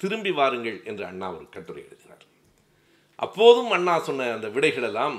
திரும்பி 0.00 0.30
வாருங்கள் 0.30 0.78
என்று 0.84 1.04
அண்ணா 1.04 1.28
ஒரு 1.32 1.46
கட்டுரை 1.48 1.82
எழுதினார். 1.88 2.24
அப்போதும் 3.24 3.70
அண்ணா 3.70 3.94
சொன்ன 3.98 4.28
அந்த 4.32 4.48
விடைகளெல்லாம் 4.48 5.18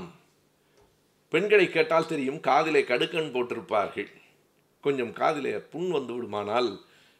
பெண்களை 1.33 1.67
கேட்டால் 1.69 2.09
தெரியும் 2.13 2.39
காதிலே 2.39 2.81
கடுக்கன் 2.81 3.33
போட்டிருப்பார்கள். 3.35 4.09
கொஞ்சம் 4.83 5.13
காதிலே 5.19 5.53
புண் 5.73 5.89
வந்து 5.89 6.13
விடுமானால் 6.13 6.71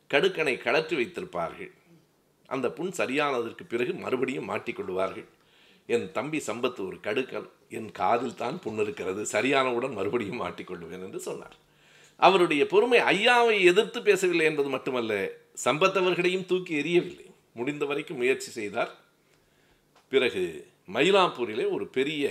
கடுக்கனை 0.10 0.56
கழற்றி 0.64 0.96
வைத்திருப்பார்கள். 0.96 1.72
அந்த 2.48 2.68
புண் 2.78 2.92
சரியானதற்கு 2.98 3.64
பிறகு 3.74 3.94
மறுபடியும் 3.94 4.50
மாட்டிக்கொள்வார்கள் 4.50 5.28
என் 5.88 6.08
தம்பி 6.12 6.40
சம்பத்து 6.48 6.82
ஒரு 6.88 6.98
கடுக்கன் 7.08 7.50
என் 7.78 7.92
காதில் 7.92 8.36
தான் 8.36 8.58
புண் 8.60 8.80
இருக்கிறது 8.84 9.22
சரியானவுடன் 9.34 9.98
மறுபடியும் 9.98 10.42
மாட்டிக்கொள்வேன் 10.42 11.06
என்று 11.08 11.20
சொன்னார். 11.20 11.56
அவருடைய 12.20 12.64
பொறுமை 12.68 13.00
ஐயாவை 13.14 13.56
எதிர்த்து 13.72 14.02
பேசவில்லை 14.02 14.46
என்பது 14.46 14.70
மட்டுமல்ல 14.70 15.14
சம்பத்தவர்களையும் 15.66 16.46
தூக்கி 16.46 16.74
எறியவில்லை. 16.82 17.28
முடிந்த 17.54 17.86
வரைக்கும் 17.86 18.18
முயற்சி 18.18 18.50
செய்தார். 18.52 18.92
பிறகு 20.10 20.44
மயிலாப்பூரிலே 20.94 21.66
ஒரு 21.76 21.86
பெரிய 21.88 22.30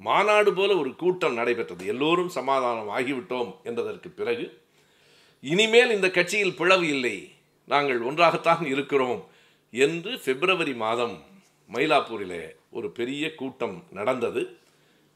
மாநாடு 0.00 0.50
போல 0.52 0.70
ஒரு 0.76 0.90
கூட்டம் 1.02 1.38
நடைபெற்றது. 1.38 1.82
எல்லோரும் 1.86 2.32
சமாதானம் 2.38 2.90
ஆகிவிட்டோம் 2.96 3.52
என்றதற்கு 3.64 4.08
பிறகு 4.20 4.46
இனிமேல் 5.40 5.94
இந்த 5.96 6.08
கட்சியில் 6.10 6.58
பிளவு 6.60 6.86
இல்லை 6.88 7.16
நாங்கள் 7.68 8.00
ஒன்றாகத்தான் 8.08 8.64
இருக்கிறோம் 8.66 9.20
என்று 9.72 10.12
பிப்ரவரி 10.24 10.74
மாதம் 10.74 11.16
மயிலாப்பூரிலே 11.70 12.42
ஒரு 12.72 12.90
பெரிய 12.90 13.34
கூட்டம் 13.34 13.76
நடந்தது. 13.90 14.42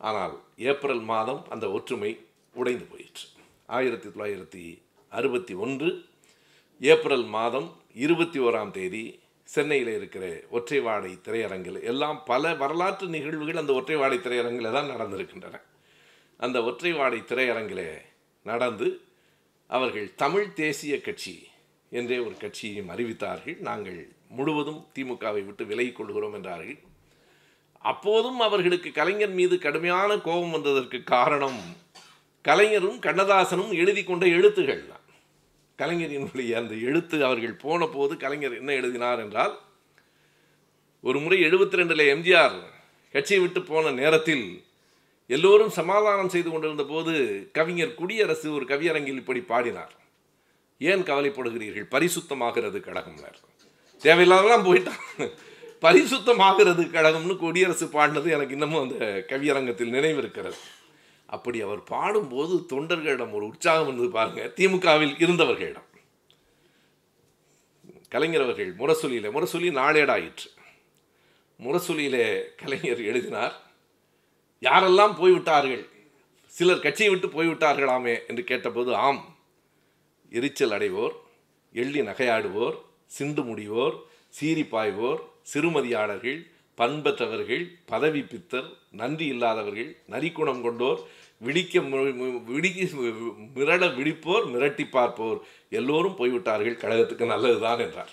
ஆனால் 0.01 0.35
ஏப்ரல் 0.71 1.05
மாதம் 1.13 1.43
அந்த 1.49 1.67
ஒற்றுமை 1.71 2.13
உடைந்து 2.55 2.85
போயிற்று. 2.85 3.27
ஆயிரத்தி 3.67 4.09
தொள்ளாயிரத்தி 4.09 4.65
அறுபத்தி 5.09 5.55
ஒன்று 5.55 5.89
ஏப்ரல் 6.81 7.25
மாதம் 7.25 7.69
இருபத்தி 7.95 8.39
ஓராம் 8.39 8.71
தேதி 8.71 9.05
சென்னையில் 9.49 9.91
இருக்கிற 9.95 10.25
ஒற்றைவாடை 10.53 11.13
திரையரங்கில் 11.27 11.79
எல்லாம் 11.83 12.19
பல 12.25 12.55
வரலாற்று 12.55 13.07
நிகழ்வுகள் 13.07 13.57
அந்த 13.57 13.73
ஒற்றைவாடை 13.73 14.19
திரையரங்கில் 14.21 14.73
தான் 14.73 14.91
நடந்திருக்கின்றன. 14.91 15.61
அந்த 16.37 16.61
ஒற்றைவாடை 16.61 17.21
திரையரங்கில் 17.25 17.87
நடந்து 18.43 18.89
அவர்கள் 19.71 20.09
தமிழ் 20.15 20.53
தேசிய 20.53 21.01
கட்சி 21.01 21.37
என்றே 21.91 22.19
ஒரு 22.19 22.37
கட்சியையும் 22.41 22.91
அறிவித்தார்கள். 22.91 23.59
நாங்கள் 23.59 24.01
முழுவதும் 24.29 24.87
திமுகவை 24.95 25.43
விட்டு 25.45 25.65
விலகிக் 25.65 25.97
கொள்கிறோம் 25.97 26.35
என்றார்கள். 26.35 26.79
அப்போதும் 27.91 28.41
அவர்களுக்கு 28.47 28.91
கலைஞர் 28.99 29.35
மீது 29.39 29.55
கடுமையான 29.65 30.11
கோபம் 30.27 30.55
வந்ததற்கு 30.57 30.99
காரணம் 31.15 31.61
கலைஞரும் 32.49 32.99
கண்ணதாசனும் 33.07 33.73
எழுதி 33.83 34.03
கொண்ட 34.05 34.25
எழுத்துகள் 34.37 34.83
தான். 34.91 35.05
கலைஞரினுடைய 35.79 36.53
அந்த 36.61 36.75
எழுத்து 36.89 37.17
அவர்கள் 37.29 37.61
போன 37.65 37.87
போது 37.95 38.13
கலைஞர் 38.25 38.55
என்ன 38.61 38.71
எழுதினார் 38.81 39.23
என்றால் 39.25 39.55
ஒரு 41.09 41.19
முறை 41.25 41.39
எழுபத்தி 41.49 41.79
ரெண்டில் 41.81 42.05
எம்ஜிஆர் 42.15 42.57
கட்சியை 43.15 43.41
விட்டு 43.43 43.61
போன 43.63 43.91
நேரத்தில் 44.01 44.47
எல்லோரும் 45.35 45.73
சமாதானம் 45.79 46.33
செய்து 46.35 46.49
கொண்டிருந்த 46.51 46.85
போது 46.93 47.13
கவிஞர் 47.59 47.97
குடியரசு 48.01 48.49
ஒரு 48.57 48.65
கவியரங்கில் 48.73 49.21
இப்படி 49.23 49.41
பாடினார். 49.53 49.95
ஏன் 50.81 51.03
கவலைப்படுகிறீர்கள்? 51.09 51.87
பரிசுத்தமாகிறது 51.95 52.81
கடகம்னர் 52.89 53.39
தேவையில்லாதெல்லாம் 54.03 54.67
போயிட்டான். 54.69 55.05
பரிசுத்தமாகிறது 55.81 56.83
கழகம்னு 56.91 57.37
குடியரசு 57.37 57.87
பாடினது 57.87 58.31
எனக்கு 58.31 58.49
இன்னமும் 58.49 58.91
அந்த 58.91 59.25
கவியரங்கத்தில் 59.29 59.93
நினைவிருக்கிறது. 59.93 60.59
அப்படி 61.27 61.61
அவர் 61.61 61.83
பாடும்போது 61.83 62.67
தொண்டர்களிடம் 62.73 63.33
ஒரு 63.33 63.47
உற்சாகம் 63.47 63.87
இருந்தது 63.87 64.11
பாருங்க. 64.11 64.53
திமுகவில் 64.57 65.15
இருந்தவர்களிடம். 65.23 65.85
கலைஞர் 68.09 68.43
அவர்கள் 68.43 68.75
முரசொலியில் 68.75 69.31
முரசொலி 69.31 69.71
நாளேடாயிற்று. 69.71 70.49
முரசொலியிலே 71.59 72.45
கலைஞர் 72.57 73.03
எழுதினார் 73.03 73.63
யாரெல்லாம் 74.61 75.17
போய்விட்டார்கள்? 75.19 75.89
சிலர் 76.47 76.81
கட்சியை 76.81 77.15
விட்டு 77.15 77.43
போய்விட்டார்களாமே? 77.43 78.19
என்று 78.29 78.45
கேட்டபோது 78.45 78.95
ஆம் 78.95 79.37
எரிச்சல் 80.31 80.71
அடைவோர் 80.71 81.13
எள்ளி 81.73 82.01
நகையாடுவோர் 82.01 82.77
சிந்து 83.07 83.43
முடிவோர் 83.43 84.03
சீறி 84.29 84.65
பாய்வோர் 84.65 85.35
சிறுமதியாளர்கள் 85.47 86.47
பண்பற்றவர்கள் 86.77 87.67
பதவி 87.87 88.21
பித்தர் 88.21 88.71
நன்றி 88.91 89.27
இல்லாதவர்கள் 89.27 89.97
நரிக்குணம் 90.11 90.61
கொண்டோர் 90.61 90.99
விழிக்க 91.39 91.81
மு- 91.81 92.45
விடிக்க 92.45 92.89
மிரட 93.55 93.95
விழிப்போர் 93.95 94.49
மிரட்டி 94.49 94.85
பார்ப்போர் 94.91 95.41
எல்லோரும் 95.71 96.15
போய்விட்டார்கள். 96.15 96.77
கழகத்துக்கு 96.77 97.27
நல்லதுதான் 97.27 97.79
என்றார். 97.79 98.11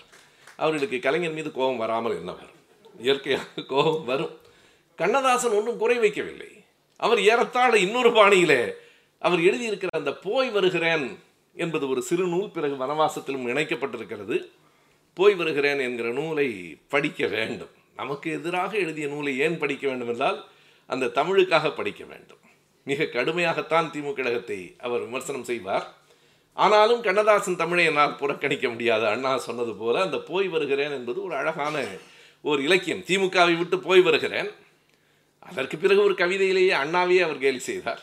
அவர்களுக்கு 0.56 0.98
கலைஞர் 0.98 1.32
மீது 1.32 1.52
கோபம் 1.52 1.76
வராமல் 1.76 2.16
என்ன 2.16 2.32
வரும் 2.32 2.62
இயற்கையாக 2.98 3.62
கோபம் 3.68 4.04
வரும். 4.04 4.38
கண்ணதாசன் 4.96 5.52
ஒன்றும் 5.52 5.78
குறை 5.78 5.98
வைக்கவில்லை. 5.98 6.64
அவர் 6.96 7.20
ஏறத்தாழ 7.20 7.78
இன்னொரு 7.78 8.10
பாணியிலே 8.10 8.72
அவர் 9.18 9.38
எழுதியிருக்கிற 9.38 9.88
அந்த 9.90 10.12
போய் 10.12 10.50
வருகிறேன் 10.50 11.18
என்பது 11.54 11.88
ஒரு 11.88 12.02
சிறு 12.02 12.26
நூல் 12.26 12.50
பிறகு 12.50 12.74
வனவாசத்திலும் 12.74 13.48
இணைக்கப்பட்டிருக்கிறது. 13.48 14.50
போய் 15.14 15.34
வருகிறேன் 15.34 15.78
என்கிற 15.78 16.10
நூலை 16.10 16.78
படிக்க 16.88 17.26
வேண்டும். 17.26 17.70
நமக்கு 17.96 18.32
எதிராக 18.32 18.76
எழுதிய 18.76 19.06
நூலை 19.06 19.38
ஏன் 19.38 19.58
படிக்க 19.58 19.88
வேண்டும் 19.88 20.08
என்றால் 20.08 20.44
அந்த 20.86 21.06
தமிழுக்காக 21.06 21.74
படிக்க 21.74 22.04
வேண்டும். 22.04 22.42
மிக 22.84 23.04
கடுமையாகத்தான் 23.04 23.90
திமுக 23.90 24.12
கழகத்தை 24.12 24.74
அவர் 24.78 25.00
விமர்சனம் 25.00 25.44
செய்வார். 25.44 25.94
ஆனாலும் 26.52 27.02
கண்ணதாசன் 27.02 27.56
தமிழை 27.56 27.84
என்னால் 27.84 28.16
புறக்கணிக்க 28.16 28.68
முடியாது. 28.68 29.06
அண்ணா 29.06 29.38
சொன்னது 29.38 29.74
போல 29.74 30.02
அந்த 30.02 30.18
போய் 30.18 30.48
வருகிறேன் 30.48 30.90
என்பது 30.90 31.24
ஒரு 31.24 31.34
அழகான 31.34 31.84
ஒரு 32.42 32.62
இலக்கியம். 32.62 33.00
திமுகவை 33.00 33.58
விட்டு 33.58 33.78
போய் 33.78 34.00
வருகிறேன். 34.00 34.50
அதற்கு 35.38 35.76
பிறகு 35.76 36.02
ஒரு 36.02 36.14
கவிதையிலேயே 36.14 36.74
அண்ணாவையே 36.82 37.20
அவர் 37.20 37.38
கேலி 37.38 37.58
செய்தார். 37.58 38.02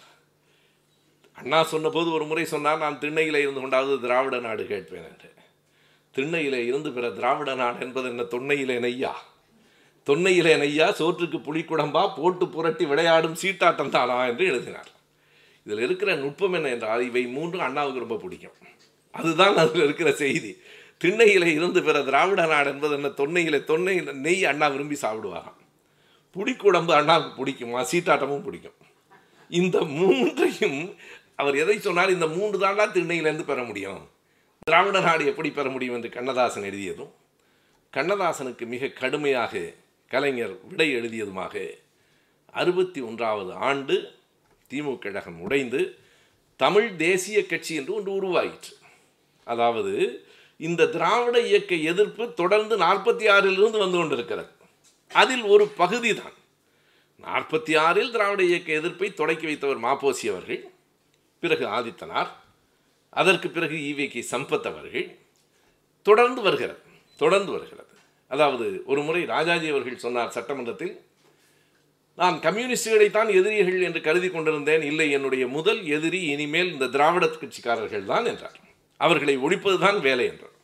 அண்ணா 1.34 1.64
சொன்னபோது 1.64 2.12
ஒரு 2.12 2.26
முறை 2.26 2.46
சொன்னார் 2.46 2.78
நான் 2.78 3.00
திண்ணையிலே 3.00 3.40
இருந்து 3.46 3.60
கொண்டாவது 3.60 4.02
திராவிட 4.02 4.40
நாடு 4.40 4.66
கேட்பேன் 4.66 5.04
என்று. 5.04 5.30
திண்ணையிலே 6.16 6.66
இருந்து 6.66 6.92
பிற 6.92 7.10
திராவிட 7.10 7.54
நாடு 7.54 7.86
என்பது 7.86 8.10
என்ன 8.10 8.22
தொன்னையிலே 8.22 8.78
நெய்யா? 8.80 9.12
தொன்னையிலே 10.06 10.54
நெய்யா 10.58 10.92
சோற்றுக்கு 10.92 11.38
புலிக்குடம்பா 11.38 12.16
போட்டு 12.16 12.48
புரட்டி 12.48 12.86
விளையாடும் 12.86 13.36
சீட்டாட்டம் 13.42 13.90
தானா 13.90 14.26
என்று 14.26 14.46
எழுதினார். 14.46 14.88
இதில் 15.66 15.82
இருக்கிற 15.82 16.16
நுட்பம் 16.16 16.54
என்ன 16.54 16.70
என்றால் 16.70 17.06
இவை 17.06 17.28
மூன்றும் 17.28 17.62
அண்ணாவுக்கு 17.62 18.00
ரொம்ப 18.00 18.16
பிடிக்கும். 18.16 18.52
அதுதான் 19.12 19.58
அதில் 19.58 19.84
இருக்கிற 19.84 20.12
செய்தி. 20.12 20.58
திண்ணையிலே 21.04 21.46
இருந்து 21.46 21.84
பிற 21.84 22.04
திராவிட 22.04 22.46
நாடு 22.46 22.70
என்பது 22.70 22.94
என்ன 22.94 23.08
தொன்னையிலே 23.08 23.60
தொன்னையில் 23.64 24.14
நெய் 24.14 24.46
அண்ணா 24.46 24.68
விரும்பி 24.68 24.98
சாப்பிடுவாராம். 25.02 25.60
புளிக்குடம்பு 26.36 26.92
அண்ணாவுக்கு 26.92 27.46
பிடிக்குமா? 27.46 27.86
சீட்டாட்டமும் 27.92 28.44
பிடிக்கும். 28.44 28.74
இந்த 29.50 29.82
மூன்றையும் 29.82 30.96
அவர் 31.36 31.58
எதை 31.58 31.80
சொன்னார்? 31.80 32.10
இந்த 32.10 32.28
மூன்று 32.28 32.60
தாண்டா 32.60 32.88
திண்ணையிலேருந்து 32.94 33.44
பெற 33.44 33.64
முடியும். 33.64 34.20
திராவிட 34.68 35.00
நாடு 35.00 35.26
எப்படி 35.26 35.50
பெற 35.52 35.70
முடியும் 35.70 35.96
என்று 35.96 36.10
கண்ணதாசன் 36.10 36.64
எழுதியதும் 36.64 37.12
கண்ணதாசனுக்கு 37.94 38.66
மிக 38.66 38.88
கடுமையாக 38.88 39.62
கலைஞர் 40.12 40.54
விடை 40.68 40.88
எழுதியதுமாக 40.96 41.56
அறுபத்தி 42.54 43.02
ஒன்றாவது 43.02 43.54
ஆண்டு 43.54 43.96
திமுக 44.72 44.98
கழகம் 44.98 45.40
உடைந்து 45.40 45.82
தமிழ் 46.56 46.96
தேசிய 46.96 47.46
கட்சி 47.46 47.76
என்று 47.76 47.94
ஒன்று 47.94 48.12
உருவாயிற்று. 48.14 48.74
அதாவது 49.48 49.94
இந்த 50.60 50.88
திராவிட 50.88 51.40
இயக்க 51.40 51.76
எதிர்ப்பு 51.76 52.34
தொடர்ந்து 52.34 52.78
நாற்பத்தி 52.78 53.26
ஆறிலிருந்து 53.36 53.78
வந்து 53.78 53.98
கொண்டிருக்கிறது. 53.98 54.52
அதில் 55.12 55.44
ஒரு 55.44 55.68
பகுதி 55.68 56.14
தான் 56.14 56.38
நாற்பத்தி 57.24 57.74
ஆறில் 57.78 58.12
திராவிட 58.12 58.44
இயக்க 58.44 58.72
எதிர்ப்பை 58.74 59.14
தொடக்கி 59.14 59.48
வைத்தவர் 59.48 59.84
மாப்போசி 59.88 60.28
அவர்கள் 60.30 60.62
பிறகு 61.44 61.66
ஆதித்தனார் 61.68 62.32
அதற்கு 63.12 63.50
பிறகு 63.50 63.76
ஈவேகே 63.76 64.24
சம்பத் 64.32 64.68
அவர்கள் 64.68 65.18
தொடர்ந்து 66.02 66.42
வருகிறது 66.42 66.80
தொடர்ந்து 67.18 67.52
வருகிறது. 67.52 67.88
அதாவது 68.28 68.84
ஒரு 68.86 69.02
முறை 69.02 69.26
ராஜாஜி 69.26 69.70
அவர்கள் 69.70 69.98
சொன்னார் 69.98 70.30
சட்டமன்றத்தில் 70.30 71.02
நான் 72.16 72.40
கம்யூனிஸ்டுகளைத்தான் 72.40 73.30
எதிரிகள் 73.30 73.82
என்று 73.82 74.02
கருதி 74.02 74.30
கொண்டிருந்தேன். 74.30 74.82
இல்லை 74.82 75.12
என்னுடைய 75.12 75.48
முதல் 75.48 75.86
எதிரி 75.86 76.22
இனிமேல் 76.22 76.72
இந்த 76.72 76.88
திராவிட 76.88 77.26
கட்சிக்காரர்கள் 77.26 78.06
தான் 78.06 78.26
என்றார். 78.26 78.60
அவர்களை 78.98 79.38
ஒழிப்பதுதான் 79.38 80.00
வேலை 80.00 80.26
என்றார். 80.26 80.56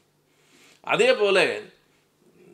அதே 0.82 1.14
போல 1.14 1.62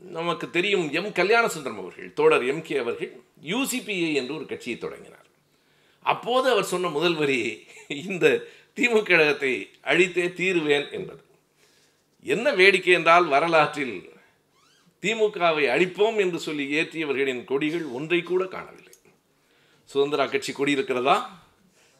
நமக்கு 0.01 0.49
தெரியும் 0.49 0.91
எம். 0.91 1.05
கல்யாணசுந்தரம் 1.05 1.77
அவர்கள் 1.77 2.13
தோழர் 2.13 2.47
எம். 2.47 2.61
கே. 2.61 2.77
அவர்கள் 2.77 3.21
யூசிபிஐ 3.43 4.13
என்று 4.13 4.35
ஒரு 4.35 4.45
கட்சியை 4.45 4.77
தொடங்கினார். 4.77 5.25
அப்போது 6.05 6.49
அவர் 6.49 6.63
சொன்ன 6.63 6.87
முதல் 6.87 7.15
வரி 7.15 7.65
இந்த 7.87 8.47
திமுக 8.75 9.03
கழகத்தை 9.03 9.69
அழித்தே 9.83 10.33
தீருவேன் 10.33 10.91
என்பது. 10.91 11.23
என்ன 12.23 12.51
வேடிக்கை 12.51 12.93
என்றால் 12.93 13.25
வரலாற்றில் 13.25 14.11
திமுகவை 15.01 15.65
அழிப்போம் 15.75 16.17
என்று 16.17 16.39
சொல்லி 16.39 16.65
ஏற்றியவர்களின் 16.75 17.43
கொடிகள் 17.43 17.83
ஒன்றை 17.83 18.23
கூட 18.23 18.45
காணவில்லை. 18.45 18.93
சுதந்திரா 19.93 20.31
கட்சி 20.31 20.51
கொடி 20.51 20.71
இருக்கிறதா? 20.71 21.41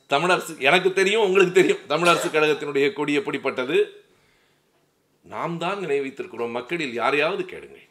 தமிழரசு 0.09 0.59
எனக்கு 0.59 0.93
தெரியும் 0.93 1.21
உங்களுக்கு 1.21 1.53
தெரியும். 1.53 1.84
தமிழரசு 1.89 2.28
கழகத்தினுடைய 2.30 2.93
கொடி 2.93 3.13
எப்படிப்பட்டது? 3.13 4.03
நாம் 5.21 5.57
தான் 5.57 5.80
நினைவித்திருக்கிறோம். 5.80 6.51
மக்களில் 6.51 6.93
யாரையாவது 6.93 7.45
கேளுங்கள். 7.45 7.88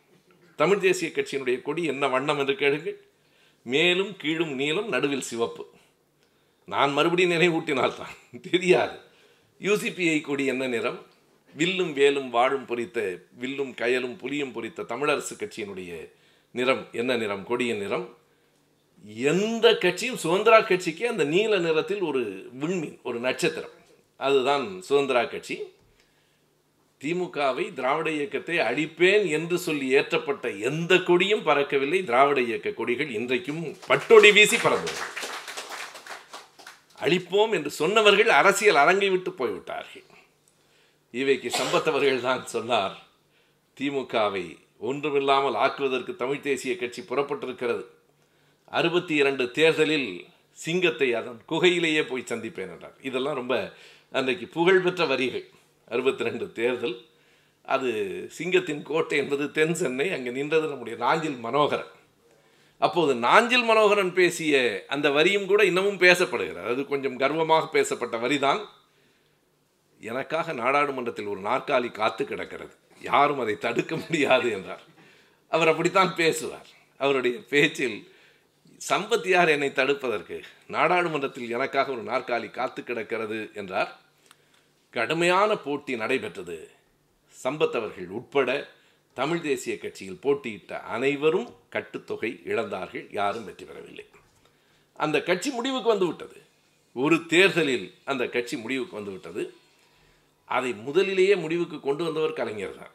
தமிழ் 0.56 0.78
தேசிய 0.78 1.10
கட்சியினுடைய 1.14 1.62
கொடி 1.62 1.84
என்ன 1.84 2.08
வண்ணம் 2.08 2.38
என்று 2.38 2.56
கேளுங்கள். 2.56 3.00
மேலும் 3.62 4.16
கீழும் 4.16 4.54
நீளம் 4.54 4.88
நடுவில் 4.88 5.20
சிவப்பு. 5.20 5.70
நான் 6.64 6.92
மறுபடியும் 6.92 7.30
நினைவூட்டினால் 7.30 7.96
தான் 7.96 8.40
தெரியாது. 8.42 8.98
யூசிபிஐ 9.60 10.20
கொடி 10.20 10.44
என்ன 10.44 10.66
நிறம்? 10.66 11.06
வில்லும் 11.56 11.92
வேலும் 11.92 12.30
வாழும் 12.30 12.66
பொறித்த 12.66 13.18
வில்லும் 13.38 13.74
கயலும் 13.74 14.16
புலியும் 14.16 14.52
பொறித்த 14.52 14.82
தமிழரசு 14.82 15.34
கட்சியினுடைய 15.38 16.10
நிறம் 16.52 16.88
என்ன 16.92 17.16
நிறம்? 17.16 17.46
கொடியின் 17.46 17.78
நிறம்? 17.78 18.16
எந்த 19.04 19.76
கட்சியும் 19.76 20.18
சுதந்திரா 20.24 20.66
கட்சிக்கு 20.66 21.08
அந்த 21.08 21.24
நீல 21.24 21.58
நிறத்தில் 21.58 22.00
ஒரு 22.00 22.50
விண்மீன் 22.60 22.98
ஒரு 23.02 23.18
நட்சத்திரம். 23.18 23.70
அதுதான் 24.16 24.82
சுதந்திரா 24.88 25.30
கட்சி. 25.30 25.62
திமுகவை 27.04 27.72
திராவிட 27.72 28.10
இயக்கத்தை 28.10 28.58
அழிப்பேன் 28.58 29.28
என்று 29.30 29.58
சொல்லி 29.58 29.94
ஏற்றப்பட்ட 29.94 30.60
எந்த 30.60 30.98
கொடியும் 30.98 31.46
பறக்கவில்லை. 31.46 32.04
திராவிட 32.04 32.40
இயக்க 32.40 32.70
கொடிகள் 32.70 33.10
இன்றைக்கும் 33.10 33.76
பட்டொடி 33.86 34.32
வீசி 34.32 34.56
பறந்தது. 34.56 35.00
அழிப்போம் 37.04 37.52
என்று 37.56 37.70
சொன்னவர்கள் 37.80 38.30
அரசியல் 38.40 38.80
அரங்கை 38.82 39.08
விட்டு 39.10 39.30
போய்விட்டார்கள். 39.32 40.06
இவைக்கு 41.20 41.48
சம்பத்தவர்கள் 41.60 42.26
தான் 42.28 42.44
சொன்னார். 42.46 42.94
திமுகவை 43.76 44.44
ஒன்றுமில்லாமல் 44.88 45.56
ஆக்குவதற்கு 45.64 46.12
தமிழ் 46.16 46.44
தேசிய 46.48 46.72
கட்சி 46.76 47.02
புறப்பட்டிருக்கிறது. 47.02 47.84
அறுபத்தி 48.78 49.14
இரண்டு 49.14 49.44
தேர்தலில் 49.50 50.10
சிங்கத்தை 50.58 51.08
அதன் 51.14 51.40
குகையிலேயே 51.48 52.02
போய் 52.08 52.30
சந்திப்பேன் 52.30 52.72
என்றார். 52.74 52.96
இதெல்லாம் 53.08 53.38
ரொம்ப 53.40 53.56
அன்றைக்கு 54.18 54.46
புகழ்பெற்ற 54.56 55.02
வரிகள். 55.06 55.46
அறுபத்தி 55.88 56.24
ரெண்டு 56.24 56.46
தேர்தல். 56.52 56.96
அது 57.74 57.90
சிங்கத்தின் 58.38 58.82
கோட்டை 58.82 59.18
என்பது 59.18 59.44
தென் 59.58 59.74
சென்னை 59.74 60.06
அங்கே 60.12 60.30
நின்றது 60.30 60.66
நம்முடைய 60.66 60.96
நாஞ்சில் 61.04 61.38
மனோகரன். 61.46 61.92
அப்போது 62.82 63.14
நாஞ்சில் 63.14 63.62
மனோகரன் 63.62 64.12
பேசிய 64.12 64.84
அந்த 64.88 65.10
வரியும் 65.10 65.46
கூட 65.46 65.64
இன்னமும் 65.64 65.98
பேசப்படுகிறது. 65.98 66.64
அது 66.64 66.86
கொஞ்சம் 66.86 67.18
கர்வமாக 67.18 67.66
பேசப்பட்ட 67.66 68.16
வரிதான். 68.16 68.64
எனக்காக 70.00 70.52
நாடாளுமன்றத்தில் 70.52 71.26
ஒரு 71.26 71.40
நாற்காலி 71.40 71.90
காத்து 71.90 72.24
கிடக்கிறது. 72.24 72.74
யாரும் 73.00 73.38
அதை 73.38 73.58
தடுக்க 73.58 73.96
முடியாது 73.96 74.50
என்றார். 74.50 74.80
அவர் 75.48 75.68
அப்படித்தான் 75.68 76.14
பேசுவார். 76.14 76.66
அவருடைய 76.98 77.38
பேச்சில் 77.48 78.14
சம்பத்தியார் 78.76 79.48
என்னை 79.48 79.68
தடுப்பதற்கு? 79.68 80.42
நாடாளுமன்றத்தில் 80.66 81.50
எனக்காக 81.50 81.92
ஒரு 81.92 82.04
நாற்காலி 82.04 82.50
காத்து 82.50 82.84
கிடக்கிறது 82.84 83.50
என்றார். 83.54 84.00
கடுமையான 84.90 85.56
போட்டி 85.56 85.96
நடைபெற்றது. 85.96 86.70
சம்பத் 87.44 87.76
அவர்கள் 87.76 88.08
உட்பட 88.08 88.70
தமிழ் 89.18 89.42
தேசிய 89.46 89.74
கட்சியில் 89.78 90.20
போட்டியிட்ட 90.24 90.78
அனைவரும் 90.94 91.48
கட்டுத்தொகை 91.74 92.30
இழந்தார்கள் 92.50 93.06
யாரும் 93.18 93.46
வெற்றி 93.48 93.64
பெறவில்லை. 93.64 94.06
அந்த 95.04 95.16
கட்சி 95.28 95.50
முடிவுக்கு 95.50 95.88
வந்துவிட்டது 95.92 96.38
ஒரு 96.96 97.16
தேர்தலில் 97.32 97.86
அந்த 98.10 98.24
கட்சி 98.34 98.56
முடிவுக்கு 98.62 98.94
வந்துவிட்டது 98.98 99.42
அதை 100.56 100.70
முதலிலேயே 100.86 101.34
முடிவுக்கு 101.44 101.78
கொண்டு 101.80 102.02
வந்தவர் 102.04 102.38
கலைஞர் 102.40 102.78
தான். 102.80 102.94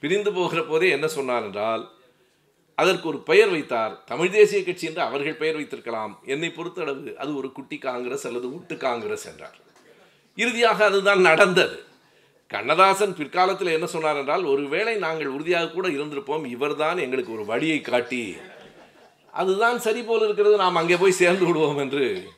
பிரிந்து 0.00 0.30
போகிற 0.32 0.60
போதே 0.62 0.88
என்ன 0.96 1.06
சொன்னார் 1.16 1.46
என்றால் 1.48 1.84
அதற்கு 2.74 3.06
ஒரு 3.08 3.18
பெயர் 3.28 3.52
வைத்தார். 3.54 3.92
தமிழ் 4.10 4.32
தேசிய 4.36 4.60
கட்சி 4.64 4.86
என்று 4.86 5.02
அவர்கள் 5.08 5.40
பெயர் 5.42 5.58
வைத்திருக்கலாம். 5.58 6.14
என்னை 6.32 6.50
பொறுத்தளவு 6.56 7.14
அது 7.22 7.30
ஒரு 7.40 7.48
குட்டி 7.58 7.76
காங்கிரஸ் 7.88 8.26
அல்லது 8.28 8.48
ஒட்டு 8.56 8.76
காங்கிரஸ் 8.86 9.26
என்றார். 9.30 9.58
இறுதியாக 10.38 10.78
அதுதான் 10.84 11.22
நடந்தது. 11.30 11.76
கண்ணதாசன் 12.50 13.14
பிற்காலத்தில் 13.14 13.74
என்ன 13.76 13.86
சொன்னார் 13.86 14.16
என்றால் 14.16 14.44
ஒருவேளை 14.44 14.94
நாங்கள் 14.96 15.26
உறுதியாக 15.26 15.70
கூட 15.70 15.88
இருந்திருப்போம் 15.88 16.44
இவர்தான் 16.46 16.98
எங்களுக்கு 16.98 17.32
ஒரு 17.32 17.44
வழியை 17.44 17.80
காட்டி. 17.80 18.36
அதுதான் 19.30 19.78
சரி 19.78 20.02
போல் 20.02 20.20
இருக்கிறது 20.20 20.56
நாம் 20.56 20.76
அங்கே 20.76 20.96
போய் 20.96 21.20
சேர்ந்து 21.22 21.46
விடுவோம் 21.46 21.78
என்று. 21.78 22.28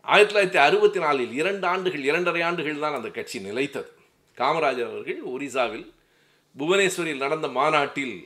ஆயிரத்தி 0.00 0.34
தொள்ளாயிரத்தி 0.34 0.62
அறுபத்தி 0.62 0.98
நாலில் 0.98 1.32
இரண்டு 1.32 1.66
ஆண்டுகள் 1.66 2.04
இரண்டரை 2.04 2.42
ஆண்டுகள் 2.42 2.78
தான் 2.78 2.94
அந்த 2.94 3.08
கட்சி 3.08 3.38
நிலைத்தது. 3.40 3.90
காமராஜர் 4.36 4.90
அவர்கள் 4.90 5.20
ஒரிசாவில் 5.34 5.86
புவனேஸ்வரில் 6.58 7.16
நடந்த 7.16 7.48
மாநாட்டில் 7.48 8.16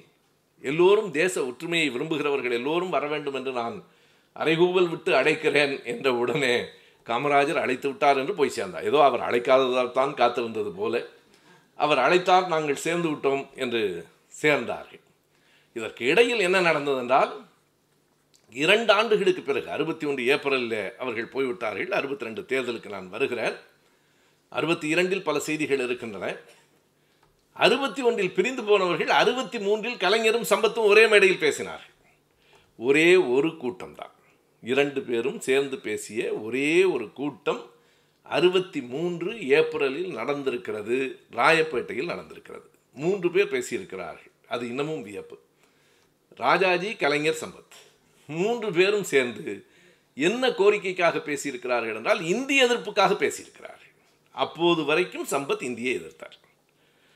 எல்லோரும் 0.60 1.10
தேச 1.10 1.44
ஒற்றுமையை 1.46 1.88
விரும்புகிறவர்கள் 1.90 2.50
எல்லோரும் 2.50 2.90
வர 2.90 3.06
வேண்டும் 3.06 3.34
என்று 3.34 3.52
நான் 3.52 3.76
அரைகூவல் 4.36 4.88
விட்டு 4.88 5.12
அடைக்கிறேன் 5.14 5.84
என்ற 5.84 6.14
உடனே 6.14 6.54
காமராஜர் 7.10 7.62
அழைத்து 7.64 7.88
விட்டார் 7.88 8.20
என்று 8.22 8.34
போய் 8.34 8.56
சேர்ந்தார். 8.58 8.86
ஏதோ 8.90 8.98
அவர் 9.04 9.26
அழைக்காததால் 9.28 9.96
தான் 9.98 10.14
காத்திருந்தது 10.14 10.72
போல 10.80 10.94
அவர் 11.84 11.98
அழைத்தார் 11.98 12.46
நாங்கள் 12.46 12.84
சேர்ந்து 12.86 13.08
விட்டோம் 13.10 13.44
என்று 13.54 13.82
சேர்ந்தார்கள். 14.42 15.02
இதற்கு 15.72 16.06
இடையில் 16.06 16.44
என்ன 16.46 16.60
நடந்ததென்றால் 16.60 17.32
இரண்டு 18.62 18.92
ஆண்டுகளுக்கு 18.92 19.42
பிறகு 19.42 19.70
அறுபத்தி 19.70 20.06
ஒன்று 20.06 20.22
ஏப்ரலில் 20.26 20.78
அவர்கள் 20.98 21.32
போய்விட்டார்கள். 21.34 21.90
அறுபத்தி 21.90 22.24
ரெண்டு 22.24 22.42
தேர்தலுக்கு 22.48 22.88
நான் 22.88 23.10
வருகிறேன். 23.10 23.56
அறுபத்தி 24.48 24.88
இரண்டில் 24.88 25.22
பல 25.22 25.38
செய்திகள் 25.38 25.82
இருக்கின்றன. 25.86 26.36
அறுபத்தி 27.52 28.02
ஒன்றில் 28.02 28.34
பிரிந்து 28.34 28.62
போனவர்கள் 28.64 29.08
அறுபத்தி 29.08 29.58
மூன்றில் 29.58 29.96
கலைஞரும் 29.96 30.48
சம்பத்தும் 30.50 30.88
ஒரே 30.92 31.06
மேடையில் 31.06 31.42
பேசினார்கள். 31.44 31.94
ஒரே 32.76 33.16
ஒரு 33.16 33.48
கூட்டம்தான். 33.48 34.14
இரண்டு 34.62 35.00
பேரும் 35.00 35.40
சேர்ந்து 35.40 35.78
பேசிய 35.78 36.32
ஒரே 36.32 36.84
ஒரு 36.84 37.12
கூட்டம் 37.12 37.70
அறுபத்தி 38.22 38.82
மூன்று 38.82 39.48
ஏப்ரலில் 39.48 40.16
நடந்திருக்கிறது 40.16 41.16
ராயப்பேட்டையில் 41.32 42.08
நடந்திருக்கிறது. 42.08 42.68
மூன்று 42.94 43.30
பேர் 43.30 43.52
பேசியிருக்கிறார்கள். 43.52 44.30
அது 44.48 44.68
இன்னமும் 44.68 45.02
வியப்பு. 45.02 45.38
ராஜாஜி 46.36 46.94
கலைஞர் 46.94 47.38
சம்பத். 47.40 47.76
மூன்று 48.26 48.72
பேரும் 48.72 49.04
சேர்ந்து 49.04 49.64
என்ன 50.14 50.48
கோரிக்கைக்காக 50.48 51.18
பேசியிருக்கிறார்கள் 51.18 51.94
என்றால் 51.94 52.22
இந்திய 52.22 52.66
எதிர்ப்புக்காக 52.66 53.14
பேசியிருக்கிறார்கள். 53.14 53.92
அப்போது 54.30 54.84
வரைக்கும் 54.84 55.26
சம்பத் 55.30 55.62
இந்தியை 55.62 55.96
எதிர்த்தார். 55.96 56.38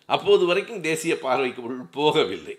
அப்போது 0.06 0.46
வரைக்கும் 0.46 0.80
தேசிய 0.80 1.18
பார்வைக்கு 1.18 1.62
போகவில்லை. 1.94 2.58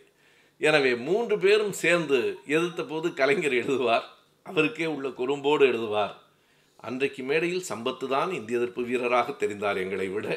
எனவே 0.58 0.96
மூன்று 0.96 1.40
பேரும் 1.40 1.74
சேர்ந்து 1.74 2.38
எதிர்த்த 2.46 2.84
போது 2.84 3.14
கலைஞர் 3.14 3.54
எழுதுவார் 3.54 4.04
அவருக்கே 4.46 4.86
உள்ள 4.86 5.08
குறும்போடு 5.10 5.64
எழுதுவார். 5.72 6.16
அன்றைக்கு 6.80 7.24
மேடையில் 7.24 7.70
சம்பத்து 7.70 8.08
தான் 8.08 8.32
இந்திய 8.32 8.60
எதிர்ப்பு 8.60 8.82
வீரராக 8.82 9.32
தெரிந்தார் 9.32 9.82
எங்களை 9.84 10.08
விட. 10.10 10.28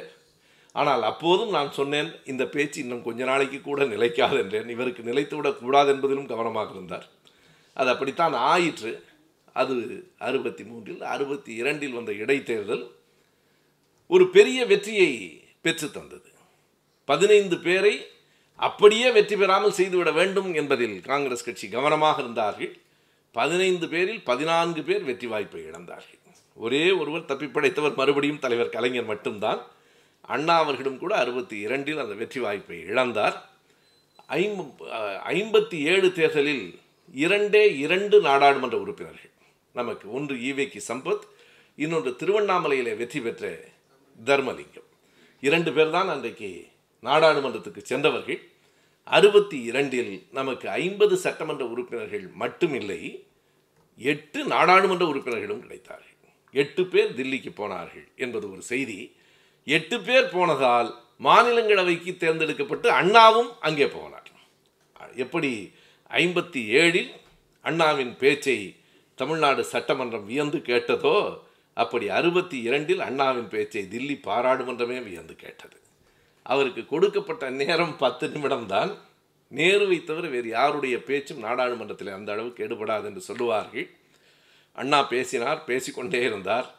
ஆனால் 0.73 1.03
அப்போதும் 1.03 1.51
நான் 1.51 1.71
சொன்னேன் 1.73 2.11
இந்த 2.25 2.45
பேச்சு 2.47 2.79
இன்னும் 2.83 3.03
கொஞ்ச 3.03 3.25
நாளைக்கு 3.25 3.61
கூட 3.61 3.85
நிலைக்காது 3.85 4.39
என்றேன். 4.43 4.69
இவருக்கு 4.69 5.03
நிலைத்து 5.03 5.53
கூடாது 5.63 5.91
என்பதிலும் 5.95 6.31
கவனமாக 6.33 6.75
இருந்தார். 6.75 7.07
அது 7.73 7.89
அப்படித்தான் 7.91 8.35
ஆயிற்று. 8.53 8.93
அது 9.53 9.75
அறுபத்தி 10.19 10.65
மூன்றில் 10.65 11.03
அறுபத்தி 11.15 11.53
இரண்டில் 11.61 11.97
வந்த 11.99 12.13
இடைத்தேர்தல் 12.13 12.85
ஒரு 14.11 14.25
பெரிய 14.29 14.59
வெற்றியை 14.67 15.13
பெற்று 15.61 15.89
தந்தது. 15.91 16.31
பதினைந்து 17.05 17.57
பேரை 17.59 17.95
அப்படியே 18.61 19.09
வெற்றி 19.11 19.37
பெறாமல் 19.37 19.77
செய்துவிட 19.79 20.11
வேண்டும் 20.11 20.51
என்பதில் 20.55 21.01
காங்கிரஸ் 21.01 21.47
கட்சி 21.47 21.67
கவனமாக 21.69 22.23
இருந்தார்கள். 22.23 22.73
பதினைந்து 23.39 23.87
பேரில் 23.93 24.23
பதினான்கு 24.29 24.83
பேர் 24.89 25.03
வெற்றி 25.09 25.27
வாய்ப்பை 25.33 25.61
இழந்தார்கள். 25.69 26.21
ஒரே 26.65 26.85
ஒருவர் 27.01 27.29
தப்பிப்படைத்தவர் 27.31 27.99
மறுபடியும் 28.01 28.43
தலைவர் 28.45 28.75
கலைஞர் 28.77 29.11
மட்டும்தான். 29.11 29.61
அண்ணா 30.35 30.55
அவர்களும் 30.59 30.99
கூட 31.03 31.13
அறுபத்தி 31.23 31.57
இரண்டில் 31.67 32.03
அந்த 32.05 32.15
வெற்றி 32.15 32.41
வாய்ப்பை 32.41 32.79
இழந்தார். 32.91 33.37
ஐம்ப 34.29 34.61
ஐம்பத்தி 35.35 35.79
ஏழு 35.93 36.09
தேர்தலில் 36.13 36.67
இரண்டே 37.25 37.65
இரண்டு 37.85 38.17
நாடாளுமன்ற 38.21 38.79
உறுப்பினர்கள். 38.85 39.35
நமக்கு 39.73 40.07
ஒன்று 40.13 40.35
ஈவேக்கி 40.49 40.81
சம்பத் 40.89 41.27
இன்னொன்று 41.77 42.11
திருவண்ணாமலையிலே 42.21 42.95
வெற்றி 42.97 43.21
பெற்ற 43.21 43.53
தர்மலிங்கம். 44.19 44.89
இரண்டு 45.41 45.71
பேர் 45.73 45.95
தான் 45.97 46.13
அன்றைக்கு 46.15 46.51
நாடாளுமன்றத்துக்கு 47.03 47.83
சென்றவர்கள். 47.93 48.41
அறுபத்தி 49.17 49.59
இரண்டில் 49.71 50.13
நமக்கு 50.33 50.67
ஐம்பது 50.83 51.17
சட்டமன்ற 51.25 51.65
உறுப்பினர்கள் 51.73 52.25
மட்டுமில்லை. 52.43 53.01
எட்டு 53.97 54.45
நாடாளுமன்ற 54.45 55.07
உறுப்பினர்களும் 55.07 55.63
கிடைத்தார்கள். 55.63 56.15
எட்டு 56.53 56.87
பேர் 56.87 57.15
தில்லிக்கு 57.15 57.55
போனார்கள் 57.55 58.09
என்பது 58.17 58.51
ஒரு 58.51 58.63
செய்தி. 58.63 59.17
எட்டு 59.65 60.01
பேர் 60.01 60.29
போனதால் 60.29 61.03
மாநிலங்களவைக்கு 61.23 62.17
தேர்ந்தெடுக்கப்பட்டு 62.17 62.91
அண்ணாவும் 62.91 63.61
அங்கே 63.61 63.85
போனார். 63.85 64.25
எப்படி 65.15 65.73
ஐம்பத்தி 66.11 66.61
ஏழில் 66.81 67.11
அண்ணாவின் 67.61 68.17
பேச்சை 68.17 68.77
தமிழ்நாடு 69.15 69.65
சட்டமன்றம் 69.65 70.27
வியந்து 70.27 70.59
கேட்டதோ 70.59 71.39
அப்படி 71.75 72.09
அறுபத்தி 72.09 72.61
இரண்டில் 72.61 73.01
அண்ணாவின் 73.01 73.49
பேச்சை 73.49 73.83
தில்லி 73.83 74.21
பாராளுமன்றமே 74.27 75.03
வியந்து 75.03 75.37
கேட்டது. 75.37 75.81
அவருக்கு 76.43 76.87
கொடுக்கப்பட்ட 76.87 77.51
நேரம் 77.51 77.97
பத்து 77.97 78.29
நிமிடம்தான். 78.29 78.95
நேருவை 79.53 80.05
தவிர 80.05 80.29
வேறு 80.29 80.49
யாருடைய 80.49 80.97
பேச்சும் 81.03 81.45
நாடாளுமன்றத்தில் 81.45 82.17
அந்த 82.17 82.33
அளவுக்கு 82.33 82.65
எடுபடாது 82.67 83.05
என்று 83.05 83.21
சொல்லுவார்கள். 83.21 83.87
அண்ணா 84.73 85.03
பேசினார் 85.03 85.65
பேசிக்கொண்டே 85.65 86.23
இருந்தார். 86.23 86.75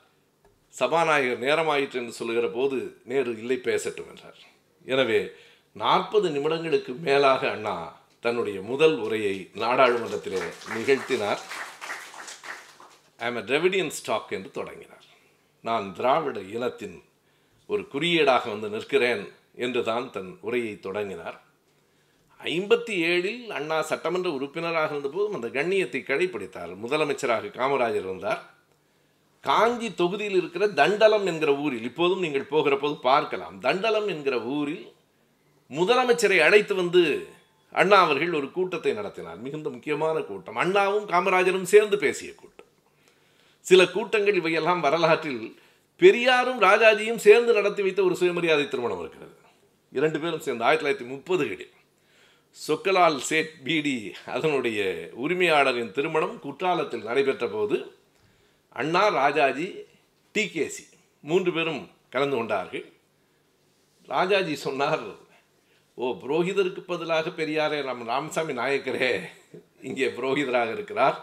சபாநாயகர் 0.73 1.45
நேரமாயிற்று 1.47 1.97
என்று 2.01 2.11
சொல்லுகிற 2.11 2.47
போது 2.49 2.99
நேரு 3.03 3.31
இல்லை 3.37 3.57
பேசட்டும் 3.57 4.09
என்றார். 4.09 4.39
எனவே 4.85 5.31
நாற்பது 5.71 6.29
நிமிடங்களுக்கு 6.29 6.99
மேலாக 6.99 7.49
அண்ணா 7.49 7.75
தன்னுடைய 8.19 8.61
முதல் 8.61 8.97
உரையை 8.97 9.35
நாடாளுமன்றத்திலே 9.55 10.43
நிகழ்த்தினார். 10.75 11.41
ஐம் 13.17 13.35
அ 13.35 13.41
டிரெவிடியன் 13.41 13.95
ஸ்டாக் 13.99 14.31
என்று 14.31 14.51
தொடங்கினார். 14.51 15.05
நான் 15.61 15.93
திராவிட 15.93 16.39
இனத்தின் 16.39 17.03
ஒரு 17.65 17.87
குறியீடாக 17.87 18.49
வந்து 18.49 18.69
நிற்கிறேன் 18.69 19.23
என்று 19.55 19.83
தான் 19.83 20.11
தன் 20.11 20.37
உரையை 20.41 20.79
தொடங்கினார். 20.79 21.37
ஐம்பத்தி 22.51 22.95
ஏழில் 23.11 23.47
அண்ணா 23.57 23.77
சட்டமன்ற 23.81 24.29
உறுப்பினராக 24.37 24.91
இருந்தபோதும் 24.93 25.35
அந்த 25.37 25.47
கண்ணியத்தை 25.57 26.01
கடைபிடித்தார். 26.01 26.73
முதலமைச்சராக 26.83 27.51
காமராஜர் 27.59 28.05
இருந்தார். 28.07 28.41
காஞ்சி 29.47 29.89
தொகுதியில் 29.93 30.37
இருக்கிற 30.41 30.67
தண்டலம் 30.79 31.25
என்கிற 31.25 31.51
ஊரில் 31.55 31.87
இப்போதும் 31.89 32.19
நீங்கள் 32.19 32.51
போகிற 32.53 32.77
போது 32.77 32.95
பார்க்கலாம். 33.09 33.59
தண்டலம் 33.59 34.07
என்கிற 34.07 34.35
ஊரில் 34.57 34.85
முதலமைச்சரை 35.71 36.39
அழைத்து 36.47 36.75
வந்து 36.75 37.27
அண்ணா 37.71 37.97
அவர்கள் 38.01 38.33
ஒரு 38.33 38.51
கூட்டத்தை 38.51 38.93
நடத்தினார். 38.93 39.39
மிகுந்த 39.45 39.69
முக்கியமான 39.69 40.17
கூட்டம். 40.19 40.55
அண்ணாவும் 40.55 41.07
காமராஜரும் 41.09 41.71
சேர்ந்து 41.73 41.97
பேசிய 41.97 42.29
கூட்டம். 42.35 42.69
சில 43.65 43.81
கூட்டங்கள் 43.95 44.39
இவையெல்லாம் 44.41 44.79
வரலாற்றில் 44.79 45.43
பெரியாரும் 46.01 46.61
ராஜாஜியும் 46.61 47.23
சேர்ந்து 47.25 47.53
நடத்தி 47.53 47.81
வைத்த 47.81 48.03
ஒரு 48.03 48.15
சுயமரியாதை 48.15 48.67
திருமணம் 48.67 48.99
இருக்கிறது. 48.99 49.35
இரண்டு 49.97 50.19
பேரும் 50.19 50.45
சேர்ந்து 50.45 50.65
ஆயிரத்தி 50.65 50.85
தொள்ளாயிரத்தி 50.85 51.07
முப்பதுகளில் 51.13 51.73
சொக்கலால் 52.65 53.17
சேட் 53.29 53.51
பீடி 53.65 53.95
அதனுடைய 54.35 54.79
உரிமையாளரின் 55.23 55.91
திருமணம் 55.97 56.35
குற்றாலத்தில் 56.45 57.07
நடைபெற்ற 57.09 57.45
போது 57.47 57.77
அண்ணா 58.79 59.03
ராஜாஜி 59.19 59.67
டிகேசி 60.35 60.85
மூன்று 61.23 61.51
பேரும் 61.55 61.81
கலந்து 62.13 62.35
கொண்டார்கள். 62.37 62.85
ராஜாஜி 64.09 64.55
சொன்னார் 64.65 65.05
ஓ 65.97 66.07
புரோகிதருக்கு 66.23 66.81
பதிலாக 66.89 67.29
பெரியாரே 67.39 67.79
ராம் 67.87 68.03
ராமசாமி 68.11 68.53
நாயக்கரே 68.61 69.11
இங்கே 69.87 70.07
புரோகிதராக 70.17 70.69
இருக்கிறார். 70.77 71.17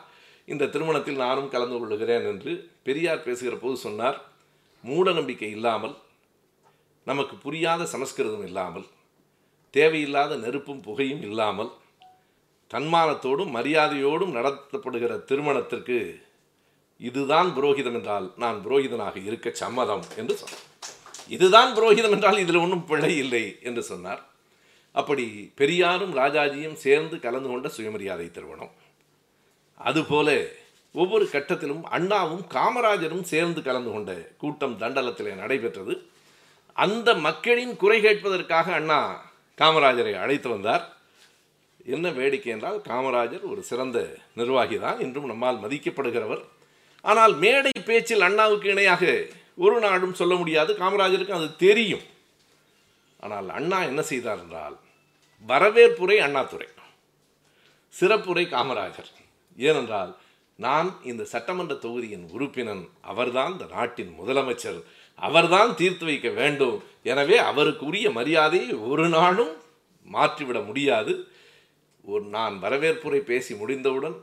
இந்த 0.52 0.70
திருமணத்தில் 0.74 1.22
நானும் 1.24 1.52
கலந்து 1.52 1.76
கொள்ளுகிறேன் 1.80 2.26
என்று 2.32 2.52
பெரியார் 2.86 3.26
பேசுகிற 3.26 3.56
போது 3.56 3.76
சொன்னார். 3.86 4.18
மூட 4.84 5.06
நம்பிக்கை 5.18 5.50
இல்லாமல் 5.58 5.94
நமக்கு 7.10 7.34
புரியாத 7.44 7.82
சமஸ்கிருதம் 7.94 8.46
இல்லாமல் 8.48 8.86
தேவையில்லாத 9.76 10.32
நெருப்பும் 10.44 10.84
புகையும் 10.86 11.24
இல்லாமல் 11.28 11.72
தன்மானத்தோடும் 12.70 13.54
மரியாதையோடும் 13.56 14.36
நடத்தப்படுகிற 14.36 15.12
திருமணத்திற்கு 15.24 15.98
இதுதான் 17.00 17.48
புரோகிதம் 17.56 17.96
என்றால் 17.98 18.26
நான் 18.42 18.58
புரோகிதனாக 18.64 19.16
இருக்க 19.28 19.48
சம்மதம் 19.62 20.04
என்று 20.20 20.34
சொன்னார். 20.40 20.64
இதுதான் 21.28 21.70
புரோகிதம் 21.76 22.14
என்றால் 22.16 22.42
இதில் 22.42 22.62
ஒன்றும் 22.62 22.86
பிழை 22.90 23.12
இல்லை 23.16 23.44
என்று 23.68 23.82
சொன்னார். 23.90 24.22
அப்படி 24.94 25.24
பெரியாரும் 25.60 26.12
ராஜாஜியும் 26.16 26.78
சேர்ந்து 26.84 27.16
கலந்து 27.24 27.48
கொண்ட 27.48 27.68
சுயமரியாதை 27.76 28.26
திருமணம். 28.30 28.72
அதுபோல 29.80 30.28
ஒவ்வொரு 30.94 31.24
கட்டத்திலும் 31.32 31.84
அண்ணாவும் 31.96 32.44
காமராஜரும் 32.54 33.24
சேர்ந்து 33.32 33.60
கலந்து 33.62 33.90
கொண்ட 33.92 34.12
கூட்டம் 34.42 34.76
தண்டலத்தில் 34.82 35.40
நடைபெற்றது. 35.42 35.94
அந்த 36.76 37.08
மக்களின் 37.26 37.74
குறை 37.82 37.98
கேட்பதற்காக 38.04 38.68
அண்ணா 38.78 39.00
காமராஜரை 39.60 40.14
அழைத்து 40.22 40.48
வந்தார். 40.54 40.84
என்ன 41.94 42.06
வேடிக்கை 42.18 42.50
என்றால் 42.52 42.78
காமராஜர் 42.90 43.44
ஒரு 43.52 43.62
சிறந்த 43.70 43.98
நிர்வாகி 44.38 44.76
தான் 44.84 45.00
இன்றும் 45.04 45.30
நம்மால் 45.32 45.62
மதிக்கப்படுகிறவர். 45.64 46.42
ஆனால் 47.10 47.34
மேடை 47.44 47.72
பேச்சில் 47.88 48.26
அண்ணாவுக்கு 48.28 48.68
இணையாக 48.74 49.04
ஒரு 49.64 49.76
நாடும் 49.84 50.18
சொல்ல 50.20 50.34
முடியாது 50.40 50.72
காமராஜருக்கு 50.82 51.38
அது 51.38 51.48
தெரியும். 51.66 52.04
ஆனால் 53.24 53.48
அண்ணா 53.58 53.78
என்ன 53.90 54.02
செய்தார் 54.10 54.40
என்றால் 54.44 54.76
வரவேற்புரை 55.48 56.16
அண்ணாதுரை 56.26 56.68
சிறப்புரை 57.94 58.44
காமராஜர். 58.54 59.10
ஏனென்றால் 59.58 60.12
நான் 60.58 60.88
இந்த 61.10 61.22
சட்டமன்ற 61.32 61.74
தொகுதியின் 61.84 62.26
உறுப்பினன் 62.34 62.82
அவர்தான் 63.12 63.52
இந்த 63.52 63.66
நாட்டின் 63.76 64.12
முதலமைச்சர். 64.20 64.80
அவர்தான் 65.18 65.70
தீர்த்து 65.80 66.04
வைக்க 66.10 66.28
வேண்டும். 66.40 66.76
எனவே 67.12 67.36
அவருக்குரிய 67.50 68.06
மரியாதையை 68.18 68.70
ஒரு 68.90 69.06
நாளும் 69.16 69.54
மாற்றிவிட 70.14 70.58
முடியாது. 70.68 71.12
ஒரு 72.04 72.24
நான் 72.36 72.54
வரவேற்புரை 72.64 73.20
பேசி 73.30 73.52
முடிந்தவுடன் 73.60 74.16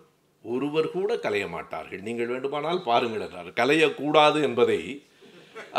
ஒருவர் 0.46 0.88
கூட 0.96 1.12
கலைய 1.24 1.46
மாட்டார்கள். 1.56 2.02
நீங்கள் 2.08 2.32
வேண்டுமானால் 2.34 2.82
பாருங்கள் 2.90 3.24
என்றார். 3.26 3.50
கலையக்கூடாது 3.60 4.40
என்பதை 4.48 4.80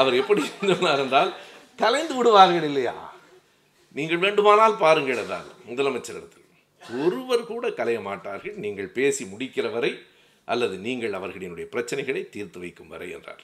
அவர் 0.01 0.19
எப்படி 0.21 0.43
சொன்னார் 0.51 1.03
என்றால் 1.05 1.31
கலைந்து 1.83 2.15
விடுவார்கள் 2.19 2.67
இல்லையா? 2.71 2.95
நீங்கள் 3.97 4.23
வேண்டுமானால் 4.25 4.77
பாருங்கள் 4.83 5.21
என்றார் 5.23 5.49
முதலமைச்சரிடத்தில். 5.71 6.47
ஒருவர் 7.03 7.45
கூட 7.51 7.65
கலைய 7.81 7.99
மாட்டார்கள். 8.09 8.57
நீங்கள் 8.65 8.95
பேசி 8.99 9.25
முடிக்கிற 9.33 9.67
வரை 9.77 9.93
அல்லது 10.49 10.77
நீங்கள் 10.87 11.17
அவர்களினுடைய 11.19 11.67
பிரச்சனைகளை 11.75 12.23
தீர்த்து 12.35 12.59
வைக்கும் 12.63 12.93
வரை 12.95 13.09
என்றார். 13.17 13.43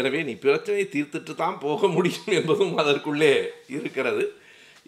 எனவே 0.00 0.20
நீ 0.28 0.32
பிரச்சனையை 0.44 0.86
தீர்த்துட்டு 0.94 1.32
தான் 1.42 1.58
போக 1.64 1.88
முடியும் 1.96 2.32
என்பதும் 2.38 2.74
அதற்குள்ளே 2.82 3.32
இருக்கிறது. 3.76 4.24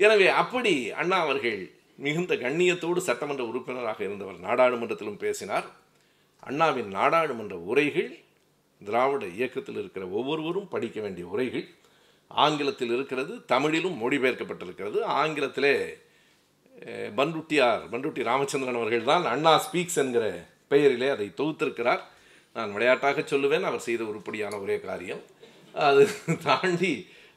எனவே 0.04 0.26
அப்படி 0.42 0.72
அண்ணா 1.00 1.18
அவர்கள் 1.26 1.60
மிகுந்த 2.04 2.32
கண்ணியத்தோடு 2.42 3.00
சட்டமன்ற 3.08 3.44
உறுப்பினராக 3.50 4.00
இருந்தவர் 4.08 4.44
நாடாளுமன்றத்திலும் 4.48 5.22
பேசினார். 5.24 5.68
அண்ணாவின் 6.48 6.90
நாடாளுமன்ற 6.98 7.56
உரைகள் 7.70 8.10
திராவிட 8.80 9.24
இயக்கத்தில் 9.38 9.80
இருக்கிற 9.80 10.04
ஒவ்வொருவரும் 10.18 10.68
படிக்க 10.74 10.98
வேண்டிய 11.04 11.24
உரைகள் 11.34 11.64
ஆங்கிலத்தில் 12.30 12.92
இருக்கிறது 12.96 13.32
தமிழிலும் 13.52 13.96
மொழிபெயர்க்கப்பட்டிருக்கிறது. 14.02 14.98
ஆங்கிலத்திலே 15.22 15.74
பன்ருட்டியார் 17.18 17.18
பண்ருட்டியார் 17.18 17.82
பண்ருட்டி 17.92 18.22
ராமச்சந்திரன் 18.30 18.78
அவர்கள் 18.80 19.10
தான் 19.10 19.24
அண்ணா 19.32 19.52
ஸ்பீக்ஸ் 19.64 19.98
என்கிற 20.02 20.24
பெயரிலே 20.72 21.08
அதை 21.14 21.26
தொகுத்திருக்கிறார். 21.40 22.02
நான் 22.58 22.74
விளையாட்டாக 22.76 23.24
சொல்லுவேன் 23.32 23.68
அவர் 23.68 23.86
செய்த 23.88 24.02
உருப்படியான 24.10 24.54
ஒரே 24.64 24.76
காரியம். 24.88 25.22
அது 25.88 26.02
தாண்டி 26.48 26.92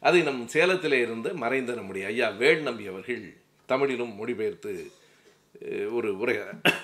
அதை 0.08 0.20
நம் 0.28 0.42
சேலத்திலே 0.54 1.00
இருந்து 1.06 1.30
மறைந்த 1.42 1.72
நம்முடைய 1.80 2.04
ஐயா 2.12 2.28
வேல் 2.42 2.64
நம்பி 2.68 2.86
அவர்கள் 2.92 3.26
தமிழிலும் 3.70 4.14
மொழிபெயர்த்து 4.20 4.74
ஒரு 5.98 6.10
உரை 6.22 6.36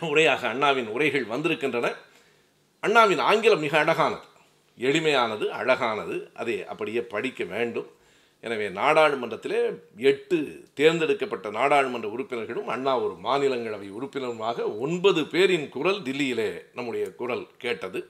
உரையாக 0.10 0.44
அண்ணாவின் 0.54 0.90
உரைகள் 0.96 1.32
வந்திருக்கின்றன. 1.32 1.88
அண்ணாவின் 2.84 3.22
ஆங்கிலம் 3.30 3.64
மிக 3.66 3.76
அழகானது. 3.84 4.26
எளிமையானது 4.88 5.46
அழகானது. 5.60 6.16
அதை 6.42 6.56
அப்படியே 6.72 7.02
படிக்க 7.14 7.44
வேண்டும். 7.54 7.88
எனவே 8.44 8.68
நாடாளுமன்றத்திலே 8.80 9.62
எட்டு 10.12 10.38
தேர்ந்தெடுக்கப்பட்ட 10.80 11.48
நாடாளுமன்ற 11.58 12.08
உறுப்பினர்களும் 12.16 12.70
அண்ணா 12.76 12.94
ஒரு 13.06 13.16
மாநிலங்களவை 13.28 13.90
உறுப்பினருமாக 13.98 14.68
ஒன்பது 14.86 15.24
பேரின் 15.34 15.68
குரல் 15.76 16.02
தில்லியிலே 16.08 16.50
நம்முடைய 16.78 17.08
குரல் 17.22 17.46
கேட்டது. 17.66 18.02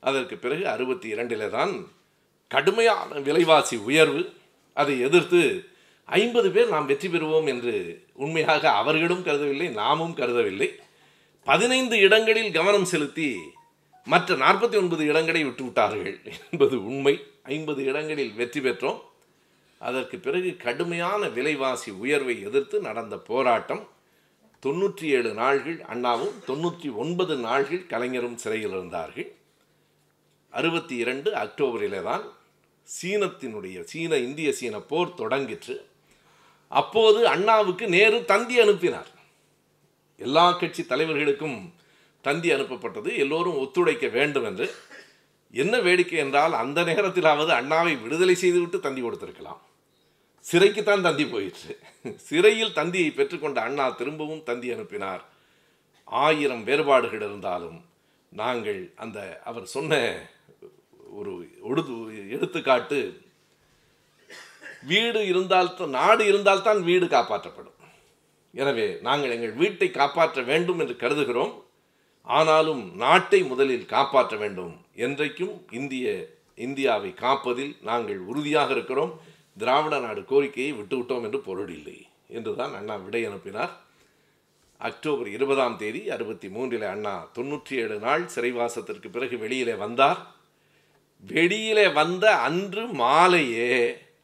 அதற்கு 0.00 0.36
பிறகு 0.36 0.64
அறுபத்தி 0.74 1.08
இரண்டில் 1.14 1.46
தான் 1.56 1.72
கடுமையான 2.50 3.20
விலைவாசி 3.26 3.76
உயர்வு 3.88 4.22
அதை 4.76 4.94
எதிர்த்து 5.06 5.40
ஐம்பது 6.08 6.48
பேர் 6.54 6.72
நாம் 6.74 6.88
வெற்றி 6.90 7.08
பெறுவோம் 7.08 7.48
என்று 7.52 7.74
உண்மையாக 8.24 8.64
அவர்களும் 8.80 9.24
கருதவில்லை 9.26 9.68
நாமும் 9.80 10.14
கருதவில்லை. 10.20 10.68
பதினைந்து 11.46 11.96
இடங்களில் 12.06 12.50
கவனம் 12.56 12.88
செலுத்தி 12.92 13.28
மற்ற 14.06 14.34
நாற்பத்தி 14.34 14.76
ஒன்பது 14.80 15.02
இடங்களை 15.10 15.42
விட்டுவிட்டார்கள் 15.44 16.14
என்பது 16.50 16.76
உண்மை. 16.90 17.14
ஐம்பது 17.56 17.80
இடங்களில் 17.90 18.34
வெற்றி 18.40 18.60
பெற்றோம். 18.60 19.00
அதற்கு 19.80 20.16
பிறகு 20.18 20.50
கடுமையான 20.64 21.28
விலைவாசி 21.36 21.90
உயர்வை 22.02 22.36
எதிர்த்து 22.48 22.76
நடந்த 22.88 23.16
போராட்டம். 23.30 23.82
தொண்ணூற்றி 24.62 25.06
ஏழு 25.18 25.30
நாள்கள் 25.42 25.78
அண்ணாவும் 25.92 26.34
தொண்ணூற்றி 26.48 26.88
ஒன்பது 27.02 27.36
நாள்கள் 27.46 27.86
கலைஞரும் 27.92 28.40
சிறையில் 28.42 28.74
இருந்தார்கள். 28.76 29.28
அறுபத்தி 30.58 30.96
இரண்டு 30.96 31.30
அக்டோபரிலே 31.44 32.02
தான் 32.02 32.24
சீனத்தினுடைய 32.88 33.78
சீன 33.90 34.16
இந்திய 34.26 34.52
சீன 34.52 34.76
போர் 34.90 35.18
தொடங்கிற்று. 35.18 35.76
அப்போது 36.68 37.20
அண்ணாவுக்கு 37.28 37.84
நேரு 37.88 38.18
தந்தி 38.24 38.56
அனுப்பினார். 38.60 39.10
எல்லா 40.16 40.46
கட்சி 40.52 40.82
தலைவர்களுக்கும் 40.82 41.58
தந்தி 42.20 42.48
அனுப்பப்பட்டது. 42.54 43.10
எல்லோரும் 43.16 43.58
ஒத்துழைக்க 43.58 44.06
வேண்டும் 44.08 44.44
என்று 44.44 44.66
என்ன 45.54 45.74
வேடிக்கை 45.78 46.18
என்றால் 46.18 46.54
அந்த 46.62 46.80
நேரத்திலாவது 46.82 47.52
அண்ணாவை 47.60 47.94
விடுதலை 48.02 48.34
செய்துவிட்டு 48.34 48.80
தந்தி 48.80 49.02
கொடுத்திருக்கலாம். 49.02 49.60
சிறைக்குத்தான் 50.46 51.06
தந்தி 51.06 51.24
போயிற்று. 51.26 51.72
சிறையில் 52.28 52.76
தந்தியை 52.78 53.10
பெற்றுக்கொண்ட 53.16 53.58
அண்ணா 53.68 53.86
திரும்பவும் 53.90 54.42
தந்தி 54.42 54.68
அனுப்பினார். 54.72 55.22
ஆயிரம் 56.04 56.64
வேறுபாடுகள் 56.64 57.24
இருந்தாலும் 57.28 57.78
நாங்கள் 58.32 58.80
அந்த 58.96 59.18
அவர் 59.44 59.66
சொன்ன 59.76 59.94
ஒரு 61.18 61.32
ஒடுது 61.70 61.94
எடுத்துக்காட்டு 62.34 62.98
வீடு 64.90 65.20
இருந்தால் 65.30 65.70
நாடு 65.98 66.22
இருந்தால்தான் 66.30 66.80
வீடு 66.88 67.06
காப்பாற்றப்படும். 67.06 67.76
எனவே 68.54 68.86
நாங்கள் 69.06 69.34
எங்கள் 69.36 69.58
வீட்டை 69.62 69.88
காப்பாற்ற 69.90 70.42
வேண்டும் 70.50 70.80
என்று 70.82 70.94
கருதுகிறோம். 71.02 71.52
ஆனாலும் 72.26 72.82
நாட்டை 73.02 73.40
முதலில் 73.50 73.90
காப்பாற்ற 73.94 74.34
வேண்டும். 74.42 74.72
என்றைக்கும் 75.06 75.54
இந்திய 75.78 76.06
இந்தியாவை 76.66 77.10
காப்பதில் 77.24 77.74
நாங்கள் 77.90 78.20
உறுதியாக 78.30 78.70
இருக்கிறோம். 78.76 79.12
திராவிட 79.56 79.94
நாடு 80.06 80.22
கோரிக்கையை 80.30 80.72
விட்டுவிட்டோம் 80.78 81.24
என்று 81.26 81.38
பொருள் 81.46 81.70
இல்லை 81.76 81.98
என்றுதான் 82.36 82.74
அண்ணா 82.78 82.96
விடை 83.04 83.22
அனுப்பினார். 83.28 83.72
அக்டோபர் 84.80 85.28
இருபதாம் 85.36 85.78
தேதி 85.80 86.02
அறுபத்தி 86.14 86.48
மூன்றில் 86.48 86.84
அண்ணா 86.92 87.14
தொண்ணூற்றி 87.36 87.74
ஏழு 87.82 87.96
நாள் 88.04 88.22
சிறைவாசத்திற்கு 88.34 89.08
பிறகு 89.16 89.36
வெளியிலே 89.38 89.74
வந்தார். 89.84 90.20
வெளியிலே 91.22 91.86
வந்த 91.92 92.24
அன்று 92.48 92.82
மாலையே 93.02 93.72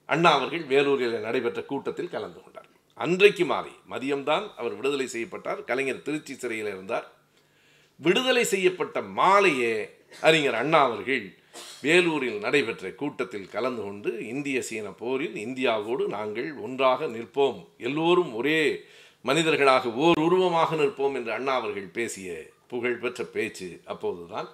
அண்ணா 0.09 0.31
அவர்கள் 0.33 0.65
வேலூரில் 0.65 1.25
நடைபெற்ற 1.27 1.61
கூட்டத்தில் 1.63 2.09
கலந்து 2.09 2.41
கொண்டார். 2.43 2.69
அன்றைக்கு 3.01 3.45
மாலை 3.45 3.73
மதியம்தான் 3.91 4.47
அவர் 4.57 4.75
விடுதலை 4.75 5.07
செய்யப்பட்டார். 5.07 5.65
கலைஞர் 5.65 6.03
திருச்சி 6.03 6.35
சிறையில் 6.35 6.67
இருந்தார். 6.67 7.07
விடுதலை 8.01 8.45
செய்யப்பட்ட 8.45 9.01
மாலையே 9.19 9.75
அறிஞர் 10.21 10.55
அண்ணா 10.55 10.81
அவர்கள் 10.83 11.25
வேலூரில் 11.83 12.39
நடைபெற்ற 12.39 12.87
கூட்டத்தில் 12.91 13.49
கலந்து 13.49 13.83
கொண்டு 13.83 14.11
இந்திய 14.27 14.59
சீன 14.63 14.91
போரில் 14.91 15.37
இந்தியாவோடு 15.37 16.05
நாங்கள் 16.07 16.51
ஒன்றாக 16.57 17.07
நிற்போம். 17.07 17.59
எல்லோரும் 17.79 18.35
ஒரே 18.35 18.61
மனிதர்களாக 19.21 19.93
ஓர் 19.93 20.21
உருவமாக 20.21 20.77
நிற்போம் 20.77 21.15
என்று 21.15 21.33
அண்ணா 21.33 21.55
அவர்கள் 21.55 21.89
பேசிய 21.93 22.35
புகழ்பெற்ற 22.67 23.25
பேச்சு 23.25 23.81
அப்போதுதான் 23.85 24.49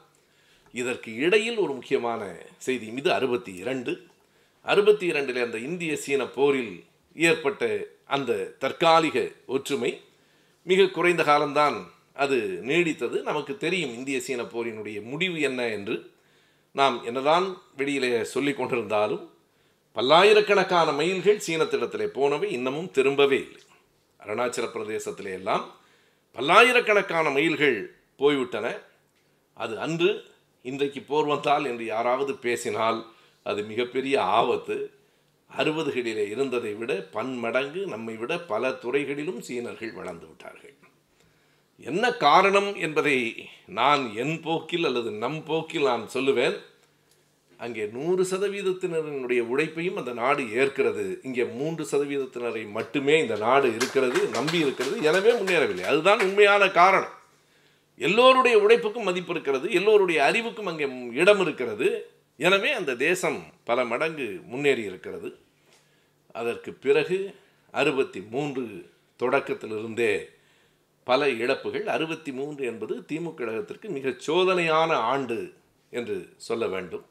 இதற்கு 0.72 1.14
இடையில் 1.14 1.56
ஒரு 1.56 1.72
முக்கியமான 1.72 2.36
செய்தி. 2.56 2.86
மீது 2.86 3.12
அறுபத்தி 3.12 3.54
இரண்டு. 3.54 4.06
அறுபத்தி 4.62 5.06
இரண்டில் 5.06 5.42
அந்த 5.42 5.58
இந்திய 5.58 5.96
சீன 5.96 6.26
போரில் 6.26 6.84
ஏற்பட்ட 7.14 7.84
அந்த 8.04 8.54
தற்காலிக 8.58 9.30
ஒற்றுமை 9.46 10.00
மிக 10.62 10.86
குறைந்த 10.86 11.22
காலம்தான் 11.22 11.90
அது 12.14 12.62
நீடித்தது. 12.64 13.22
நமக்கு 13.22 13.56
தெரியும் 13.56 13.94
இந்திய 13.94 14.20
சீன 14.20 14.42
போரினுடைய 14.42 15.02
முடிவு 15.02 15.40
என்ன 15.40 15.68
என்று. 15.68 16.10
நாம் 16.72 17.04
என்னதான் 17.04 17.62
வெளியிலே 17.76 18.24
சொல்லிக் 18.24 18.60
கொண்டிருந்தாலும் 18.60 19.30
பல்லாயிரக்கணக்கான 19.92 20.92
மைல்கள் 20.92 21.42
சீனத்திடத்திலே 21.46 22.04
போனவை 22.04 22.52
இன்னமும் 22.52 22.90
திரும்பவே 22.94 23.32
இல்லை. 23.32 23.60
அருணாச்சல 24.26 24.68
பிரதேசத்திலே 24.74 25.32
எல்லாம் 25.32 25.76
பல்லாயிரக்கணக்கான 26.32 27.30
மைல்கள் 27.30 27.94
போய்விட்டன. 28.16 28.76
அது 29.54 29.80
அன்று 29.80 30.31
இன்றைக்கு 30.62 31.00
போர் 31.00 31.26
வந்தால் 31.26 31.64
என்று 31.64 31.84
யாராவது 31.84 32.34
பேசினால் 32.34 32.98
அது 33.42 33.62
மிகப்பெரிய 33.62 34.22
ஆபத்து. 34.22 34.76
அறுபதுகளிலே 35.58 36.28
இருந்ததை 36.30 36.74
விட 36.74 36.92
பன்மடங்கு 37.10 37.86
நம்மை 37.86 38.14
விட 38.16 38.38
பல 38.38 38.72
துறைகளிலும் 38.72 39.40
சீனர்கள் 39.40 39.92
வளர்ந்து 39.92 40.26
விட்டார்கள். 40.26 40.74
என்ன 41.78 42.12
காரணம் 42.12 42.74
என்பதை 42.74 43.16
நான் 43.66 44.14
என் 44.14 44.40
போக்கில் 44.40 44.84
அல்லது 44.84 45.10
நம் 45.10 45.44
போக்கில் 45.44 45.82
நான் 45.82 46.04
சொல்லுவேன். 46.14 46.56
அங்கே 47.56 47.84
நூறு 47.86 48.22
சதவீதத்தினரினுடைய 48.22 49.40
உழைப்பையும் 49.40 49.96
அந்த 49.96 50.12
நாடு 50.12 50.42
ஏற்கிறது. 50.42 51.18
இங்கே 51.22 51.44
மூன்று 51.44 51.86
சதவீதத்தினரை 51.92 52.70
மட்டுமே 52.70 53.18
இந்த 53.18 53.36
நாடு 53.36 53.68
இருக்கிறது 53.74 54.20
நம்பி 54.28 54.58
இருக்கிறது. 54.58 55.02
எனவே 55.02 55.32
முன்னேறவில்லை. 55.32 55.80
அதுதான் 55.80 56.20
உண்மையான 56.20 56.70
காரணம். 56.70 57.14
எல்லோருடைய 58.06 58.54
உழைப்புக்கும் 58.64 59.08
மதிப்பு 59.08 59.32
இருக்கிறது 59.34 59.66
எல்லோருடைய 59.78 60.18
அறிவுக்கும் 60.28 60.70
அங்கே 60.70 60.86
இடம் 61.20 61.40
இருக்கிறது. 61.44 61.88
எனவே 62.46 62.70
அந்த 62.78 62.92
தேசம் 63.06 63.38
பல 63.68 63.78
மடங்கு 63.92 64.26
முன்னேறி 64.52 64.84
இருக்கிறது. 64.90 65.28
அதற்கு 66.40 66.70
பிறகு 66.84 67.18
அறுபத்தி 67.80 68.20
மூன்று 68.34 68.64
தொடக்கத்திலிருந்தே 69.20 70.12
பல 71.10 71.28
இழப்புகள் 71.42 71.86
அறுபத்தி 71.94 72.30
மூன்று 72.38 72.62
என்பது 72.70 72.94
திமுக 73.10 73.34
கழகத்திற்கு 73.38 73.86
மிக 73.96 74.14
சோதனையான 74.26 74.90
ஆண்டு 75.12 75.38
என்று 75.92 76.16
சொல்ல 76.46 76.66
வேண்டும். 76.74 77.04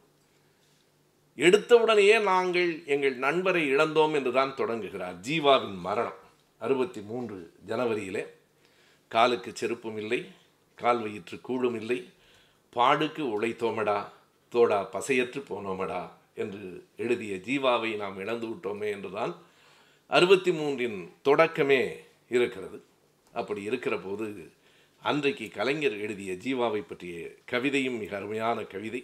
எடுத்தவுடனேயே 1.37 2.15
நாங்கள் 2.31 2.69
எங்கள் 2.93 3.15
நண்பரை 3.25 3.63
இழந்தோம் 3.73 4.13
என்று 4.19 4.31
தான் 4.37 4.57
தொடங்குகிறார் 4.59 5.17
ஜீவாவின் 5.27 5.79
மரணம் 5.87 6.19
அறுபத்தி 6.61 7.01
மூன்று 7.09 7.37
ஜனவரியிலே. 7.69 8.23
காலுக்கு 9.11 9.51
செருப்பும் 9.59 9.99
இல்லை 10.03 10.19
கால் 10.83 11.01
வயிற்று 11.03 11.37
கூழும் 11.41 11.77
இல்லை 11.81 11.99
பாடுக்கு 12.75 13.23
உழைத்தோமடா 13.35 13.99
தோடா 14.51 14.79
பசையற்று 14.95 15.39
போனோமடா 15.49 16.01
என்று 16.41 16.61
எழுதிய 17.03 17.33
ஜீவாவை 17.47 17.91
நாம் 18.01 18.17
இழந்து 18.23 18.47
விட்டோமே 18.47 18.87
என்றுதான் 18.95 19.33
அறுபத்தி 20.11 20.51
மூன்றின் 20.51 20.97
தொடக்கமே 21.27 21.81
இருக்கிறது. 22.35 22.77
அப்படி 23.33 23.61
இருக்கிற 23.69 23.95
போது 23.97 24.27
அன்றைக்கு 25.01 25.45
கலைஞர் 25.57 25.97
எழுதிய 26.05 26.31
ஜீவாவை 26.45 26.81
பற்றிய 26.81 27.15
கவிதையும் 27.51 27.99
மிக 28.01 28.11
அருமையான 28.17 28.57
கவிதை. 28.73 29.01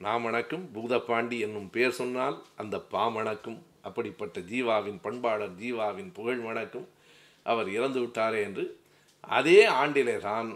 நாமணக்கும் 0.00 0.64
பூதப்பாண்டி 0.74 1.36
என்னும் 1.46 1.70
பேர் 1.74 1.98
சொன்னால் 2.00 2.36
அந்த 2.62 2.76
பாமணக்கும் 2.92 3.58
அப்படிப்பட்ட 3.86 4.38
ஜீவாவின் 4.50 5.00
பண்பாளர் 5.06 5.56
ஜீவாவின் 5.60 6.10
புகழ் 6.18 6.42
மணக்கும் 6.46 6.86
அவர் 7.46 7.68
இறந்து 7.76 8.00
விட்டாரே 8.04 8.40
என்று 8.48 8.64
அதே 9.28 9.60
ஆண்டிலே 9.80 10.16
தான் 10.28 10.50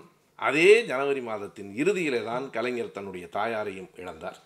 அதே 0.47 0.71
ஜனவரி 0.91 1.23
மாதத்தின் 1.31 1.71
இறுதியிலே 1.81 2.21
தான் 2.31 2.45
கலைஞர் 2.51 2.95
தன்னுடைய 2.97 3.27
தாயாரையும் 3.37 3.91
இழந்தார். 4.01 4.39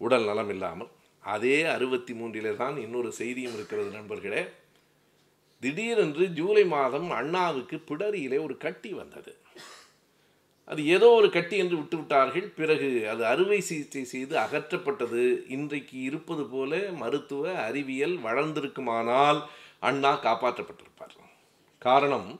உடல் 0.00 0.26
நலம் 0.30 0.50
இல்லாமல் 0.54 0.90
அதே 1.24 1.56
அறுபத்தி 1.74 2.12
மூன்றிலே 2.20 2.52
தான் 2.62 2.76
இன்னொரு 2.84 3.10
செய்தியும் 3.20 3.54
இருக்கிறது 3.58 3.90
நண்பர்களே. 3.98 4.42
திடீரென்று 5.62 6.24
ஜூலை 6.38 6.64
மாதம் 6.74 7.08
அண்ணாவுக்கு 7.10 7.76
பிடரியிலே 7.88 8.38
ஒரு 8.46 8.54
கட்டி 8.64 8.90
வந்தது. 8.92 9.32
அது 10.70 10.80
ஏதோ 10.94 11.08
ஒரு 11.18 11.28
கட்டி 11.30 11.56
என்று 11.62 11.76
விட்டுவிட்டார்கள். 11.80 12.46
பிறகு 12.58 12.88
அது 13.12 13.22
அறுவை 13.32 13.60
சிகிச்சை 13.68 14.04
செய்து 14.12 14.34
அகற்றப்பட்டது. 14.36 15.22
இன்றைக்கு 15.56 15.96
இருப்பது 16.08 16.44
போல 16.52 16.82
மருத்துவ 17.02 17.54
அறிவியல் 17.68 18.16
வளர்ந்திருக்குமானால் 18.26 19.40
அண்ணா 19.88 20.12
காப்பாற்றப்பட்டிருப்பார். 20.26 21.16
காரணம் 21.82 22.30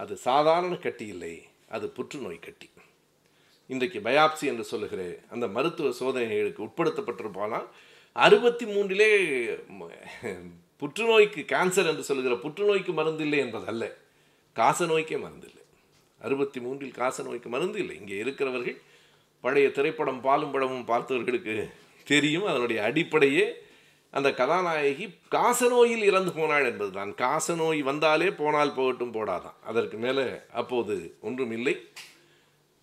அது 0.00 0.14
சாதாரண 0.28 0.74
கட்டி 0.86 1.06
இல்லை. 1.06 1.34
அது 1.76 1.86
புற்றுநோய் 1.96 2.44
கட்டி. 2.46 2.68
இன்றைக்கு 3.72 3.98
பயாப்சி 4.06 4.44
என்று 4.52 4.64
சொல்லுகிற 4.70 5.02
அந்த 5.34 5.46
மருத்துவ 5.56 5.90
சோதனைகளுக்கு 6.00 6.66
உட்படுத்தப்பட்டிருப்பானால் 6.66 7.66
அறுபத்தி 8.24 8.64
மூன்றிலே 8.72 9.10
புற்றுநோய்க்கு 10.80 11.42
கேன்சர் 11.52 11.90
என்று 11.90 12.04
சொல்லுகிற 12.08 12.34
புற்றுநோய்க்கு 12.44 12.92
மருந்து 12.98 13.24
இல்லை 13.26 13.38
என்பதல்ல. 13.44 13.84
காச 14.58 14.86
நோய்க்கே 14.90 15.18
மருந்து 15.24 15.46
இல்லை. 15.50 15.64
அறுபத்தி 16.26 16.58
மூன்றில் 16.64 16.98
காச 17.00 17.22
நோய்க்கு 17.28 17.48
மருந்து 17.54 17.78
இல்லை. 17.82 17.94
இங்கே 18.00 18.16
இருக்கிறவர்கள் 18.24 18.78
பழைய 19.44 19.68
திரைப்படம் 19.76 20.20
பாலும் 20.26 20.52
படமும் 20.54 20.88
பார்த்தவர்களுக்கு 20.90 21.54
தெரியும். 22.10 22.48
அதனுடைய 22.50 22.78
அடிப்படையே 22.88 23.46
அந்த 24.16 24.28
கதாநாயகி 24.40 25.06
காசநோயில் 25.34 26.02
இறந்து 26.10 26.32
போனாள் 26.32 26.66
என்பதுதான். 26.70 27.12
காசநோய் 27.14 27.80
வந்தாலே 27.82 28.30
போனால் 28.30 28.76
போகட்டும் 28.78 29.14
போடாதான். 29.14 29.58
அதற்கு 29.64 29.96
மேலே 29.96 30.26
அப்போது 30.52 30.96
ஒன்றும் 31.20 31.50
இல்லை 31.50 31.74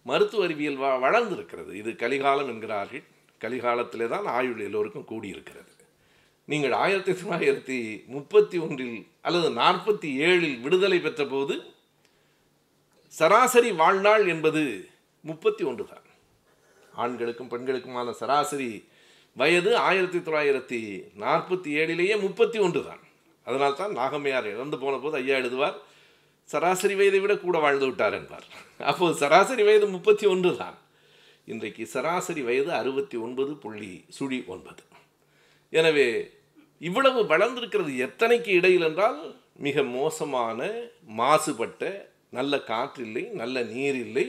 மருத்துவ 0.06 0.44
அறிவியல் 0.44 0.78
வ 0.78 0.88
வளர்ந்திருக்கிறது. 1.06 1.72
இது 1.82 1.92
கலிகாலம் 1.92 2.50
என்கிறார்கள். 2.54 3.04
கலிகாலத்திலே 3.42 4.08
தான் 4.08 4.26
ஆயுள் 4.38 4.62
எல்லோருக்கும் 4.68 5.10
கூடியிருக்கிறது. 5.12 5.72
நீங்கள் 6.46 6.72
ஆயிரத்தி 6.72 7.12
தொள்ளாயிரத்தி 7.12 7.80
முப்பத்தி 8.06 8.58
ஒன்றில் 8.58 9.08
அல்லது 9.22 9.50
நாற்பத்தி 9.62 10.10
ஏழில் 10.28 10.58
விடுதலை 10.62 11.00
பெற்ற 11.00 11.24
போது 11.26 11.56
சராசரி 13.14 13.72
வாழ்நாள் 13.72 14.26
என்பது 14.28 14.64
முப்பத்தி 15.22 15.64
ஒன்று 15.64 15.84
தான். 15.86 16.08
ஆண்களுக்கும் 16.94 17.52
பெண்களுக்குமான 17.52 18.12
சராசரி 18.12 18.72
வயது 19.36 19.72
ஆயிரத்தி 19.88 20.20
தொள்ளாயிரத்தி 20.28 20.80
நாற்பத்தி 21.24 21.70
ஏழிலேயே 21.82 22.16
முப்பத்தி 22.26 22.58
ஒன்று 22.66 22.82
தான். 22.88 23.02
அதனால் 23.48 23.80
தான் 23.82 23.94
நாகம்மையார் 24.00 24.48
இறந்து 24.56 24.78
போன 24.82 24.96
போது 25.04 25.18
ஐயா 25.22 25.36
எழுதுவார் 25.42 25.78
சராசரி 26.50 26.96
வயதை 27.00 27.20
விட 27.24 27.34
கூட 27.38 27.58
வாழ்ந்து 27.66 27.86
விட்டார் 27.88 28.16
என்பார். 28.20 28.46
அப்போது 28.92 29.14
சராசரி 29.22 29.64
வயது 29.68 29.88
முப்பத்தி 29.96 30.26
ஒன்று 30.34 30.52
தான். 30.62 30.78
இன்றைக்கு 31.48 31.84
சராசரி 31.94 32.42
வயது 32.48 32.72
அறுபத்தி 32.80 33.18
ஒன்பது 33.26 33.54
புள்ளி 33.64 33.92
சுழி 34.18 34.40
ஒன்பது. 34.54 34.84
எனவே 35.74 36.10
இவ்வளவு 36.82 37.20
வளர்ந்திருக்கிறது 37.32 37.94
எத்தனைக்கு 38.06 38.52
இடையில் 38.60 38.86
என்றால் 38.90 39.20
மிக 39.66 39.84
மோசமான 39.96 40.60
மாசுபட்ட 41.20 41.84
நல்ல 42.38 42.58
காற்றில்லை 42.72 43.24
நல்ல 43.42 43.64
நீர் 43.74 43.98
இல்லை 44.06 44.26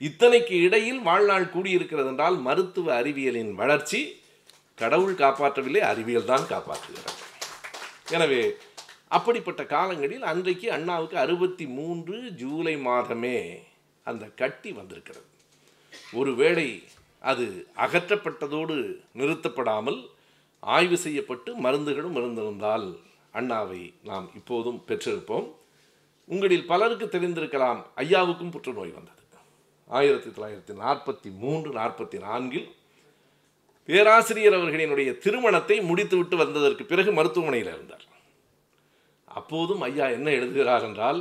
இத்தனைக்கு 0.00 0.54
இடையில் 0.66 1.00
வாழ்நாள் 1.08 1.52
கூடியிருக்கிறது 1.54 2.10
என்றால் 2.12 2.36
மருத்துவ 2.46 2.88
அறிவியலின் 3.00 3.52
வளர்ச்சி 3.60 4.00
கடவுள் 4.74 5.14
காப்பாற்றவில்லை 5.14 5.82
அறிவியல் 5.90 6.30
தான் 6.32 6.46
காப்பாற்றுகிறது. 6.52 7.20
எனவே 8.10 8.56
அப்படிப்பட்ட 9.08 9.64
காலங்களில் 9.64 10.22
அன்றைக்கு 10.22 10.72
அண்ணாவுக்கு 10.72 11.18
அறுபத்தி 11.18 11.66
மூன்று 11.66 12.16
ஜூலை 12.32 12.76
மாதமே 12.76 13.58
அந்த 14.02 14.24
கட்டி 14.26 14.72
வந்திருக்கிறது. 14.72 15.28
ஒருவேளை 16.12 16.84
அது 17.20 17.66
அகற்றப்பட்டதோடு 17.76 18.76
நிறுத்தப்படாமல் 19.14 20.00
ஆய்வு 20.60 20.96
செய்யப்பட்டு 20.96 21.50
மருந்துகளும் 21.56 22.16
இருந்திருந்தால் 22.16 22.86
அண்ணாவை 23.34 23.94
நாம் 24.02 24.30
இப்போதும் 24.34 24.82
பெற்றிருப்போம். 24.88 25.48
உங்களில் 26.24 26.66
பலருக்கு 26.66 27.06
தெரிந்திருக்கலாம் 27.06 27.80
ஐயாவுக்கும் 27.96 28.50
புற்றுநோய் 28.50 28.96
வந்தது. 28.98 29.20
ஆயிரத்தி 29.88 30.30
தொள்ளாயிரத்தி 30.30 30.74
நாற்பத்தி 30.82 31.30
மூன்று 31.36 31.70
நாற்பத்தி 31.72 32.18
நான்கில் 32.18 32.68
பேராசிரியர் 33.88 34.56
அவர்களினுடைய 34.58 35.10
திருமணத்தை 35.24 35.76
முடித்துவிட்டு 35.90 36.36
வந்ததற்கு 36.42 36.84
பிறகு 36.90 37.10
மருத்துவமனையில் 37.18 37.72
இருந்தார். 37.74 38.04
அப்போதும் 39.38 39.82
ஐயா 39.88 40.06
என்ன 40.16 40.28
எழுதுகிறார் 40.38 40.84
என்றால் 40.88 41.20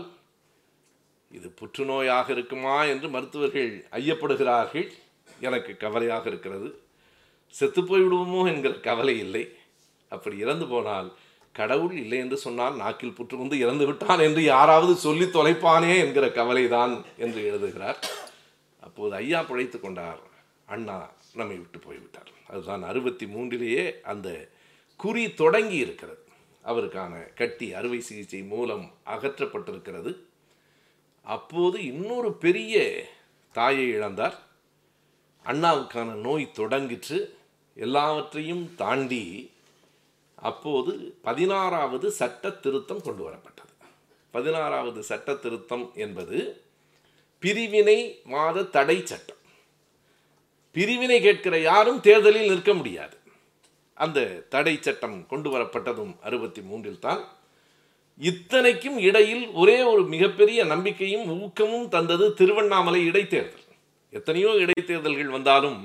இது 1.38 1.48
புற்றுநோயாக 1.60 2.28
இருக்குமா 2.36 2.78
என்று 2.94 3.08
மருத்துவர்கள் 3.16 3.72
ஐயப்படுகிறார்கள். 4.00 4.88
எனக்கு 5.48 5.72
கவலையாக 5.84 6.26
இருக்கிறது. 6.32 6.70
செத்துப்போய் 7.54 8.04
விடுவோமோ 8.06 8.42
என்கிற 8.52 8.74
கவலை 8.88 9.16
இல்லை. 9.26 9.44
அப்படி 10.12 10.36
இறந்து 10.44 10.66
போனால் 10.72 11.10
கடவுள் 11.56 11.96
இல்லை 12.02 12.18
என்று 12.24 12.38
சொன்னால் 12.46 12.76
நாக்கில் 12.82 13.16
புற்று 13.18 13.36
வந்து 13.42 13.56
இறந்து 13.64 13.86
விட்டான் 13.88 14.22
என்று 14.28 14.42
யாராவது 14.44 14.94
சொல்லி 15.06 15.26
தொலைப்பானே 15.38 15.94
என்கிற 16.04 16.26
கவலைதான் 16.40 16.94
என்று 17.26 17.42
எழுதுகிறார். 17.50 18.00
அப்போது 18.84 19.14
ஐயா 19.22 19.42
பிழைத்து 19.50 19.80
கொண்டார். 19.80 20.22
அண்ணா 20.68 20.98
நம்மை 21.40 21.58
விட்டு 21.58 21.80
போய்விட்டார். 21.80 22.30
அதுதான் 22.52 22.84
அறுபத்தி 22.84 23.26
மூன்றிலேயே 23.26 24.02
அந்த 24.02 24.50
குறி 24.98 25.34
தொடங்கி 25.34 25.76
இருக்கிறது. 25.76 26.20
அவருக்கான 26.66 27.34
கட்டி 27.34 27.74
அறுவை 27.74 28.02
சிகிச்சை 28.02 28.42
மூலம் 28.44 28.86
அகற்றப்பட்டிருக்கிறது. 29.06 30.12
அப்போது 31.24 31.84
இன்னொரு 31.84 32.34
பெரிய 32.34 32.74
தாயை 33.52 33.88
இழந்தார். 33.92 34.38
அண்ணாவுக்கான 35.46 36.12
நோய் 36.28 36.52
தொடங்கிற்று. 36.56 37.20
எல்லாவற்றையும் 37.76 38.76
தாண்டி 38.76 39.52
அப்போது 40.36 41.18
பதினாறாவது 41.22 42.12
சட்ட 42.12 42.50
திருத்தம் 42.50 43.02
கொண்டு 43.02 43.24
வரப்பட்டது. 43.30 43.74
பதினாறாவது 44.32 45.04
சட்ட 45.04 45.34
திருத்தம் 45.34 45.92
என்பது 45.96 46.62
பிரிவினை 47.40 48.22
மாத 48.24 48.64
தடை 48.64 49.06
சட்டம். 49.06 49.41
பிரிவினை 50.76 51.22
கேட்கிற 51.22 51.60
யாரும் 51.60 52.00
தேர்தலில் 52.08 52.52
நிற்க 52.52 52.74
முடியாது. 52.74 53.16
அந்த 53.94 54.20
தடை 54.54 54.76
சட்டம் 54.82 55.18
கொண்டு 55.28 55.50
வரப்பட்டதும் 55.54 56.14
அறுபத்தி 56.28 56.62
மூன்றில் 56.62 57.04
தான் 57.06 57.22
இத்தனைக்கும் 58.20 58.98
இடையில் 58.98 59.44
ஒரே 59.62 59.84
ஒரு 59.92 60.04
மிகப்பெரிய 60.04 60.64
நம்பிக்கையும் 60.64 61.42
ஊக்கமும் 61.42 61.88
தந்தது 61.88 62.34
திருவண்ணாமலை 62.34 63.02
இடைத்தேர்தல். 63.10 63.66
எத்தனையோ 64.10 64.52
இடைத்தேர்தல்கள் 64.64 65.36
வந்தாலும் 65.38 65.80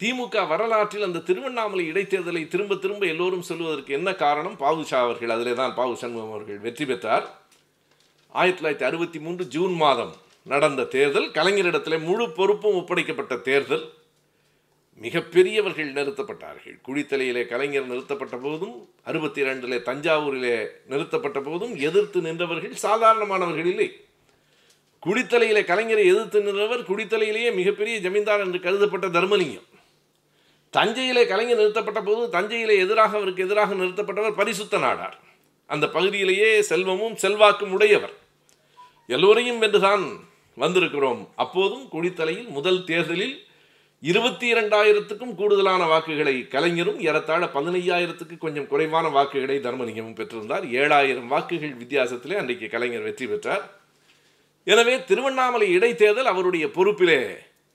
திமுக 0.00 0.46
வரலாற்றில் 0.48 1.06
அந்த 1.06 1.22
திருவண்ணாமலை 1.28 1.84
இடைத்தேர்தலை 1.92 2.42
திரும்ப 2.48 2.74
திரும்ப 2.74 3.06
எல்லோரும் 3.06 3.46
சொல்வதற்கு 3.48 3.92
என்ன 3.98 4.14
காரணம்? 4.14 4.56
பாவுஷா 4.62 4.98
அவர்கள் 5.06 5.34
அதிலே 5.36 5.54
தான் 5.54 5.74
பாவு 5.76 5.94
சண்முகம் 6.02 6.34
அவர்கள் 6.34 6.58
வெற்றி 6.58 6.84
பெற்றார். 6.84 7.26
ஆயிரத்தி 8.32 8.60
தொள்ளாயிரத்தி 8.60 8.86
அறுபத்தி 8.90 9.18
மூன்று 9.18 9.46
ஜூன் 9.46 9.74
மாதம் 9.74 10.12
நடந்த 10.42 10.84
தேர்தல் 10.84 11.30
கலைஞரிடத்தில் 11.30 12.04
முழு 12.08 12.26
பொறுப்பும் 12.30 12.78
ஒப்படைக்கப்பட்ட 12.80 13.36
தேர்தல். 13.48 13.84
மிகப்பெரியவர்கள் 15.02 15.92
நிறுத்தப்பட்டார்கள். 15.92 16.78
குழித்தலையிலே 16.88 17.46
கலைஞர் 17.46 17.86
நிறுத்தப்பட்ட 17.86 18.36
போதும் 18.36 18.88
அறுபத்தி 19.04 19.42
ரெண்டிலே 19.42 19.78
தஞ்சாவூரிலே 19.82 20.66
நிறுத்தப்பட்ட 20.86 21.40
போதும் 21.40 21.76
எதிர்த்து 21.76 22.20
நின்றவர்கள் 22.20 22.74
சாதாரணமானவர்கள் 22.82 23.66
இல்லை. 23.66 24.00
குடித்தலையிலே 25.06 25.62
கலைஞரை 25.62 26.04
எதிர்த்து 26.04 26.40
நின்றவர் 26.40 26.80
குடித்தலையிலேயே 26.80 27.54
மிகப்பெரிய 27.54 27.98
ஜமீன்தார் 27.98 28.40
என்று 28.40 28.58
கருதப்பட்ட 28.58 29.08
தர்மலிங்கம். 29.08 29.68
தஞ்சையிலே 30.70 31.26
கலைஞர் 31.26 31.56
நிறுத்தப்பட்ட 31.56 32.00
போது 32.00 32.38
தஞ்சையிலே 32.38 32.78
எதிராக 32.78 33.16
அவருக்கு 33.16 33.44
எதிராக 33.44 33.74
நிறுத்தப்பட்டவர் 33.74 34.34
பரிசுத்த 34.34 34.78
நாடார். 34.78 35.16
அந்த 35.66 35.88
பகுதியிலேயே 35.88 36.62
செல்வமும் 36.62 37.16
செல்வாக்கும் 37.16 37.72
உடையவர். 37.72 38.12
எல்லோரையும் 39.06 39.62
வென்றுதான் 39.62 40.20
வந்திருக்கிறோம். 40.56 41.28
அப்போதும் 41.36 41.88
குடித்தலையில் 41.88 42.48
முதல் 42.48 42.84
தேர்தலில் 42.84 43.48
இருபத்தி 44.02 44.52
இரண்டாயிரத்துக்கும் 44.52 45.34
கூடுதலான 45.34 45.86
வாக்குகளை 45.86 46.48
கலைஞரும் 46.48 47.00
ஏறத்தாழ 47.00 47.46
பதினையாயிரத்துக்கு 47.46 48.38
கொஞ்சம் 48.38 48.66
குறைவான 48.66 49.08
வாக்குகளை 49.08 49.56
தர்மலிங்கமும் 49.58 50.16
பெற்றிருந்தார். 50.20 50.64
ஏழாயிரம் 50.80 51.26
வாக்குகள் 51.26 51.74
வித்தியாசத்திலே 51.74 52.36
அன்றைக்கு 52.36 52.68
கலைஞர் 52.68 53.02
வெற்றி 53.02 53.26
பெற்றார். 53.26 53.70
எனவே 54.64 55.04
திருவண்ணாமலை 55.04 55.76
இடைத்தேர்தல் 55.76 56.30
அவருடைய 56.32 56.66
பொறுப்பிலே 56.66 57.20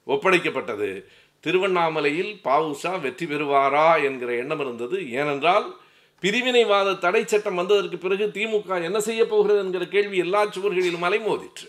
ஒப்படைக்கப்பட்டது. 0.08 1.04
திருவண்ணாமலையில் 1.40 2.42
பாவுசா 2.44 3.02
வெற்றி 3.02 3.26
பெறுவாரா 3.26 4.04
என்கிற 4.04 4.34
எண்ணம் 4.34 4.60
இருந்தது. 4.60 5.12
ஏனென்றால் 5.12 5.76
பிரிவினைவாத 6.22 7.00
தடை 7.00 7.26
சட்டம் 7.26 7.56
வந்ததற்கு 7.56 7.98
பிறகு 7.98 8.26
திமுக 8.34 8.84
என்ன 8.84 9.00
செய்ய 9.00 9.28
போகிறது 9.28 9.60
என்கிற 9.60 9.86
கேள்வி 9.86 10.18
எல்லா 10.18 10.46
சுவர்களிலும் 10.46 11.08
அலைமோதிற்று. 11.08 11.68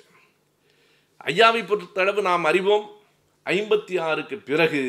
ஐயாவை 1.24 1.62
பொறுத்தளவு 1.62 2.20
நாம் 2.20 2.44
அறிவோம். 2.44 2.94
ஐம்பத்தி 3.54 3.94
ஆறுக்கு 4.00 4.36
பிறகு 4.50 4.82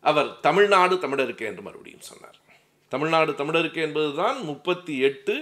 அவர் 0.00 0.30
தமிழ்நாடு 0.40 0.94
தமிழருக்கு 0.94 1.44
என்று 1.50 1.62
மறுபடியும் 1.62 2.06
சொன்னார். 2.10 2.38
தமிழ்நாடு 2.88 3.32
தமிழருக்கு 3.32 3.80
என்பதுதான் 3.86 4.38
முப்பத்தி 4.44 4.98
எட்டு 5.08 5.34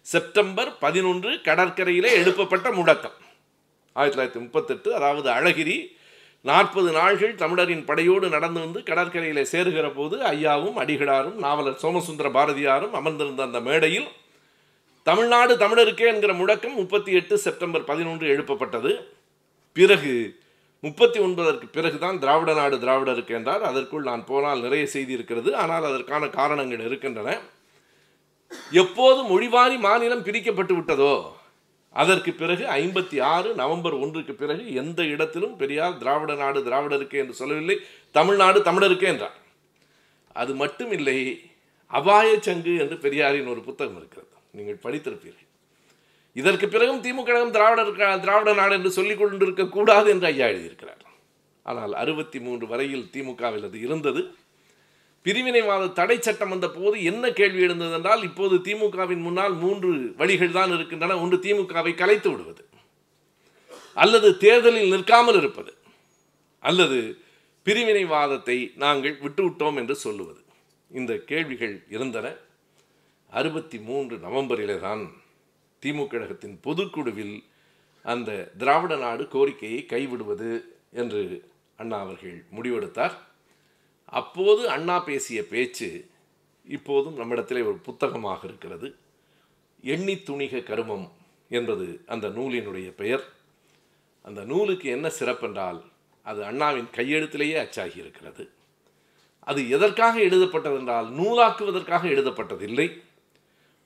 செப்டம்பர் 0.00 0.78
பதினொன்று 0.78 1.30
கடற்கரையிலே 1.48 2.10
எழுப்பப்பட்ட 2.20 2.70
முழக்கம். 2.72 3.18
ஆயிரத்தி 3.92 4.16
தொள்ளாயிரத்தி 4.16 4.42
முப்பத்தெட்டு 4.42 4.94
அதாவது 4.94 5.28
அழகிரி 5.30 5.76
நாற்பது 6.40 6.92
நாள்கள் 6.92 7.34
தமிழரின் 7.34 7.84
படையோடு 7.84 8.28
நடந்து 8.28 8.60
வந்து 8.60 8.82
கடற்கரையில் 8.82 9.50
சேருகிற 9.52 9.86
போது 9.94 10.16
ஐயாவும் 10.18 10.78
அடிகளாரும் 10.82 11.38
நாவலர் 11.44 11.80
சோமசுந்தர 11.82 12.28
பாரதியாரும் 12.28 12.92
அமர்ந்திருந்த 12.92 13.42
அந்த 13.42 13.60
மேடையில் 13.60 14.08
தமிழ்நாடு 15.02 15.54
தமிழருக்கே 15.56 16.06
என்கிற 16.06 16.32
முழக்கம் 16.32 16.74
முப்பத்தி 16.74 17.12
எட்டு 17.12 17.38
செப்டம்பர் 17.38 17.84
பதினொன்று 17.84 18.26
எழுப்பப்பட்டது. 18.36 18.92
பிறகு 19.72 20.42
முப்பத்தி 20.84 21.18
ஒன்பதற்கு 21.26 21.66
பிறகுதான் 21.76 22.18
திராவிட 22.22 22.52
நாடு 22.58 22.76
திராவிடருக்கு 22.76 23.32
என்றார். 23.38 23.62
அதற்குள் 23.70 24.08
நான் 24.10 24.24
போனால் 24.30 24.64
நிறைய 24.66 24.84
செய்தி 24.94 25.12
இருக்கிறது. 25.18 25.50
ஆனால் 25.62 25.86
அதற்கான 25.90 26.28
காரணங்கள் 26.38 26.84
இருக்கின்றன. 26.88 27.38
எப்போது 28.82 29.20
மொழிவாரி 29.30 29.76
மாநிலம் 29.86 30.26
பிரிக்கப்பட்டு 30.26 30.74
விட்டதோ? 30.78 31.14
அதற்கு 32.02 32.30
பிறகு 32.32 32.64
ஐம்பத்தி 32.78 33.18
ஆறு 33.34 33.48
நவம்பர் 33.60 33.96
ஒன்றுக்கு 34.02 34.34
பிறகு 34.34 34.64
எந்த 34.82 35.00
இடத்திலும் 35.14 35.56
பெரியார் 35.60 35.98
திராவிட 36.02 36.34
நாடு 36.42 36.60
திராவிடருக்கு 36.68 37.16
என்று 37.22 37.34
சொல்லவில்லை. 37.40 37.76
தமிழ்நாடு 38.18 38.60
தமிழருக்கு 38.68 39.06
என்றார். 39.12 39.36
அது 40.40 40.52
மட்டுமில்லை 40.62 41.18
அபாய 41.98 42.28
சங்கு 42.46 42.72
என்று 42.82 42.96
பெரியாரின் 43.04 43.50
ஒரு 43.52 43.60
புத்தகம் 43.68 43.98
இருக்கிறது. 44.00 44.32
நீங்கள் 44.58 44.82
படித்திருப்பீர்கள். 44.84 45.43
இதற்கு 46.40 46.66
பிறகும் 46.68 47.02
திமுக 47.04 47.26
கழகம் 47.26 47.52
திராவிடர் 47.56 48.20
திராவிட 48.22 48.52
நாடு 48.60 48.74
என்று 48.78 48.90
சொல்லிக் 48.96 49.20
கொண்டிருக்க 49.20 49.64
கூடாது 49.76 50.08
என்று 50.14 50.26
ஐயா 50.30 50.46
எழுதியிருக்கிறார். 50.52 51.02
ஆனால் 51.66 51.92
அறுபத்தி 52.02 52.38
மூன்று 52.46 52.64
வரையில் 52.72 53.04
திமுகவில் 53.14 53.66
அது 53.68 53.78
இருந்தது. 53.86 54.22
பிரிவினைவாத 55.26 55.84
தடை 55.98 56.16
சட்டம் 56.20 56.52
வந்த 56.52 56.68
போது 56.70 56.96
என்ன 57.10 57.30
கேள்வி 57.38 57.60
எழுந்தது 57.66 57.94
என்றால் 57.98 58.22
இப்போது 58.28 58.56
திமுகவின் 58.66 59.22
முன்னால் 59.26 59.54
மூன்று 59.62 59.90
வழிகள் 60.20 60.56
தான் 60.58 60.74
இருக்கின்றன. 60.76 61.18
ஒன்று 61.22 61.36
திமுகவை 61.46 61.92
கலைத்து 62.02 62.28
விடுவது 62.32 62.64
அல்லது 64.04 64.28
தேர்தலில் 64.44 64.92
நிற்காமல் 64.94 65.38
இருப்பது 65.40 65.72
அல்லது 66.68 66.98
பிரிவினைவாதத்தை 67.66 68.58
நாங்கள் 68.82 69.14
விட்டுவிட்டோம் 69.24 69.76
என்று 69.80 69.94
சொல்லுவது. 70.04 70.40
இந்த 70.90 71.12
கேள்விகள் 71.30 71.76
இருந்தன. 71.94 72.26
அறுபத்தி 73.32 73.78
மூன்று 73.88 74.16
நவம்பரிலே 74.24 74.76
தான் 74.86 75.04
திமுக 75.84 76.06
கழகத்தின் 76.06 76.60
பொதுக்குழுவில் 76.62 77.44
அந்த 78.02 78.50
திராவிட 78.58 78.96
நாடு 78.96 79.28
கோரிக்கையை 79.28 79.86
கைவிடுவது 79.88 80.64
என்று 80.92 81.50
அண்ணா 81.76 82.00
அவர்கள் 82.00 82.44
முடிவெடுத்தார். 82.56 83.12
அப்போது 84.04 84.70
அண்ணா 84.70 84.98
பேசிய 84.98 85.46
பேச்சு 85.46 86.10
இப்போதும் 86.66 87.14
நம்மிடத்திலே 87.14 87.60
ஒரு 87.60 87.76
புத்தகமாக 87.76 88.46
இருக்கிறது. 88.48 88.94
எண்ணி 89.82 90.14
துணிக 90.14 90.62
கருமம் 90.62 91.12
என்பது 91.48 92.00
அந்த 92.06 92.28
நூலினுடைய 92.28 92.90
பெயர். 92.90 93.24
அந்த 94.22 94.44
நூலுக்கு 94.44 94.88
என்ன 94.90 95.10
சிறப்பென்றால் 95.20 95.80
அது 96.22 96.44
அண்ணாவின் 96.44 96.88
கையெழுத்திலேயே 96.96 97.56
அச்சாகி 97.64 97.96
இருக்கிறது 97.96 98.50
அது 99.40 99.70
எதற்காக 99.70 100.20
எழுதப்பட்டதென்றால் 100.20 101.08
நூலாக்குவதற்காக 101.08 102.08
எழுதப்பட்டதில்லை. 102.08 103.03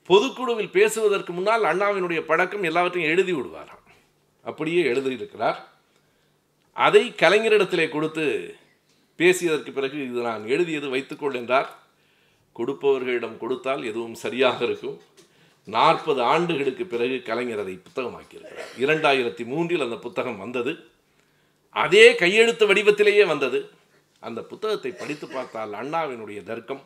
பொதுக்குழுவில் 0.09 0.71
பேசுவதற்கு 0.71 1.33
முன்னால் 1.33 1.63
அண்ணாவினுடைய 1.63 2.21
பழக்கம் 2.21 2.63
எல்லாவற்றையும் 2.63 3.11
எழுதி 3.11 3.33
விடுவாராம். 3.33 3.85
அப்படியே 4.43 4.83
எழுதியிருக்கிறார். 4.83 5.59
அதை 6.73 7.15
கலைஞரிடத்திலே 7.23 7.89
கொடுத்து 7.89 8.55
பேசியதற்கு 9.19 9.73
பிறகு 9.73 9.99
இது 10.11 10.21
நான் 10.21 10.47
எழுதியது 10.47 10.89
வைத்துக்கொள் 10.89 11.35
என்றார். 11.35 11.79
கொடுப்பவர்களிடம் 12.57 13.37
கொடுத்தால் 13.37 13.83
எதுவும் 13.85 14.15
சரியாக 14.15 14.65
இருக்கும். 14.65 15.01
நாற்பது 15.65 16.23
ஆண்டுகளுக்கு 16.23 16.87
பிறகு 16.87 17.23
கலைஞர் 17.23 17.59
அதை 17.59 17.79
புத்தகமாக்கியிருக்கிறார். 17.79 18.71
இரண்டாயிரத்தி 18.79 19.45
மூன்றில் 19.45 19.81
அந்த 19.81 19.97
புத்தகம் 19.97 20.39
வந்தது. 20.39 20.73
அதே 21.71 22.15
கையெழுத்து 22.15 22.75
வடிவத்திலேயே 22.75 23.27
வந்தது. 23.27 23.71
அந்த 24.21 24.41
புத்தகத்தை 24.43 24.91
படித்து 24.91 25.29
பார்த்தால் 25.29 25.73
அண்ணாவினுடைய 25.73 26.43
தர்க்கம் 26.43 26.83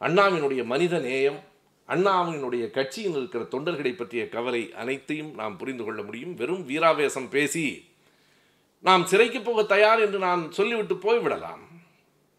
அண்ணாவினுடைய 0.00 0.64
மனித 0.64 0.98
நேயம் 0.98 1.54
அண்ணாவினுடைய 1.88 2.70
கட்சியில் 2.70 3.10
இருக்கிற 3.10 3.44
தொண்டர்களை 3.44 3.96
பற்றிய 3.96 4.28
கவலை 4.28 4.72
அனைத்தையும் 4.72 5.34
நாம் 5.34 5.56
புரிந்து 5.56 5.84
கொள்ள 5.84 6.02
முடியும். 6.02 6.34
வெறும் 6.34 6.68
வீராவேசம் 6.68 7.28
பேசி 7.28 7.88
நாம் 8.80 9.06
சிறைக்கு 9.06 9.40
போக 9.40 9.62
தயார் 9.62 10.00
என்று 10.00 10.18
நான் 10.18 10.52
சொல்லிவிட்டு 10.52 10.94
போய்விடலாம். 10.94 11.64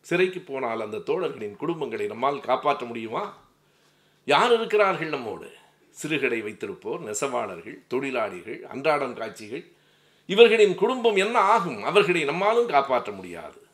சிறைக்கு 0.01 0.39
போனால் 0.39 0.81
அந்த 0.81 0.97
தோழர்களின் 0.97 1.57
குடும்பங்களை 1.59 2.07
நம்மால் 2.07 2.39
காப்பாற்ற 2.39 2.85
முடியுமா? 2.85 3.37
யார் 4.25 4.53
இருக்கிறார்கள் 4.53 5.07
நம்மோடு? 5.07 5.51
சிறுகடை 5.89 6.41
வைத்திருப்போர் 6.41 6.99
நெசவாளர்கள் 6.99 7.77
தொழிலாளிகள் 7.87 8.65
அன்றாடம் 8.65 9.15
காட்சிகள். 9.15 9.71
இவர்களின் 10.25 10.75
குடும்பம் 10.75 11.15
என்ன 11.15 11.39
ஆகும்? 11.39 11.83
அவர்களை 11.83 12.25
நம்மாலும் 12.25 12.65
காப்பாற்ற 12.65 13.11
முடியாது. 13.11 13.66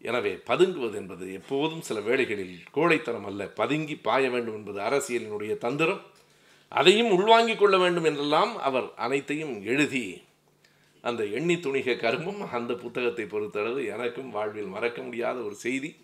எனவே 0.00 0.32
பதுங்குவது 0.34 0.94
என்பது 0.94 1.32
எப்போதும் 1.32 1.80
சில 1.80 2.00
வேளைகளில் 2.00 2.58
கோழைத்தனம் 2.74 3.24
அல்ல. 3.24 3.46
பதுங்கி 3.46 3.96
பாய 3.96 4.30
வேண்டும் 4.30 4.54
என்பது 4.54 4.80
அரசியலினுடைய 4.80 5.58
தந்திரம். 5.58 6.00
அதையும் 6.68 7.10
உள்வாங்கிக் 7.10 7.58
கொள்ள 7.58 7.78
வேண்டும் 7.78 8.04
என்றெல்லாம் 8.04 8.56
அவர் 8.56 8.94
அனைத்தையும் 8.96 9.64
எழுதி 9.64 10.22
அந்த 11.02 11.24
எண்ணி 11.24 11.54
துணிக 11.54 11.96
கரும்பும் 11.96 12.50
அந்த 12.50 12.74
புத்தகத்தை 12.74 13.24
பொறுத்தளவு 13.24 13.86
எனக்கும் 13.86 14.30
வாழ்வில் 14.30 14.66
மறக்க 14.66 15.02
முடியாத 15.02 15.40
ஒரு 15.40 15.54
செய்தி. 15.54 15.96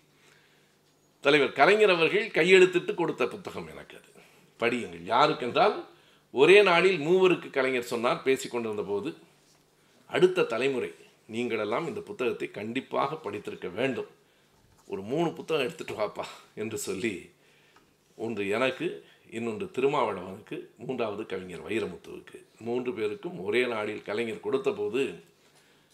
தலைவர் 1.21 1.51
கலைஞர் 1.51 1.89
அவர்கள் 1.89 2.27
கையெழுத்திட்டு 2.27 2.93
கொடுத்த 2.93 3.27
புத்தகம் 3.27 3.67
எனக்கு 3.67 3.97
அது. 3.97 4.11
படியுங்கள். 4.59 5.05
யாருக்கென்றால் 5.13 5.83
ஒரே 6.31 6.63
நாளில் 6.63 6.99
மூவருக்கு 6.99 7.49
கலைஞர் 7.49 7.83
சொன்னார் 7.83 8.23
பேசிக் 8.23 8.51
கொண்டிருந்த 8.51 8.81
போது 8.81 9.15
அடுத்த 10.07 10.43
தலைமுறை. 10.43 10.93
நீங்களெல்லாம் 11.33 11.87
இந்த 11.89 12.01
புத்தகத்தை 12.09 12.51
கண்டிப்பாக 12.51 13.15
படித்திருக்க 13.15 13.67
வேண்டும். 13.67 14.09
ஒரு 14.87 15.01
மூணு 15.01 15.29
புத்தகம் 15.33 15.65
எடுத்துகிட்டு 15.67 15.99
வாப்பா 15.99 16.25
என்று 16.55 16.77
சொல்லி 16.77 17.13
ஒன்று 18.17 18.43
எனக்கு 18.47 18.87
இன்னொன்று 19.29 19.65
திருமாவளவனுக்கு 19.75 20.57
மூன்றாவது 20.77 21.25
கவிஞர் 21.25 21.65
வைரமுத்துவுக்கு. 21.67 22.37
மூன்று 22.59 22.93
பேருக்கும் 22.93 23.37
ஒரே 23.45 23.65
நாளில் 23.73 24.05
கலைஞர் 24.09 24.45
கொடுத்தபோது 24.45 25.03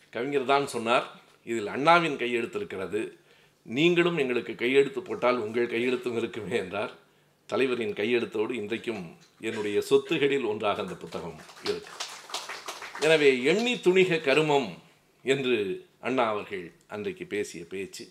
கவிஞர் 0.09 0.51
தான் 0.53 0.67
சொன்னார் 0.67 1.07
இதில் 1.43 1.67
அண்ணாவின் 1.67 2.17
கையெழுத்து 2.17 2.57
இருக்கிறது 2.59 3.01
நீங்களும் 3.65 4.17
எங்களுக்கு 4.17 4.55
கையெழுத்து 4.55 5.01
போட்டால் 5.01 5.37
உங்கள் 5.37 5.73
கையெழுத்தும் 5.73 6.17
இருக்குமே 6.17 6.53
என்றார். 6.57 6.93
தலைவரின் 7.49 7.97
கையெழுத்தோடு 7.99 8.51
இன்றைக்கும் 8.51 9.03
என்னுடைய 9.39 9.77
சொத்துகளில் 9.89 10.45
ஒன்றாக 10.51 10.81
அந்த 10.81 10.95
புத்தகம் 11.03 11.37
இருக்கு. 11.63 11.91
எனவே 13.05 13.29
எண்ணி 13.51 13.73
துணிக 13.85 14.21
கருமம். 14.27 14.69
என்று 15.23 15.87
அண்ணா 16.01 16.27
அவர்கள் 16.27 16.71
அன்றைக்கு 16.87 17.25
பேசிய 17.25 17.65
பேச்சு. 17.65 18.05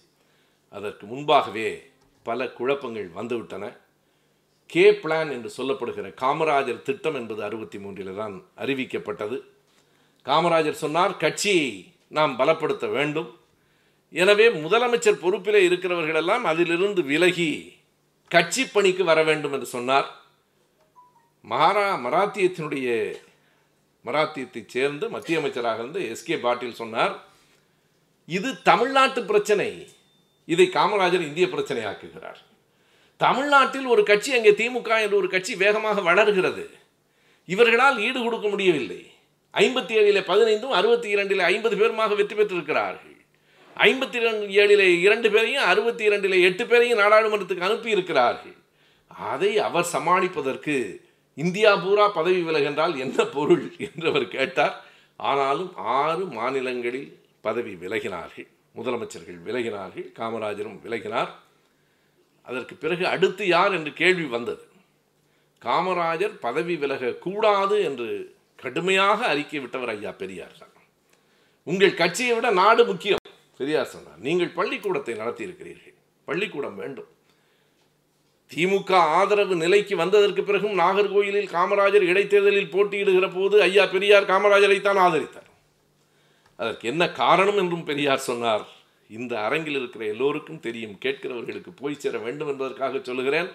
அதற்கு 0.69 1.07
முன்பாகவே 1.07 1.82
பல 2.23 2.49
குழப்பங்கள் 2.49 3.09
வந்துவிட்டன. 3.16 3.77
கே 4.66 4.91
பிளான் 4.91 5.31
என்று 5.31 5.51
சொல்லப்படுகிற 5.57 6.15
காமராஜர் 6.20 6.82
திட்டம் 6.82 7.15
என்பது 7.15 7.43
அறுபத்தி 7.43 7.78
மூன்றில் 7.78 8.15
தான் 8.15 8.45
அறிவிக்கப்பட்டது. 8.57 9.43
காமராஜர் 10.24 10.82
சொன்னார் 10.85 11.16
கட்சியை 11.16 11.93
நாம் 12.09 12.39
பலப்படுத்த 12.39 12.91
வேண்டும். 12.91 13.39
எனவே 14.11 14.49
முதலமைச்சர் 14.49 15.20
பொறுப்பில் 15.20 15.70
இருக்கிறவர்களெல்லாம் 15.70 16.43
அதிலிருந்து 16.43 17.03
விலகி 17.03 17.78
கட்சி 18.28 18.66
பணிக்கு 18.66 19.05
வர 19.05 19.23
வேண்டும் 19.23 19.53
என்று 19.53 19.66
சொன்னார். 19.66 20.09
மகாரா 21.51 21.89
மராத்தியத்தினுடைய 22.07 22.89
மராத்தியத்தைச் 24.05 24.72
சேர்ந்து 24.74 25.09
மத்திய 25.09 25.39
அமைச்சராக 25.39 25.82
இருந்த 25.82 26.01
எஸ்கே 26.12 26.36
பாட்டில் 26.40 26.78
சொன்னார் 26.82 27.14
இது 28.28 28.62
தமிழ்நாட்டு 28.62 29.20
பிரச்சனை. 29.24 29.68
இதை 30.44 30.66
காமராஜர் 30.74 31.27
இந்திய 31.28 31.47
பிரச்சனையாக்குகிறார். 31.47 32.40
தமிழ்நாட்டில் 33.16 33.86
ஒரு 33.86 34.02
கட்சி 34.02 34.31
அங்கே 34.36 34.51
திமுக 34.51 34.90
என்ற 35.05 35.16
ஒரு 35.16 35.28
கட்சி 35.28 35.56
வேகமாக 35.56 36.01
வளர்கிறது. 36.01 36.64
இவர்களால் 37.48 37.98
ஈடு 37.98 38.20
கொடுக்க 38.22 38.48
முடியவில்லை. 38.48 39.01
ஐம்பத்தி 39.55 39.94
ஏழில் 40.01 40.28
பதினைந்தும் 40.31 40.77
அறுபத்தி 40.78 41.09
இரண்டில் 41.09 41.43
ஐம்பது 41.52 41.77
பேருமாக 41.77 42.14
வெற்றி 42.14 42.35
பெற்றிருக்கிறார்கள். 42.35 43.16
ஐம்பத்தி 43.77 44.16
இரண்டு 44.20 44.47
ஏழில் 44.60 44.85
இரண்டு 45.06 45.28
பேரையும் 45.31 45.64
அறுபத்தி 45.64 46.05
இரண்டில் 46.05 46.44
எட்டு 46.48 46.64
பேரையும் 46.66 47.01
நாடாளுமன்றத்துக்கு 47.01 47.68
அனுப்பி 47.68 47.90
இருக்கிறார்கள் 47.90 48.56
அதை 49.10 49.59
அவர் 49.59 49.86
சமாளிப்பதற்கு 49.93 50.77
இந்தியா 51.35 51.70
பூரா 51.77 52.07
பதவி 52.09 52.40
விலகென்றால் 52.43 52.94
என்ன 53.05 53.24
பொருள் 53.24 53.66
என்று 53.78 54.07
அவர் 54.09 54.27
கேட்டார். 54.28 54.74
ஆனாலும் 55.16 55.73
ஆறு 55.77 56.24
மாநிலங்களில் 56.39 57.11
பதவி 57.40 57.73
விலகினார்கள். 57.74 58.48
முதலமைச்சர்கள் 58.78 59.39
விலகினார்கள் 59.47 60.09
காமராஜரும் 60.19 60.81
விலகினார். 60.85 61.31
அதற்கு 62.47 62.74
பிறகு 62.74 63.05
அடுத்து 63.07 63.44
யார் 63.47 63.73
என்று 63.78 63.93
கேள்வி 63.93 64.27
வந்தது. 64.36 64.65
காமராஜர் 65.62 66.35
பதவி 66.47 66.74
விலகக்கூடாது 66.82 67.77
என்று 67.89 68.09
கடுமையாக 68.62 69.19
அறிக்கை 69.32 69.61
விட்டவர் 69.61 69.93
ஐயா 69.94 70.12
பெரியார் 70.23 70.59
தான். 70.61 70.74
உங்கள் 71.66 71.98
கட்சியை 72.02 72.35
விட 72.35 72.51
நாடு 72.61 72.82
முக்கியம் 72.90 73.24
பெரியார் 73.59 73.93
சொன்னார். 73.94 74.20
நீங்கள் 74.27 74.57
பள்ளிக்கூடத்தை 74.59 75.15
நடத்தி 75.15 75.43
இருக்கிறீர்கள் 75.48 75.97
பள்ளிக்கூடம் 76.28 76.78
வேண்டும். 76.82 77.11
திமுக 78.55 78.93
ஆதரவு 79.18 79.55
நிலைக்கு 79.56 79.94
வந்ததற்கு 79.97 80.43
பிறகும் 80.43 80.78
நாகர்கோயிலில் 80.78 81.52
காமராஜர் 81.56 82.09
இடைத்தேர்தலில் 82.10 82.72
போட்டியிடுகிற 82.74 83.27
போது 83.35 83.56
ஐயா 83.62 83.85
பெரியார் 83.86 84.31
காமராஜரைத்தான் 84.32 85.01
ஆதரித்தார். 85.06 85.48
அதற்கு 86.60 86.89
என்ன 86.89 87.05
காரணம் 87.22 87.59
என்றும் 87.59 87.85
பெரியார் 87.85 88.27
சொன்னார். 88.28 88.64
இந்த 89.18 89.32
அரங்கில் 89.40 89.78
இருக்கிற 89.81 90.02
எல்லோருக்கும் 90.05 90.64
தெரியும் 90.66 90.97
கேட்கிறவர்களுக்கு 91.05 91.70
போய் 91.77 92.01
சேர 92.02 92.18
வேண்டும் 92.18 92.51
என்பதற்காக 92.52 93.01
சொல்லுகிறேன். 93.02 93.48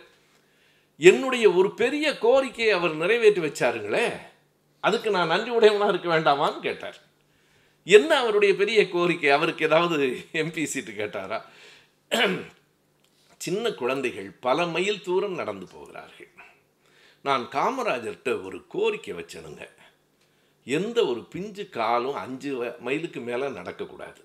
என்னுடைய 1.01 1.45
ஒரு 1.51 1.69
பெரிய 1.81 2.05
கோரிக்கையை 2.25 2.73
அவர் 2.77 2.93
நிறைவேற்றி 2.95 3.41
வச்சாருங்களே 3.41 4.07
அதுக்கு 4.79 5.09
நான் 5.09 5.31
நன்றி 5.33 5.51
உடையவனாக 5.57 5.93
இருக்க 5.93 6.09
வேண்டாமான்னு 6.15 6.59
கேட்டார். 6.59 6.97
என்ன 7.87 8.11
அவருடைய 8.21 8.51
பெரிய 8.55 8.79
கோரிக்கை? 8.89 9.29
அவருக்கு 9.29 9.65
ஏதாவது 9.65 10.05
எம்பி 10.41 10.63
சீட்டு 10.73 10.91
கேட்டாரா? 10.91 11.39
சின்ன 13.45 13.71
குழந்தைகள் 13.71 14.31
பல 14.39 14.65
மைல் 14.65 15.01
தூரம் 15.01 15.35
நடந்து 15.35 15.67
போகிறார்கள். 15.67 16.27
நான் 17.23 17.49
காமராஜர்கிட்ட 17.51 18.45
ஒரு 18.45 18.67
கோரிக்கை 18.67 19.13
வச்சனுங்க. 19.13 19.69
எந்த 20.63 21.05
ஒரு 21.05 21.23
பிஞ்சு 21.23 21.69
காலும் 21.69 22.13
அஞ்சு 22.13 22.75
மைலுக்கு 22.79 23.19
மேலே 23.19 23.47
நடக்கக்கூடாது. 23.47 24.15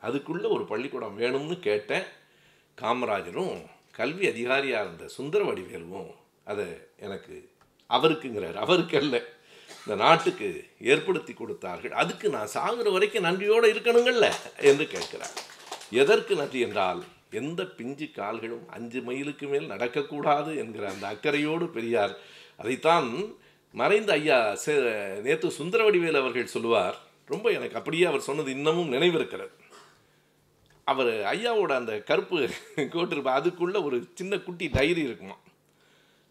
அதுக்குள்ளே 0.00 0.48
ஒரு 0.48 0.64
பள்ளிக்கூடம் 0.64 1.20
வேணும்னு 1.20 1.58
கேட்டேன். 1.58 2.02
காமராஜரும் 2.80 3.66
கல்வி 3.92 4.28
அதிகாரியாக 4.28 4.84
இருந்த 4.84 5.08
சுந்தர 5.08 5.44
வடிவேலுவும் 5.44 6.14
அதை 6.44 6.66
எனக்கு 6.96 7.50
அவருக்குங்கிறார். 7.90 8.54
அவருக்கு 8.54 8.98
அல்ல. 8.98 9.22
இந்த 9.78 9.94
நாட்டுக்கு 9.94 10.68
ஏற்படுத்தி 10.80 11.32
கொடுத்தார்கள். 11.32 11.92
அதுக்கு 11.92 12.28
நான் 12.28 12.50
சாகுற 12.54 12.92
வரைக்கும் 12.92 13.22
நன்றியோடு 13.22 13.72
இருக்கணுங்கள்ல? 13.72 14.32
என்று 14.60 14.86
கேட்கிறார். 14.86 15.44
எதற்கு 15.90 16.36
நன்றி 16.36 16.60
என்றால் 16.60 17.04
எந்த 17.30 17.64
பிஞ்சு 17.64 18.10
கால்களும் 18.10 18.68
அஞ்சு 18.68 19.00
மைலுக்கு 19.00 19.46
மேல் 19.46 19.70
நடக்கக்கூடாது 19.70 20.56
என்கிற 20.56 20.90
அந்த 20.90 21.06
அக்கறையோடு 21.06 21.68
பெரியார் 21.68 22.18
அதைத்தான் 22.56 23.34
மறைந்த 23.72 24.12
ஐயா 24.12 24.58
சே- 24.64 25.20
நேத்து 25.20 25.48
சுந்தரவடிவேல் 25.48 26.18
அவர்கள் 26.18 26.46
சொல்லுவார். 26.46 26.96
ரொம்ப 27.26 27.50
எனக்கு 27.50 27.76
அப்படியே 27.76 28.04
அவர் 28.04 28.20
சொன்னது 28.20 28.50
இன்னமும் 28.50 28.92
நினைவிருக்கிறது. 28.92 29.50
அவர் 30.84 31.06
ஐயாவோட 31.06 31.72
அந்த 31.72 31.98
கருப்பு 31.98 32.48
கோட்டிருப்பா 32.76 33.28
அதுக்குள்ளே 33.28 33.80
ஒரு 33.80 34.08
சின்ன 34.14 34.38
குட்டி 34.38 34.68
டைரி 34.68 35.00
இருக்குமா 35.00 35.36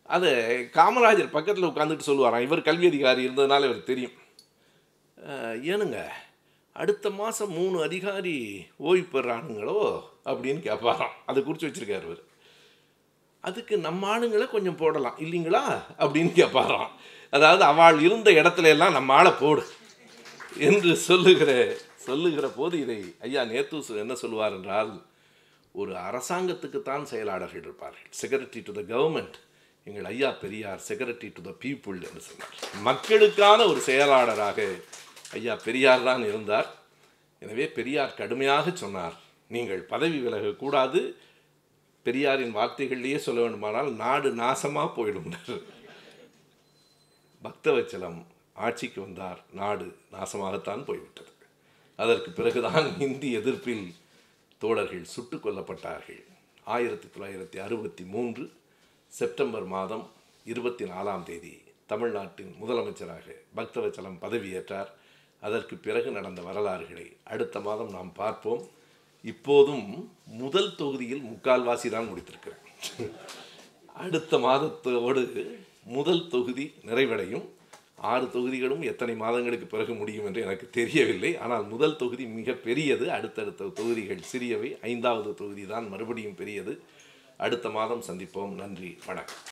அதை 0.03 0.31
காமராஜர் 0.71 1.29
பக்கத்தில் 1.29 1.63
உட்காந்துட்டு 1.63 2.01
சொல்லுவாராம். 2.05 2.41
இவர் 2.41 2.61
கல்வி 2.61 2.87
அதிகாரி 2.87 3.27
இருந்ததுனால 3.27 3.57
இவர் 3.57 3.83
தெரியும். 3.83 4.11
ஏனுங்க 5.65 6.07
அடுத்த 6.73 7.09
மாதம் 7.09 7.51
மூணு 7.51 7.81
அதிகாரி 7.81 8.65
ஓய்வு 8.77 9.21
பெறானுங்களோ? 9.21 10.01
அப்படின்னு 10.25 10.61
கேட்பாராம் 10.67 11.15
அதை 11.25 11.43
குறித்து 11.43 11.67
வச்சுருக்காரு 11.67 12.05
இவர். 12.09 12.23
அதுக்கு 13.39 13.77
நம்ம 13.77 14.17
ஆளுங்களை 14.17 14.49
கொஞ்சம் 14.49 14.75
போடலாம். 14.75 15.17
இல்லைங்களா? 15.17 15.63
அப்படின்னு 15.99 16.31
கேட்பாராம் 16.41 16.91
அதாவது 17.29 17.63
அவள் 17.63 17.99
இருந்த 17.99 18.31
இடத்துல 18.31 18.63
எல்லாம் 18.63 18.91
நம்ம 18.91 19.13
ஆளை 19.13 19.31
போடு 19.31 19.63
என்று 20.57 20.95
சொல்லுகிற 20.95 21.75
சொல்லுகிற 21.97 22.47
போது 22.47 22.75
இதை 22.79 23.15
ஐயா 23.21 23.43
நேத்து 23.43 23.97
என்ன 24.03 24.15
சொல்லுவார் 24.15 24.51
என்றால் 24.51 24.91
ஒரு 25.71 25.93
அரசாங்கத்துக்குத்தான் 25.93 27.03
செயலாளர்கள் 27.03 27.61
இருப்பார்கள். 27.61 28.07
செக்ரட்டரி 28.21 28.61
டு 28.63 28.73
த 28.79 28.83
கவர்மெண்ட் 28.93 29.37
எங்கள் 29.83 30.05
ஐயா 30.05 30.29
Periyar 30.29 30.81
secretary 30.87 31.31
to 31.33 31.41
the 31.41 31.53
people 31.63 31.97
என்று 32.07 32.21
சொன்னார். 32.27 32.55
மக்களுக்கான 32.81 33.65
ஒரு 33.65 33.79
செயலாளராக 33.79 34.67
ஐயா 35.33 35.55
பெரியார் 35.65 36.03
தான் 36.03 36.23
இருந்தார். 36.23 36.69
எனவே 37.39 37.67
பெரியார் 37.67 38.17
கடுமையாக 38.17 38.71
சொன்னார். 38.71 39.15
நீங்கள் 39.47 39.81
பதவி 39.81 40.27
விலகக்கூடாது. 40.27 41.13
பெரியாரின் 42.03 42.55
வார்த்தைகளிலேயே 42.55 43.17
சொல்ல 43.17 43.41
வேண்டுமானால் 43.41 43.91
நாடு 43.91 44.35
நாசமாக 44.35 44.91
போயிடும். 44.95 45.59
பக்தவச்சலம் 47.43 48.25
ஆட்சிக்கு 48.53 49.01
வந்தார் 49.01 49.43
நாடு 49.53 49.97
நாசமாகத்தான் 50.11 50.85
போய்விட்டது. 50.85 51.31
அதற்கு 51.95 52.31
பிறகுதான் 52.31 52.99
இந்தி 52.99 53.31
எதிர்ப்பில் 53.31 53.93
தோழர்கள் 54.57 55.03
சுட்டுக் 55.03 55.45
கொல்லப்பட்டார்கள். 55.45 56.23
ஆயிரத்தி 56.63 57.07
தொள்ளாயிரத்தி 57.07 57.57
அறுபத்தி 57.63 58.03
மூன்று 58.03 58.53
செப்டம்பர் 59.07 59.63
மாதம் 59.63 60.11
இருபத்தி 60.45 60.85
நாலாம் 60.85 61.23
தேதி 61.23 61.61
தமிழ்நாட்டின் 61.85 62.55
முதலமைச்சராக 62.61 63.35
பக்தவச்சலம் 63.55 64.21
பதவியேற்றார். 64.21 64.87
அதற்கு 65.41 65.75
பிறகு 65.75 66.11
நடந்த 66.11 66.41
வரலாறுகளை 66.41 67.15
அடுத்த 67.23 67.59
மாதம் 67.59 67.89
நாம் 67.89 68.13
பார்ப்போம். 68.13 68.74
இப்போதும் 69.31 69.87
முதல் 70.41 70.75
தொகுதியில் 70.75 71.23
முக்கால்வாசி 71.29 71.89
தான் 71.89 72.09
முடித்திருக்கிறேன். 72.09 72.63
அடுத்த 74.03 74.37
மாதத்தோடு 74.37 75.23
முதல் 75.97 76.27
தொகுதி 76.27 76.65
நிறைவடையும். 76.85 77.45
ஆறு 78.13 78.25
தொகுதிகளும் 78.25 78.83
எத்தனை 78.91 79.13
மாதங்களுக்கு 79.15 79.67
பிறகு 79.67 79.93
முடியும் 79.93 80.25
என்று 80.25 80.41
எனக்கு 80.41 80.69
தெரியவில்லை. 80.69 81.31
ஆனால் 81.37 81.65
முதல் 81.73 81.95
தொகுதி 81.95 82.25
மிக 82.39 82.53
பெரியது. 82.67 83.05
அடுத்தடுத்த 83.11 83.71
தொகுதிகள் 83.79 84.29
சிறியவை. 84.31 84.69
ஐந்தாவது 84.81 85.33
தொகுதி 85.33 85.65
தான் 85.65 85.89
மறுபடியும் 85.89 86.39
பெரியது. 86.41 86.73
அடுத்த 87.37 87.69
மாதம் 87.69 88.03
சந்திப்போம். 88.07 88.55
நன்றி. 88.61 88.91
வணக்கம். 89.05 89.43